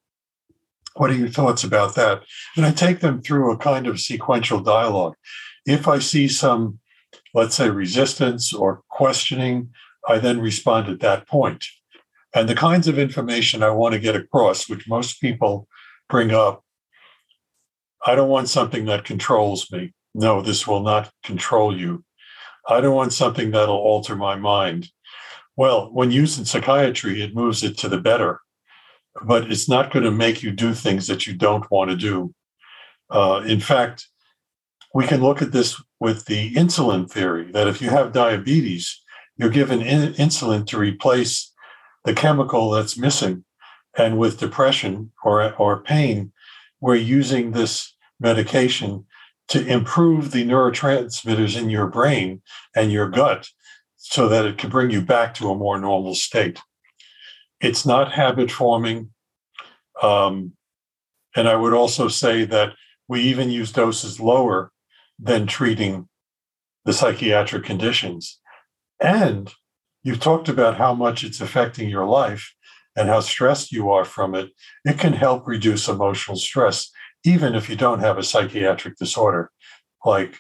What 0.97 1.11
are 1.11 1.15
your 1.15 1.29
thoughts 1.29 1.63
about 1.63 1.95
that? 1.95 2.23
And 2.57 2.65
I 2.65 2.73
take 2.73 3.01
them 3.01 3.21
through 3.21 3.53
a 3.53 3.59
kind 3.59 3.87
of 3.87 4.01
sequential 4.01 4.61
dialogue. 4.61 5.15
If 5.67 5.87
I 5.89 5.99
see 5.99 6.29
some, 6.29 6.79
let's 7.35 7.55
say, 7.55 7.69
resistance 7.69 8.53
or 8.53 8.83
questioning, 8.89 9.71
I 10.09 10.19
then 10.19 10.41
respond 10.41 10.89
at 10.89 11.01
that 11.01 11.29
point. 11.29 11.67
And 12.35 12.49
the 12.49 12.55
kinds 12.55 12.89
of 12.89 12.99
information 12.99 13.63
I 13.63 13.71
want 13.71 13.95
to 13.95 14.01
get 14.01 14.17
across, 14.17 14.69
which 14.69 14.89
most 14.89 15.21
people 15.21 15.69
bring 16.09 16.33
up, 16.33 16.63
I 18.07 18.15
don't 18.15 18.29
want 18.29 18.49
something 18.49 18.85
that 18.87 19.05
controls 19.05 19.71
me. 19.73 19.93
No, 20.15 20.41
this 20.41 20.67
will 20.67 20.83
not 20.83 21.11
control 21.25 21.77
you. 21.77 22.05
I 22.69 22.81
don't 22.81 22.95
want 22.95 23.13
something 23.13 23.51
that'll 23.51 23.77
alter 23.77 24.17
my 24.17 24.37
mind. 24.37 24.89
Well, 25.57 25.91
when 25.93 26.11
used 26.11 26.39
in 26.39 26.45
psychiatry, 26.45 27.23
it 27.23 27.35
moves 27.35 27.63
it 27.63 27.79
to 27.79 27.89
the 27.89 28.01
better, 28.01 28.41
but 29.25 29.51
it's 29.51 29.69
not 29.69 29.93
going 29.93 30.05
to 30.05 30.11
make 30.11 30.43
you 30.43 30.51
do 30.51 30.75
things 30.75 31.07
that 31.07 31.27
you 31.27 31.35
don't 31.35 31.71
want 31.71 31.91
to 31.91 31.97
do. 31.97 32.35
Uh, 33.11 33.43
in 33.47 33.61
fact, 33.61 34.07
we 34.95 35.07
can 35.07 35.23
look 35.23 35.43
at 35.43 35.53
this 35.53 35.81
with 36.01 36.27
the 36.27 36.55
insulin 36.55 37.11
theory 37.11 37.51
that 37.53 37.69
if 37.69 37.81
you 37.81 37.91
have 37.91 38.13
diabetes, 38.13 39.03
you're 39.37 39.51
given 39.51 39.83
in- 39.83 40.15
insulin 40.15 40.67
to 40.67 40.79
replace 40.79 41.53
the 42.05 42.15
chemical 42.15 42.71
that's 42.71 42.97
missing. 42.97 43.45
And 43.99 44.19
with 44.19 44.41
depression 44.41 45.13
or, 45.25 45.55
or 45.55 45.83
pain, 45.83 46.33
we're 46.81 46.97
using 46.97 47.53
this 47.53 47.95
medication 48.21 49.07
to 49.49 49.67
improve 49.67 50.33
the 50.33 50.45
neurotransmitters 50.45 51.59
in 51.59 51.71
your 51.71 51.87
brain 51.87 52.43
and 52.75 52.93
your 52.93 53.09
gut 53.09 53.49
so 53.97 54.29
that 54.29 54.45
it 54.45 54.59
can 54.59 54.71
bring 54.71 54.91
you 54.91 55.01
back 55.01 55.35
to 55.35 55.51
a 55.51 55.55
more 55.55 55.79
normal 55.79 56.15
state. 56.15 56.61
It's 57.61 57.87
not 57.87 58.13
habit 58.13 58.51
forming. 58.51 59.11
Um, 60.03 60.53
and 61.35 61.49
I 61.49 61.57
would 61.57 61.73
also 61.73 62.09
say 62.09 62.45
that 62.45 62.73
we 63.09 63.21
even 63.23 63.51
use 63.51 63.73
doses 63.73 64.21
lower 64.21 64.73
than 65.19 65.47
treating 65.47 66.09
the 66.85 66.93
psychiatric 66.93 67.65
conditions. 67.65 68.41
And 69.01 69.53
you've 70.03 70.21
talked 70.21 70.49
about 70.49 70.77
how 70.77 70.95
much 70.95 71.25
it's 71.25 71.41
affecting 71.41 71.89
your 71.89 72.07
life 72.07 72.53
and 72.97 73.09
how 73.09 73.21
stressed 73.21 73.73
you 73.73 73.91
are 73.91 74.05
from 74.05 74.35
it. 74.35 74.51
It 74.85 74.99
can 74.99 75.13
help 75.13 75.47
reduce 75.47 75.89
emotional 75.89 76.37
stress 76.37 76.91
even 77.25 77.55
if 77.55 77.69
you 77.69 77.77
don't 77.77 78.01
have 78.01 78.19
a 78.19 78.23
psychiatric 78.23 78.97
disorder 78.97 79.51
like 80.05 80.39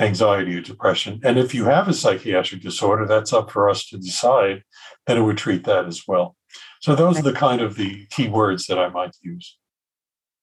anxiety 0.00 0.56
or 0.56 0.60
depression. 0.60 1.20
And 1.24 1.38
if 1.38 1.54
you 1.54 1.64
have 1.64 1.88
a 1.88 1.92
psychiatric 1.92 2.62
disorder, 2.62 3.06
that's 3.06 3.32
up 3.32 3.50
for 3.50 3.68
us 3.68 3.86
to 3.88 3.98
decide, 3.98 4.62
then 5.06 5.18
it 5.18 5.22
would 5.22 5.36
treat 5.36 5.64
that 5.64 5.86
as 5.86 6.02
well. 6.06 6.36
So 6.82 6.96
those 6.96 7.18
are 7.18 7.22
the 7.22 7.32
kind 7.32 7.60
of 7.60 7.76
the 7.76 8.06
key 8.06 8.28
words 8.28 8.66
that 8.66 8.78
I 8.78 8.88
might 8.88 9.16
use. 9.22 9.56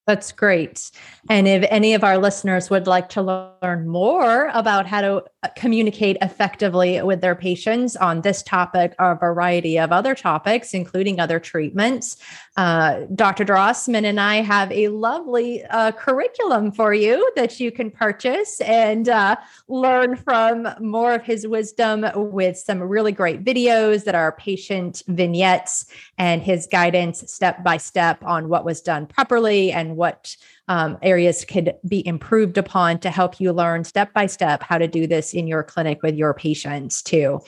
That's 0.07 0.31
great. 0.31 0.89
And 1.29 1.47
if 1.47 1.67
any 1.69 1.93
of 1.93 2.03
our 2.03 2.17
listeners 2.17 2.69
would 2.69 2.87
like 2.87 3.09
to 3.09 3.21
learn 3.61 3.87
more 3.87 4.49
about 4.53 4.87
how 4.87 5.01
to 5.01 5.23
communicate 5.55 6.17
effectively 6.21 7.01
with 7.01 7.21
their 7.21 7.35
patients 7.35 7.95
on 7.95 8.21
this 8.21 8.43
topic 8.43 8.93
or 8.99 9.11
a 9.11 9.17
variety 9.17 9.79
of 9.79 9.91
other 9.91 10.13
topics, 10.13 10.73
including 10.73 11.19
other 11.19 11.39
treatments, 11.39 12.17
uh, 12.57 13.05
Dr. 13.15 13.45
Drossman 13.45 14.03
and 14.03 14.19
I 14.19 14.41
have 14.41 14.69
a 14.73 14.89
lovely 14.89 15.63
uh, 15.63 15.93
curriculum 15.93 16.73
for 16.73 16.93
you 16.93 17.31
that 17.37 17.57
you 17.57 17.71
can 17.71 17.89
purchase 17.89 18.59
and 18.59 19.07
uh, 19.07 19.37
learn 19.69 20.17
from 20.17 20.67
more 20.81 21.13
of 21.13 21.23
his 21.23 21.47
wisdom 21.47 22.05
with 22.15 22.57
some 22.57 22.83
really 22.83 23.13
great 23.13 23.45
videos 23.45 24.03
that 24.03 24.15
are 24.15 24.33
patient 24.33 25.03
vignettes 25.07 25.85
and 26.17 26.41
his 26.41 26.67
guidance 26.67 27.31
step 27.31 27.63
by 27.63 27.77
step 27.77 28.21
on 28.25 28.49
what 28.49 28.65
was 28.65 28.81
done 28.81 29.05
properly 29.05 29.71
and 29.71 29.95
what 29.95 30.35
um, 30.69 30.99
areas 31.01 31.43
could 31.43 31.73
be 31.87 32.05
improved 32.07 32.57
upon 32.57 32.99
to 32.99 33.09
help 33.09 33.39
you 33.41 33.51
learn 33.51 33.83
step 33.83 34.13
by 34.13 34.27
step 34.27 34.61
how 34.61 34.77
to 34.77 34.87
do 34.87 35.07
this 35.07 35.33
in 35.33 35.47
your 35.47 35.63
clinic 35.63 36.01
with 36.03 36.15
your 36.15 36.33
patients 36.33 37.01
too. 37.01 37.41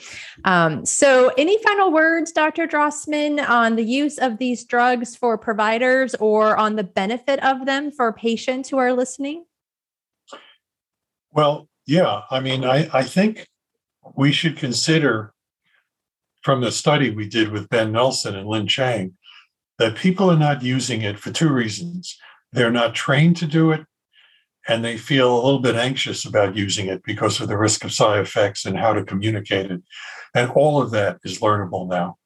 Um, 0.44 0.84
so, 0.84 1.32
any 1.38 1.56
final 1.62 1.92
words, 1.92 2.32
Dr. 2.32 2.66
Drossman, 2.66 3.48
on 3.48 3.76
the 3.76 3.84
use 3.84 4.18
of 4.18 4.38
these 4.38 4.64
drugs 4.64 5.16
for 5.16 5.38
providers 5.38 6.14
or 6.16 6.56
on 6.56 6.74
the 6.74 6.84
benefit 6.84 7.42
of 7.44 7.64
them 7.64 7.92
for 7.92 8.12
patients 8.12 8.68
who 8.68 8.78
are 8.78 8.92
listening? 8.92 9.44
Well, 11.30 11.68
yeah. 11.86 12.22
I 12.30 12.40
mean, 12.40 12.64
I, 12.64 12.88
I 12.92 13.04
think 13.04 13.46
we 14.16 14.32
should 14.32 14.56
consider 14.56 15.32
from 16.42 16.60
the 16.60 16.72
study 16.72 17.10
we 17.10 17.28
did 17.28 17.52
with 17.52 17.68
Ben 17.68 17.92
Nelson 17.92 18.34
and 18.34 18.48
Lin 18.48 18.66
Chang 18.66 19.16
that 19.78 19.96
people 19.96 20.28
are 20.30 20.38
not 20.38 20.62
using 20.62 21.02
it 21.02 21.18
for 21.18 21.30
two 21.30 21.52
reasons 21.52 22.18
they're 22.52 22.70
not 22.70 22.94
trained 22.94 23.36
to 23.38 23.46
do 23.46 23.70
it 23.70 23.84
and 24.68 24.84
they 24.84 24.96
feel 24.96 25.34
a 25.34 25.42
little 25.42 25.60
bit 25.60 25.74
anxious 25.74 26.24
about 26.24 26.56
using 26.56 26.86
it 26.86 27.02
because 27.02 27.40
of 27.40 27.48
the 27.48 27.58
risk 27.58 27.84
of 27.84 27.92
side 27.92 28.20
effects 28.20 28.64
and 28.64 28.78
how 28.78 28.92
to 28.92 29.04
communicate 29.04 29.70
it. 29.70 29.82
And 30.34 30.50
all 30.52 30.80
of 30.80 30.90
that 30.92 31.18
is 31.24 31.40
learnable 31.40 31.88
now. 31.88 32.18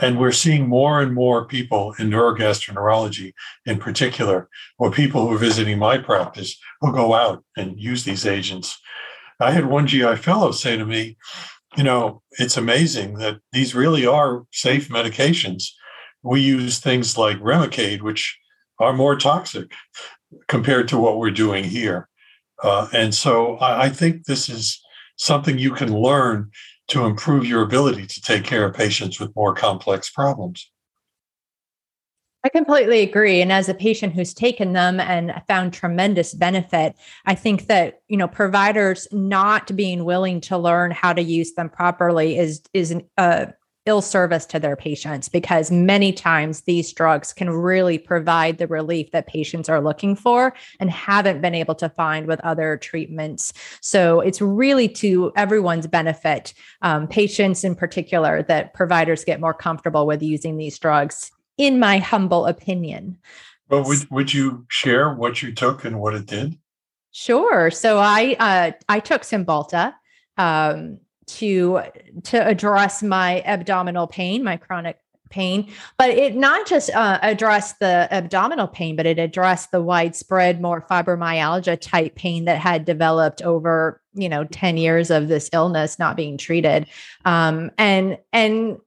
And 0.00 0.18
we're 0.18 0.32
seeing 0.32 0.66
more 0.66 1.02
and 1.02 1.14
more 1.14 1.44
people 1.44 1.94
in 1.98 2.08
neurogastroenterology 2.08 3.34
in 3.66 3.78
particular, 3.78 4.48
or 4.78 4.90
people 4.90 5.28
who 5.28 5.34
are 5.34 5.38
visiting 5.38 5.78
my 5.78 5.98
practice 5.98 6.58
who 6.80 6.90
go 6.90 7.12
out 7.12 7.44
and 7.54 7.78
use 7.78 8.04
these 8.04 8.24
agents. 8.24 8.80
I 9.40 9.50
had 9.50 9.66
one 9.66 9.86
GI 9.86 10.16
fellow 10.16 10.52
say 10.52 10.78
to 10.78 10.86
me, 10.86 11.18
you 11.76 11.82
know, 11.82 12.22
it's 12.32 12.56
amazing 12.56 13.18
that 13.18 13.40
these 13.52 13.74
really 13.74 14.06
are 14.06 14.44
safe 14.52 14.88
medications. 14.88 15.64
We 16.22 16.40
use 16.40 16.78
things 16.78 17.18
like 17.18 17.38
Remicade, 17.38 18.00
which 18.00 18.38
are 18.78 18.92
more 18.92 19.16
toxic 19.16 19.72
compared 20.46 20.88
to 20.88 20.98
what 20.98 21.18
we're 21.18 21.30
doing 21.30 21.64
here. 21.64 22.08
Uh, 22.62 22.88
and 22.92 23.14
so 23.14 23.56
I, 23.56 23.84
I 23.84 23.88
think 23.88 24.24
this 24.24 24.48
is 24.48 24.80
something 25.16 25.58
you 25.58 25.72
can 25.72 25.92
learn 25.92 26.50
to 26.88 27.04
improve 27.04 27.44
your 27.46 27.62
ability 27.62 28.06
to 28.06 28.20
take 28.20 28.44
care 28.44 28.64
of 28.64 28.74
patients 28.74 29.20
with 29.20 29.34
more 29.36 29.54
complex 29.54 30.10
problems. 30.10 30.70
I 32.44 32.48
completely 32.50 33.00
agree. 33.00 33.42
And 33.42 33.52
as 33.52 33.68
a 33.68 33.74
patient 33.74 34.14
who's 34.14 34.32
taken 34.32 34.72
them 34.72 35.00
and 35.00 35.34
found 35.48 35.72
tremendous 35.72 36.32
benefit, 36.32 36.94
I 37.26 37.34
think 37.34 37.66
that, 37.66 38.00
you 38.06 38.16
know, 38.16 38.28
providers 38.28 39.08
not 39.10 39.74
being 39.74 40.04
willing 40.04 40.40
to 40.42 40.56
learn 40.56 40.92
how 40.92 41.12
to 41.12 41.20
use 41.20 41.54
them 41.54 41.68
properly 41.68 42.38
is 42.38 42.62
is 42.72 42.94
a 43.16 43.52
ill 43.88 44.02
service 44.02 44.44
to 44.46 44.60
their 44.60 44.76
patients 44.76 45.28
because 45.28 45.70
many 45.70 46.12
times 46.12 46.60
these 46.60 46.92
drugs 46.92 47.32
can 47.32 47.50
really 47.50 47.98
provide 47.98 48.58
the 48.58 48.66
relief 48.66 49.10
that 49.12 49.26
patients 49.26 49.68
are 49.68 49.80
looking 49.80 50.14
for 50.14 50.54
and 50.78 50.90
haven't 50.90 51.40
been 51.40 51.54
able 51.54 51.74
to 51.74 51.88
find 51.88 52.26
with 52.26 52.38
other 52.40 52.76
treatments. 52.76 53.52
So 53.80 54.20
it's 54.20 54.40
really 54.42 54.88
to 54.90 55.32
everyone's 55.36 55.86
benefit, 55.86 56.52
um, 56.82 57.08
patients 57.08 57.64
in 57.64 57.74
particular, 57.74 58.42
that 58.44 58.74
providers 58.74 59.24
get 59.24 59.40
more 59.40 59.54
comfortable 59.54 60.06
with 60.06 60.22
using 60.22 60.58
these 60.58 60.78
drugs, 60.78 61.32
in 61.56 61.80
my 61.80 61.98
humble 61.98 62.46
opinion. 62.46 63.18
Well, 63.70 63.84
would, 63.84 64.10
would 64.10 64.34
you 64.34 64.66
share 64.68 65.12
what 65.14 65.42
you 65.42 65.52
took 65.52 65.84
and 65.84 65.98
what 65.98 66.14
it 66.14 66.26
did? 66.26 66.58
Sure. 67.10 67.70
So 67.70 67.98
I 67.98 68.36
uh, 68.38 68.72
I 68.88 69.00
took 69.00 69.22
Cymbalta. 69.22 69.94
Um, 70.36 71.00
to 71.28 71.82
to 72.24 72.46
address 72.46 73.02
my 73.02 73.42
abdominal 73.42 74.06
pain, 74.06 74.42
my 74.42 74.56
chronic 74.56 74.98
pain, 75.30 75.70
but 75.98 76.10
it 76.10 76.34
not 76.36 76.66
just 76.66 76.90
uh, 76.90 77.18
addressed 77.22 77.78
the 77.80 78.08
abdominal 78.10 78.66
pain, 78.66 78.96
but 78.96 79.06
it 79.06 79.18
addressed 79.18 79.70
the 79.70 79.82
widespread, 79.82 80.60
more 80.60 80.84
fibromyalgia 80.90 81.78
type 81.80 82.14
pain 82.14 82.46
that 82.46 82.58
had 82.58 82.84
developed 82.84 83.42
over 83.42 84.00
you 84.14 84.28
know 84.28 84.44
ten 84.44 84.76
years 84.76 85.10
of 85.10 85.28
this 85.28 85.50
illness 85.52 85.98
not 85.98 86.16
being 86.16 86.38
treated, 86.38 86.86
um, 87.24 87.70
and 87.78 88.18
and 88.32 88.78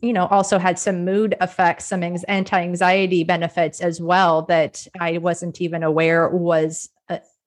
you 0.00 0.12
know 0.12 0.26
also 0.26 0.58
had 0.58 0.78
some 0.78 1.04
mood 1.04 1.34
effects 1.40 1.86
some 1.86 2.02
anti-anxiety 2.02 3.24
benefits 3.24 3.80
as 3.80 4.02
well 4.02 4.42
that 4.42 4.86
i 5.00 5.16
wasn't 5.16 5.62
even 5.62 5.82
aware 5.82 6.28
was 6.28 6.90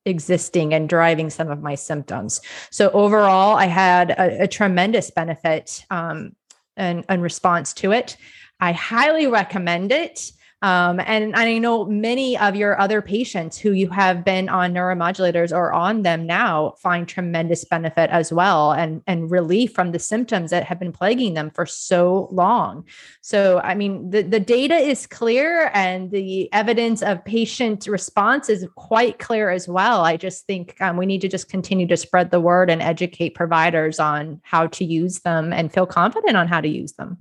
existing 0.08 0.74
and 0.74 0.90
driving 0.90 1.30
some 1.30 1.52
of 1.52 1.62
my 1.62 1.76
symptoms. 1.76 2.42
So 2.72 2.90
overall, 2.92 3.56
I 3.56 3.66
had 3.66 4.12
a, 4.12 4.44
a 4.44 4.48
tremendous 4.48 5.12
benefit 5.12 5.86
um, 5.90 6.36
and, 6.76 7.06
and 7.10 7.22
response 7.22 7.74
to 7.76 7.92
it. 7.92 8.18
I 8.60 8.72
highly 8.72 9.28
recommend 9.28 9.92
it. 9.92 10.32
Um, 10.64 11.00
and 11.06 11.36
I 11.36 11.60
know 11.60 11.86
many 11.86 12.36
of 12.36 12.56
your 12.56 12.80
other 12.82 13.00
patients 13.00 13.60
who 13.60 13.74
you 13.74 13.90
have 13.90 14.26
been 14.26 14.50
on 14.50 14.74
neuromodulators 14.74 15.56
or 15.56 15.72
on 15.72 16.02
them 16.02 16.26
now 16.26 16.74
find 16.80 17.08
tremendous 17.08 17.64
benefit 17.64 18.10
as 18.10 18.34
well 18.34 18.72
and, 18.72 19.04
and 19.06 19.30
relief 19.30 19.74
from 19.74 19.92
the 19.92 20.00
symptoms 20.00 20.50
that 20.50 20.64
have 20.64 20.80
been 20.80 20.92
plaguing 20.92 21.36
them 21.36 21.52
for 21.52 21.68
so 21.68 22.28
long. 22.32 22.86
So, 23.22 23.60
I 23.60 23.76
mean, 23.76 24.10
the, 24.10 24.24
the 24.24 24.40
data 24.40 24.76
is 24.76 25.06
clear 25.06 25.70
and 25.76 26.10
the 26.10 26.52
evidence 26.52 27.04
of 27.04 27.24
patient 27.24 27.86
response 27.86 28.50
is 28.50 28.66
quite 28.76 29.20
clear 29.20 29.52
as 29.52 29.68
well. 29.68 30.04
I 30.06 30.18
just 30.18 30.48
think 30.48 30.82
um, 30.82 30.98
we 30.98 31.06
need 31.06 31.22
to 31.22 31.30
just 31.30 31.50
continue 31.50 31.86
to 31.86 31.98
spread 31.98 32.32
the 32.32 32.42
word 32.42 32.72
and 32.72 32.82
educate 32.82 33.36
providers 33.36 34.00
on 34.00 34.42
how 34.44 34.66
to 34.68 34.84
use 34.84 35.20
them 35.20 35.54
and 35.54 35.72
feel 35.72 35.86
confident 35.86 36.36
on 36.36 36.48
how 36.48 36.62
to 36.62 36.68
use 36.68 36.94
them 36.94 37.20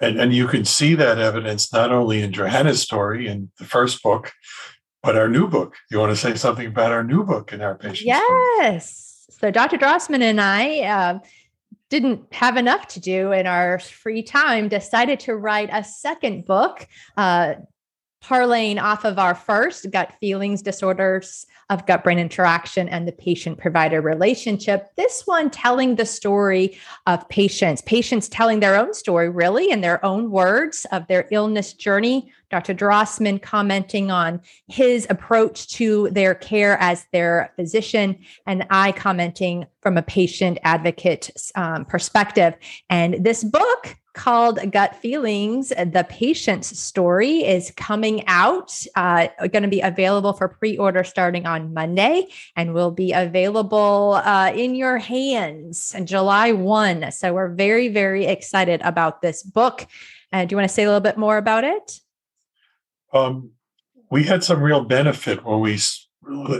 and, 0.00 0.20
and 0.20 0.32
you 0.32 0.46
can 0.46 0.64
see 0.64 0.94
that 0.94 1.18
evidence 1.18 1.72
not 1.72 1.92
only 1.92 2.22
in 2.22 2.32
Johannah's 2.32 2.82
story 2.82 3.26
in 3.26 3.50
the 3.58 3.64
first 3.64 4.02
book, 4.02 4.32
but 5.02 5.16
our 5.16 5.28
new 5.28 5.48
book. 5.48 5.76
You 5.90 5.98
want 5.98 6.12
to 6.12 6.16
say 6.16 6.34
something 6.34 6.66
about 6.66 6.92
our 6.92 7.04
new 7.04 7.24
book 7.24 7.52
in 7.52 7.60
our 7.60 7.76
patient? 7.76 8.06
Yes. 8.06 9.26
So 9.30 9.50
Dr. 9.50 9.76
Drossman 9.76 10.22
and 10.22 10.40
I 10.40 10.80
uh, 10.80 11.18
didn't 11.88 12.32
have 12.32 12.56
enough 12.56 12.88
to 12.88 13.00
do 13.00 13.32
in 13.32 13.46
our 13.46 13.78
free 13.78 14.22
time, 14.22 14.68
decided 14.68 15.20
to 15.20 15.36
write 15.36 15.70
a 15.72 15.84
second 15.84 16.44
book, 16.44 16.86
uh, 17.16 17.54
parlaying 18.22 18.80
off 18.80 19.04
of 19.04 19.18
our 19.18 19.34
first 19.34 19.90
gut 19.90 20.12
feelings 20.20 20.62
disorders 20.62 21.46
of 21.70 21.86
gut 21.86 22.02
brain 22.02 22.18
interaction 22.18 22.88
and 22.88 23.06
the 23.06 23.12
patient 23.12 23.58
provider 23.58 24.00
relationship. 24.00 24.88
This 24.96 25.26
one 25.26 25.50
telling 25.50 25.96
the 25.96 26.06
story 26.06 26.78
of 27.06 27.28
patients, 27.28 27.82
patients 27.82 28.28
telling 28.28 28.60
their 28.60 28.76
own 28.76 28.94
story, 28.94 29.28
really, 29.28 29.70
in 29.70 29.82
their 29.82 30.04
own 30.04 30.30
words 30.30 30.86
of 30.92 31.06
their 31.06 31.28
illness 31.30 31.74
journey. 31.74 32.32
Dr. 32.50 32.74
Drossman 32.74 33.42
commenting 33.42 34.10
on 34.10 34.40
his 34.66 35.06
approach 35.10 35.68
to 35.74 36.08
their 36.10 36.34
care 36.34 36.78
as 36.80 37.04
their 37.12 37.52
physician, 37.56 38.18
and 38.46 38.66
I 38.70 38.92
commenting 38.92 39.66
from 39.82 39.98
a 39.98 40.02
patient 40.02 40.58
advocate 40.64 41.30
um, 41.54 41.84
perspective. 41.84 42.54
And 42.88 43.22
this 43.22 43.44
book 43.44 43.97
called 44.18 44.58
Gut 44.72 44.96
Feelings. 44.96 45.68
The 45.68 46.04
Patient's 46.08 46.76
Story 46.76 47.44
is 47.44 47.70
coming 47.76 48.26
out, 48.26 48.84
uh, 48.96 49.28
going 49.38 49.62
to 49.62 49.68
be 49.68 49.80
available 49.80 50.32
for 50.32 50.48
pre 50.48 50.76
order 50.76 51.04
starting 51.04 51.46
on 51.46 51.72
Monday 51.72 52.26
and 52.56 52.74
will 52.74 52.90
be 52.90 53.12
available 53.12 54.20
uh, 54.24 54.50
in 54.52 54.74
your 54.74 54.98
hands 54.98 55.94
on 55.94 56.04
July 56.04 56.50
1. 56.50 57.12
So 57.12 57.32
we're 57.32 57.54
very, 57.54 57.86
very 57.86 58.26
excited 58.26 58.82
about 58.82 59.22
this 59.22 59.44
book. 59.44 59.86
Uh, 60.32 60.44
do 60.44 60.52
you 60.52 60.56
want 60.56 60.68
to 60.68 60.74
say 60.74 60.82
a 60.82 60.86
little 60.86 61.00
bit 61.00 61.16
more 61.16 61.38
about 61.38 61.62
it? 61.62 62.00
Um, 63.12 63.52
we 64.10 64.24
had 64.24 64.42
some 64.42 64.60
real 64.60 64.82
benefit 64.84 65.44
when 65.44 65.60
we 65.60 65.78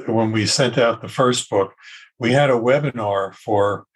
when 0.06 0.30
we 0.30 0.46
sent 0.46 0.78
out 0.78 1.02
the 1.02 1.08
first 1.08 1.50
book. 1.50 1.74
We 2.20 2.32
had 2.32 2.50
a 2.50 2.54
webinar 2.54 3.34
for 3.34 3.87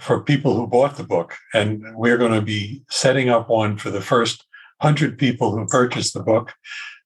for 0.00 0.22
people 0.22 0.54
who 0.54 0.66
bought 0.66 0.96
the 0.96 1.04
book. 1.04 1.36
And 1.54 1.82
we're 1.94 2.16
going 2.16 2.32
to 2.32 2.42
be 2.42 2.82
setting 2.90 3.28
up 3.28 3.48
one 3.48 3.76
for 3.76 3.90
the 3.90 4.00
first 4.00 4.44
100 4.80 5.18
people 5.18 5.52
who 5.56 5.66
purchased 5.66 6.14
the 6.14 6.22
book. 6.22 6.54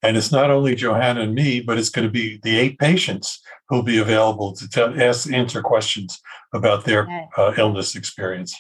And 0.02 0.16
it's 0.16 0.30
not 0.30 0.50
only 0.50 0.74
Johannah 0.74 1.22
and 1.22 1.34
me, 1.34 1.60
but 1.60 1.76
it's 1.78 1.88
going 1.88 2.06
to 2.06 2.12
be 2.12 2.38
the 2.42 2.58
eight 2.58 2.78
patients 2.78 3.40
who'll 3.68 3.82
be 3.82 3.98
available 3.98 4.52
to 4.54 4.68
tell, 4.68 5.00
ask, 5.00 5.30
answer 5.32 5.62
questions 5.62 6.20
about 6.52 6.84
their 6.84 7.08
uh, 7.36 7.52
illness 7.56 7.96
experience. 7.96 8.54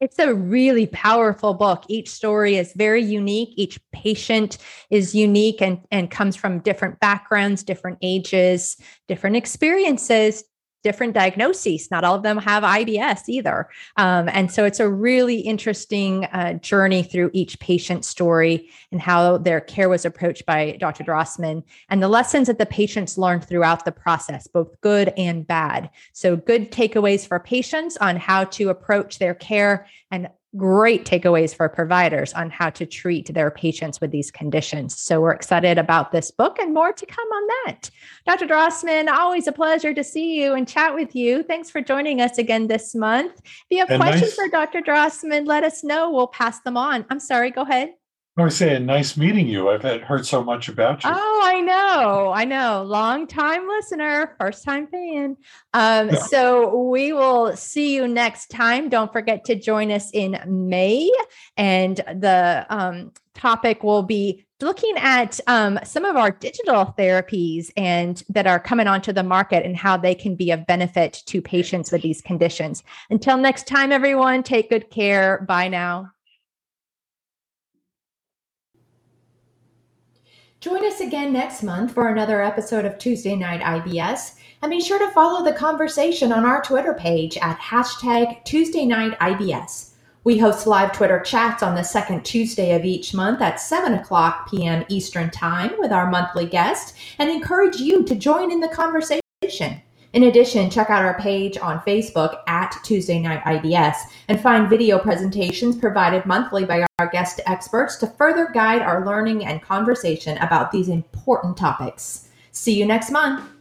It's 0.00 0.18
a 0.18 0.34
really 0.34 0.86
powerful 0.86 1.54
book. 1.54 1.84
Each 1.88 2.10
story 2.10 2.56
is 2.56 2.72
very 2.74 3.02
unique. 3.02 3.50
Each 3.56 3.78
patient 3.92 4.58
is 4.90 5.14
unique 5.14 5.62
and, 5.62 5.80
and 5.92 6.10
comes 6.10 6.34
from 6.34 6.58
different 6.58 6.98
backgrounds, 6.98 7.62
different 7.62 7.98
ages, 8.02 8.76
different 9.06 9.36
experiences, 9.36 10.42
different 10.82 11.14
diagnoses. 11.14 11.90
Not 11.90 12.04
all 12.04 12.14
of 12.14 12.22
them 12.22 12.38
have 12.38 12.62
IBS 12.62 13.28
either. 13.28 13.68
Um, 13.96 14.28
and 14.32 14.50
so 14.50 14.64
it's 14.64 14.80
a 14.80 14.88
really 14.88 15.40
interesting 15.40 16.24
uh, 16.26 16.54
journey 16.54 17.02
through 17.02 17.30
each 17.32 17.58
patient 17.60 18.04
story 18.04 18.68
and 18.90 19.00
how 19.00 19.38
their 19.38 19.60
care 19.60 19.88
was 19.88 20.04
approached 20.04 20.44
by 20.46 20.76
Dr. 20.80 21.04
Drossman 21.04 21.62
and 21.88 22.02
the 22.02 22.08
lessons 22.08 22.46
that 22.48 22.58
the 22.58 22.66
patients 22.66 23.18
learned 23.18 23.44
throughout 23.44 23.84
the 23.84 23.92
process, 23.92 24.46
both 24.46 24.80
good 24.80 25.12
and 25.16 25.46
bad. 25.46 25.90
So, 26.12 26.36
good 26.36 26.72
takeaways 26.72 27.26
for 27.26 27.38
patients 27.38 27.96
on 27.96 28.16
how 28.16 28.44
to 28.44 28.70
approach 28.70 29.18
their 29.18 29.34
care 29.34 29.86
and 30.10 30.28
great 30.56 31.04
takeaways 31.04 31.54
for 31.54 31.68
providers 31.68 32.32
on 32.34 32.50
how 32.50 32.68
to 32.70 32.84
treat 32.84 33.32
their 33.32 33.50
patients 33.50 34.00
with 34.00 34.10
these 34.10 34.30
conditions. 34.30 34.98
So 34.98 35.20
we're 35.20 35.32
excited 35.32 35.78
about 35.78 36.12
this 36.12 36.30
book 36.30 36.58
and 36.58 36.74
more 36.74 36.92
to 36.92 37.06
come 37.06 37.28
on 37.28 37.48
that. 37.66 37.90
Dr. 38.26 38.46
Drossman, 38.46 39.08
always 39.08 39.46
a 39.46 39.52
pleasure 39.52 39.94
to 39.94 40.04
see 40.04 40.40
you 40.40 40.54
and 40.54 40.68
chat 40.68 40.94
with 40.94 41.14
you. 41.14 41.42
Thanks 41.42 41.70
for 41.70 41.80
joining 41.80 42.20
us 42.20 42.38
again 42.38 42.66
this 42.66 42.94
month. 42.94 43.40
If 43.44 43.66
you 43.70 43.78
have 43.78 43.90
and 43.90 44.00
questions 44.00 44.30
nice. 44.30 44.34
for 44.34 44.48
Dr. 44.48 44.82
Drossman, 44.82 45.46
let 45.46 45.64
us 45.64 45.82
know. 45.82 46.10
We'll 46.10 46.26
pass 46.26 46.60
them 46.60 46.76
on. 46.76 47.06
I'm 47.08 47.20
sorry, 47.20 47.50
go 47.50 47.62
ahead. 47.62 47.94
I 48.38 48.44
was 48.44 48.56
saying, 48.56 48.86
nice 48.86 49.18
meeting 49.18 49.46
you. 49.46 49.68
I've 49.68 49.82
heard 49.82 50.24
so 50.24 50.42
much 50.42 50.70
about 50.70 51.04
you. 51.04 51.10
Oh, 51.12 51.40
I 51.44 51.60
know. 51.60 52.32
I 52.34 52.46
know. 52.46 52.82
Long 52.82 53.26
time 53.26 53.68
listener, 53.68 54.36
first 54.40 54.64
time 54.64 54.86
fan. 54.86 55.36
Um, 55.74 56.08
yeah. 56.08 56.14
So 56.14 56.88
we 56.88 57.12
will 57.12 57.54
see 57.54 57.94
you 57.94 58.08
next 58.08 58.46
time. 58.46 58.88
Don't 58.88 59.12
forget 59.12 59.44
to 59.44 59.54
join 59.54 59.90
us 59.90 60.10
in 60.14 60.38
May. 60.46 61.12
And 61.58 61.98
the 61.98 62.64
um, 62.70 63.12
topic 63.34 63.82
will 63.82 64.02
be 64.02 64.46
looking 64.62 64.94
at 64.96 65.38
um, 65.46 65.78
some 65.84 66.06
of 66.06 66.16
our 66.16 66.30
digital 66.30 66.94
therapies 66.96 67.70
and 67.76 68.22
that 68.30 68.46
are 68.46 68.60
coming 68.60 68.86
onto 68.86 69.12
the 69.12 69.22
market 69.22 69.66
and 69.66 69.76
how 69.76 69.98
they 69.98 70.14
can 70.14 70.36
be 70.36 70.52
of 70.52 70.66
benefit 70.66 71.22
to 71.26 71.42
patients 71.42 71.92
with 71.92 72.00
these 72.00 72.22
conditions. 72.22 72.82
Until 73.10 73.36
next 73.36 73.66
time, 73.66 73.92
everyone, 73.92 74.42
take 74.42 74.70
good 74.70 74.88
care. 74.88 75.44
Bye 75.46 75.68
now. 75.68 76.12
Join 80.62 80.86
us 80.86 81.00
again 81.00 81.32
next 81.32 81.64
month 81.64 81.92
for 81.92 82.08
another 82.08 82.40
episode 82.40 82.84
of 82.84 82.96
Tuesday 82.96 83.34
Night 83.34 83.60
IBS. 83.62 84.36
And 84.62 84.70
be 84.70 84.80
sure 84.80 85.00
to 85.00 85.10
follow 85.10 85.44
the 85.44 85.58
conversation 85.58 86.30
on 86.30 86.44
our 86.44 86.62
Twitter 86.62 86.94
page 86.94 87.36
at 87.38 87.58
hashtag 87.58 88.44
Tuesday 88.44 88.86
Night 88.86 89.18
IBS. 89.18 89.94
We 90.22 90.38
host 90.38 90.68
live 90.68 90.92
Twitter 90.92 91.18
chats 91.18 91.64
on 91.64 91.74
the 91.74 91.82
second 91.82 92.24
Tuesday 92.24 92.76
of 92.76 92.84
each 92.84 93.12
month 93.12 93.42
at 93.42 93.60
7 93.60 93.94
o'clock 93.94 94.48
p.m. 94.48 94.84
Eastern 94.88 95.30
Time 95.30 95.72
with 95.80 95.90
our 95.90 96.08
monthly 96.08 96.46
guest 96.46 96.94
and 97.18 97.28
encourage 97.28 97.78
you 97.78 98.04
to 98.04 98.14
join 98.14 98.52
in 98.52 98.60
the 98.60 98.68
conversation. 98.68 99.82
In 100.12 100.24
addition, 100.24 100.68
check 100.68 100.90
out 100.90 101.04
our 101.04 101.18
page 101.18 101.56
on 101.56 101.80
Facebook 101.80 102.40
at 102.46 102.76
Tuesday 102.84 103.18
Night 103.18 103.42
IBS 103.44 103.96
and 104.28 104.38
find 104.38 104.68
video 104.68 104.98
presentations 104.98 105.76
provided 105.76 106.26
monthly 106.26 106.66
by 106.66 106.84
our 106.98 107.06
guest 107.08 107.40
experts 107.46 107.96
to 107.96 108.06
further 108.06 108.50
guide 108.52 108.82
our 108.82 109.06
learning 109.06 109.46
and 109.46 109.62
conversation 109.62 110.36
about 110.38 110.70
these 110.70 110.90
important 110.90 111.56
topics. 111.56 112.28
See 112.50 112.74
you 112.74 112.84
next 112.84 113.10
month. 113.10 113.51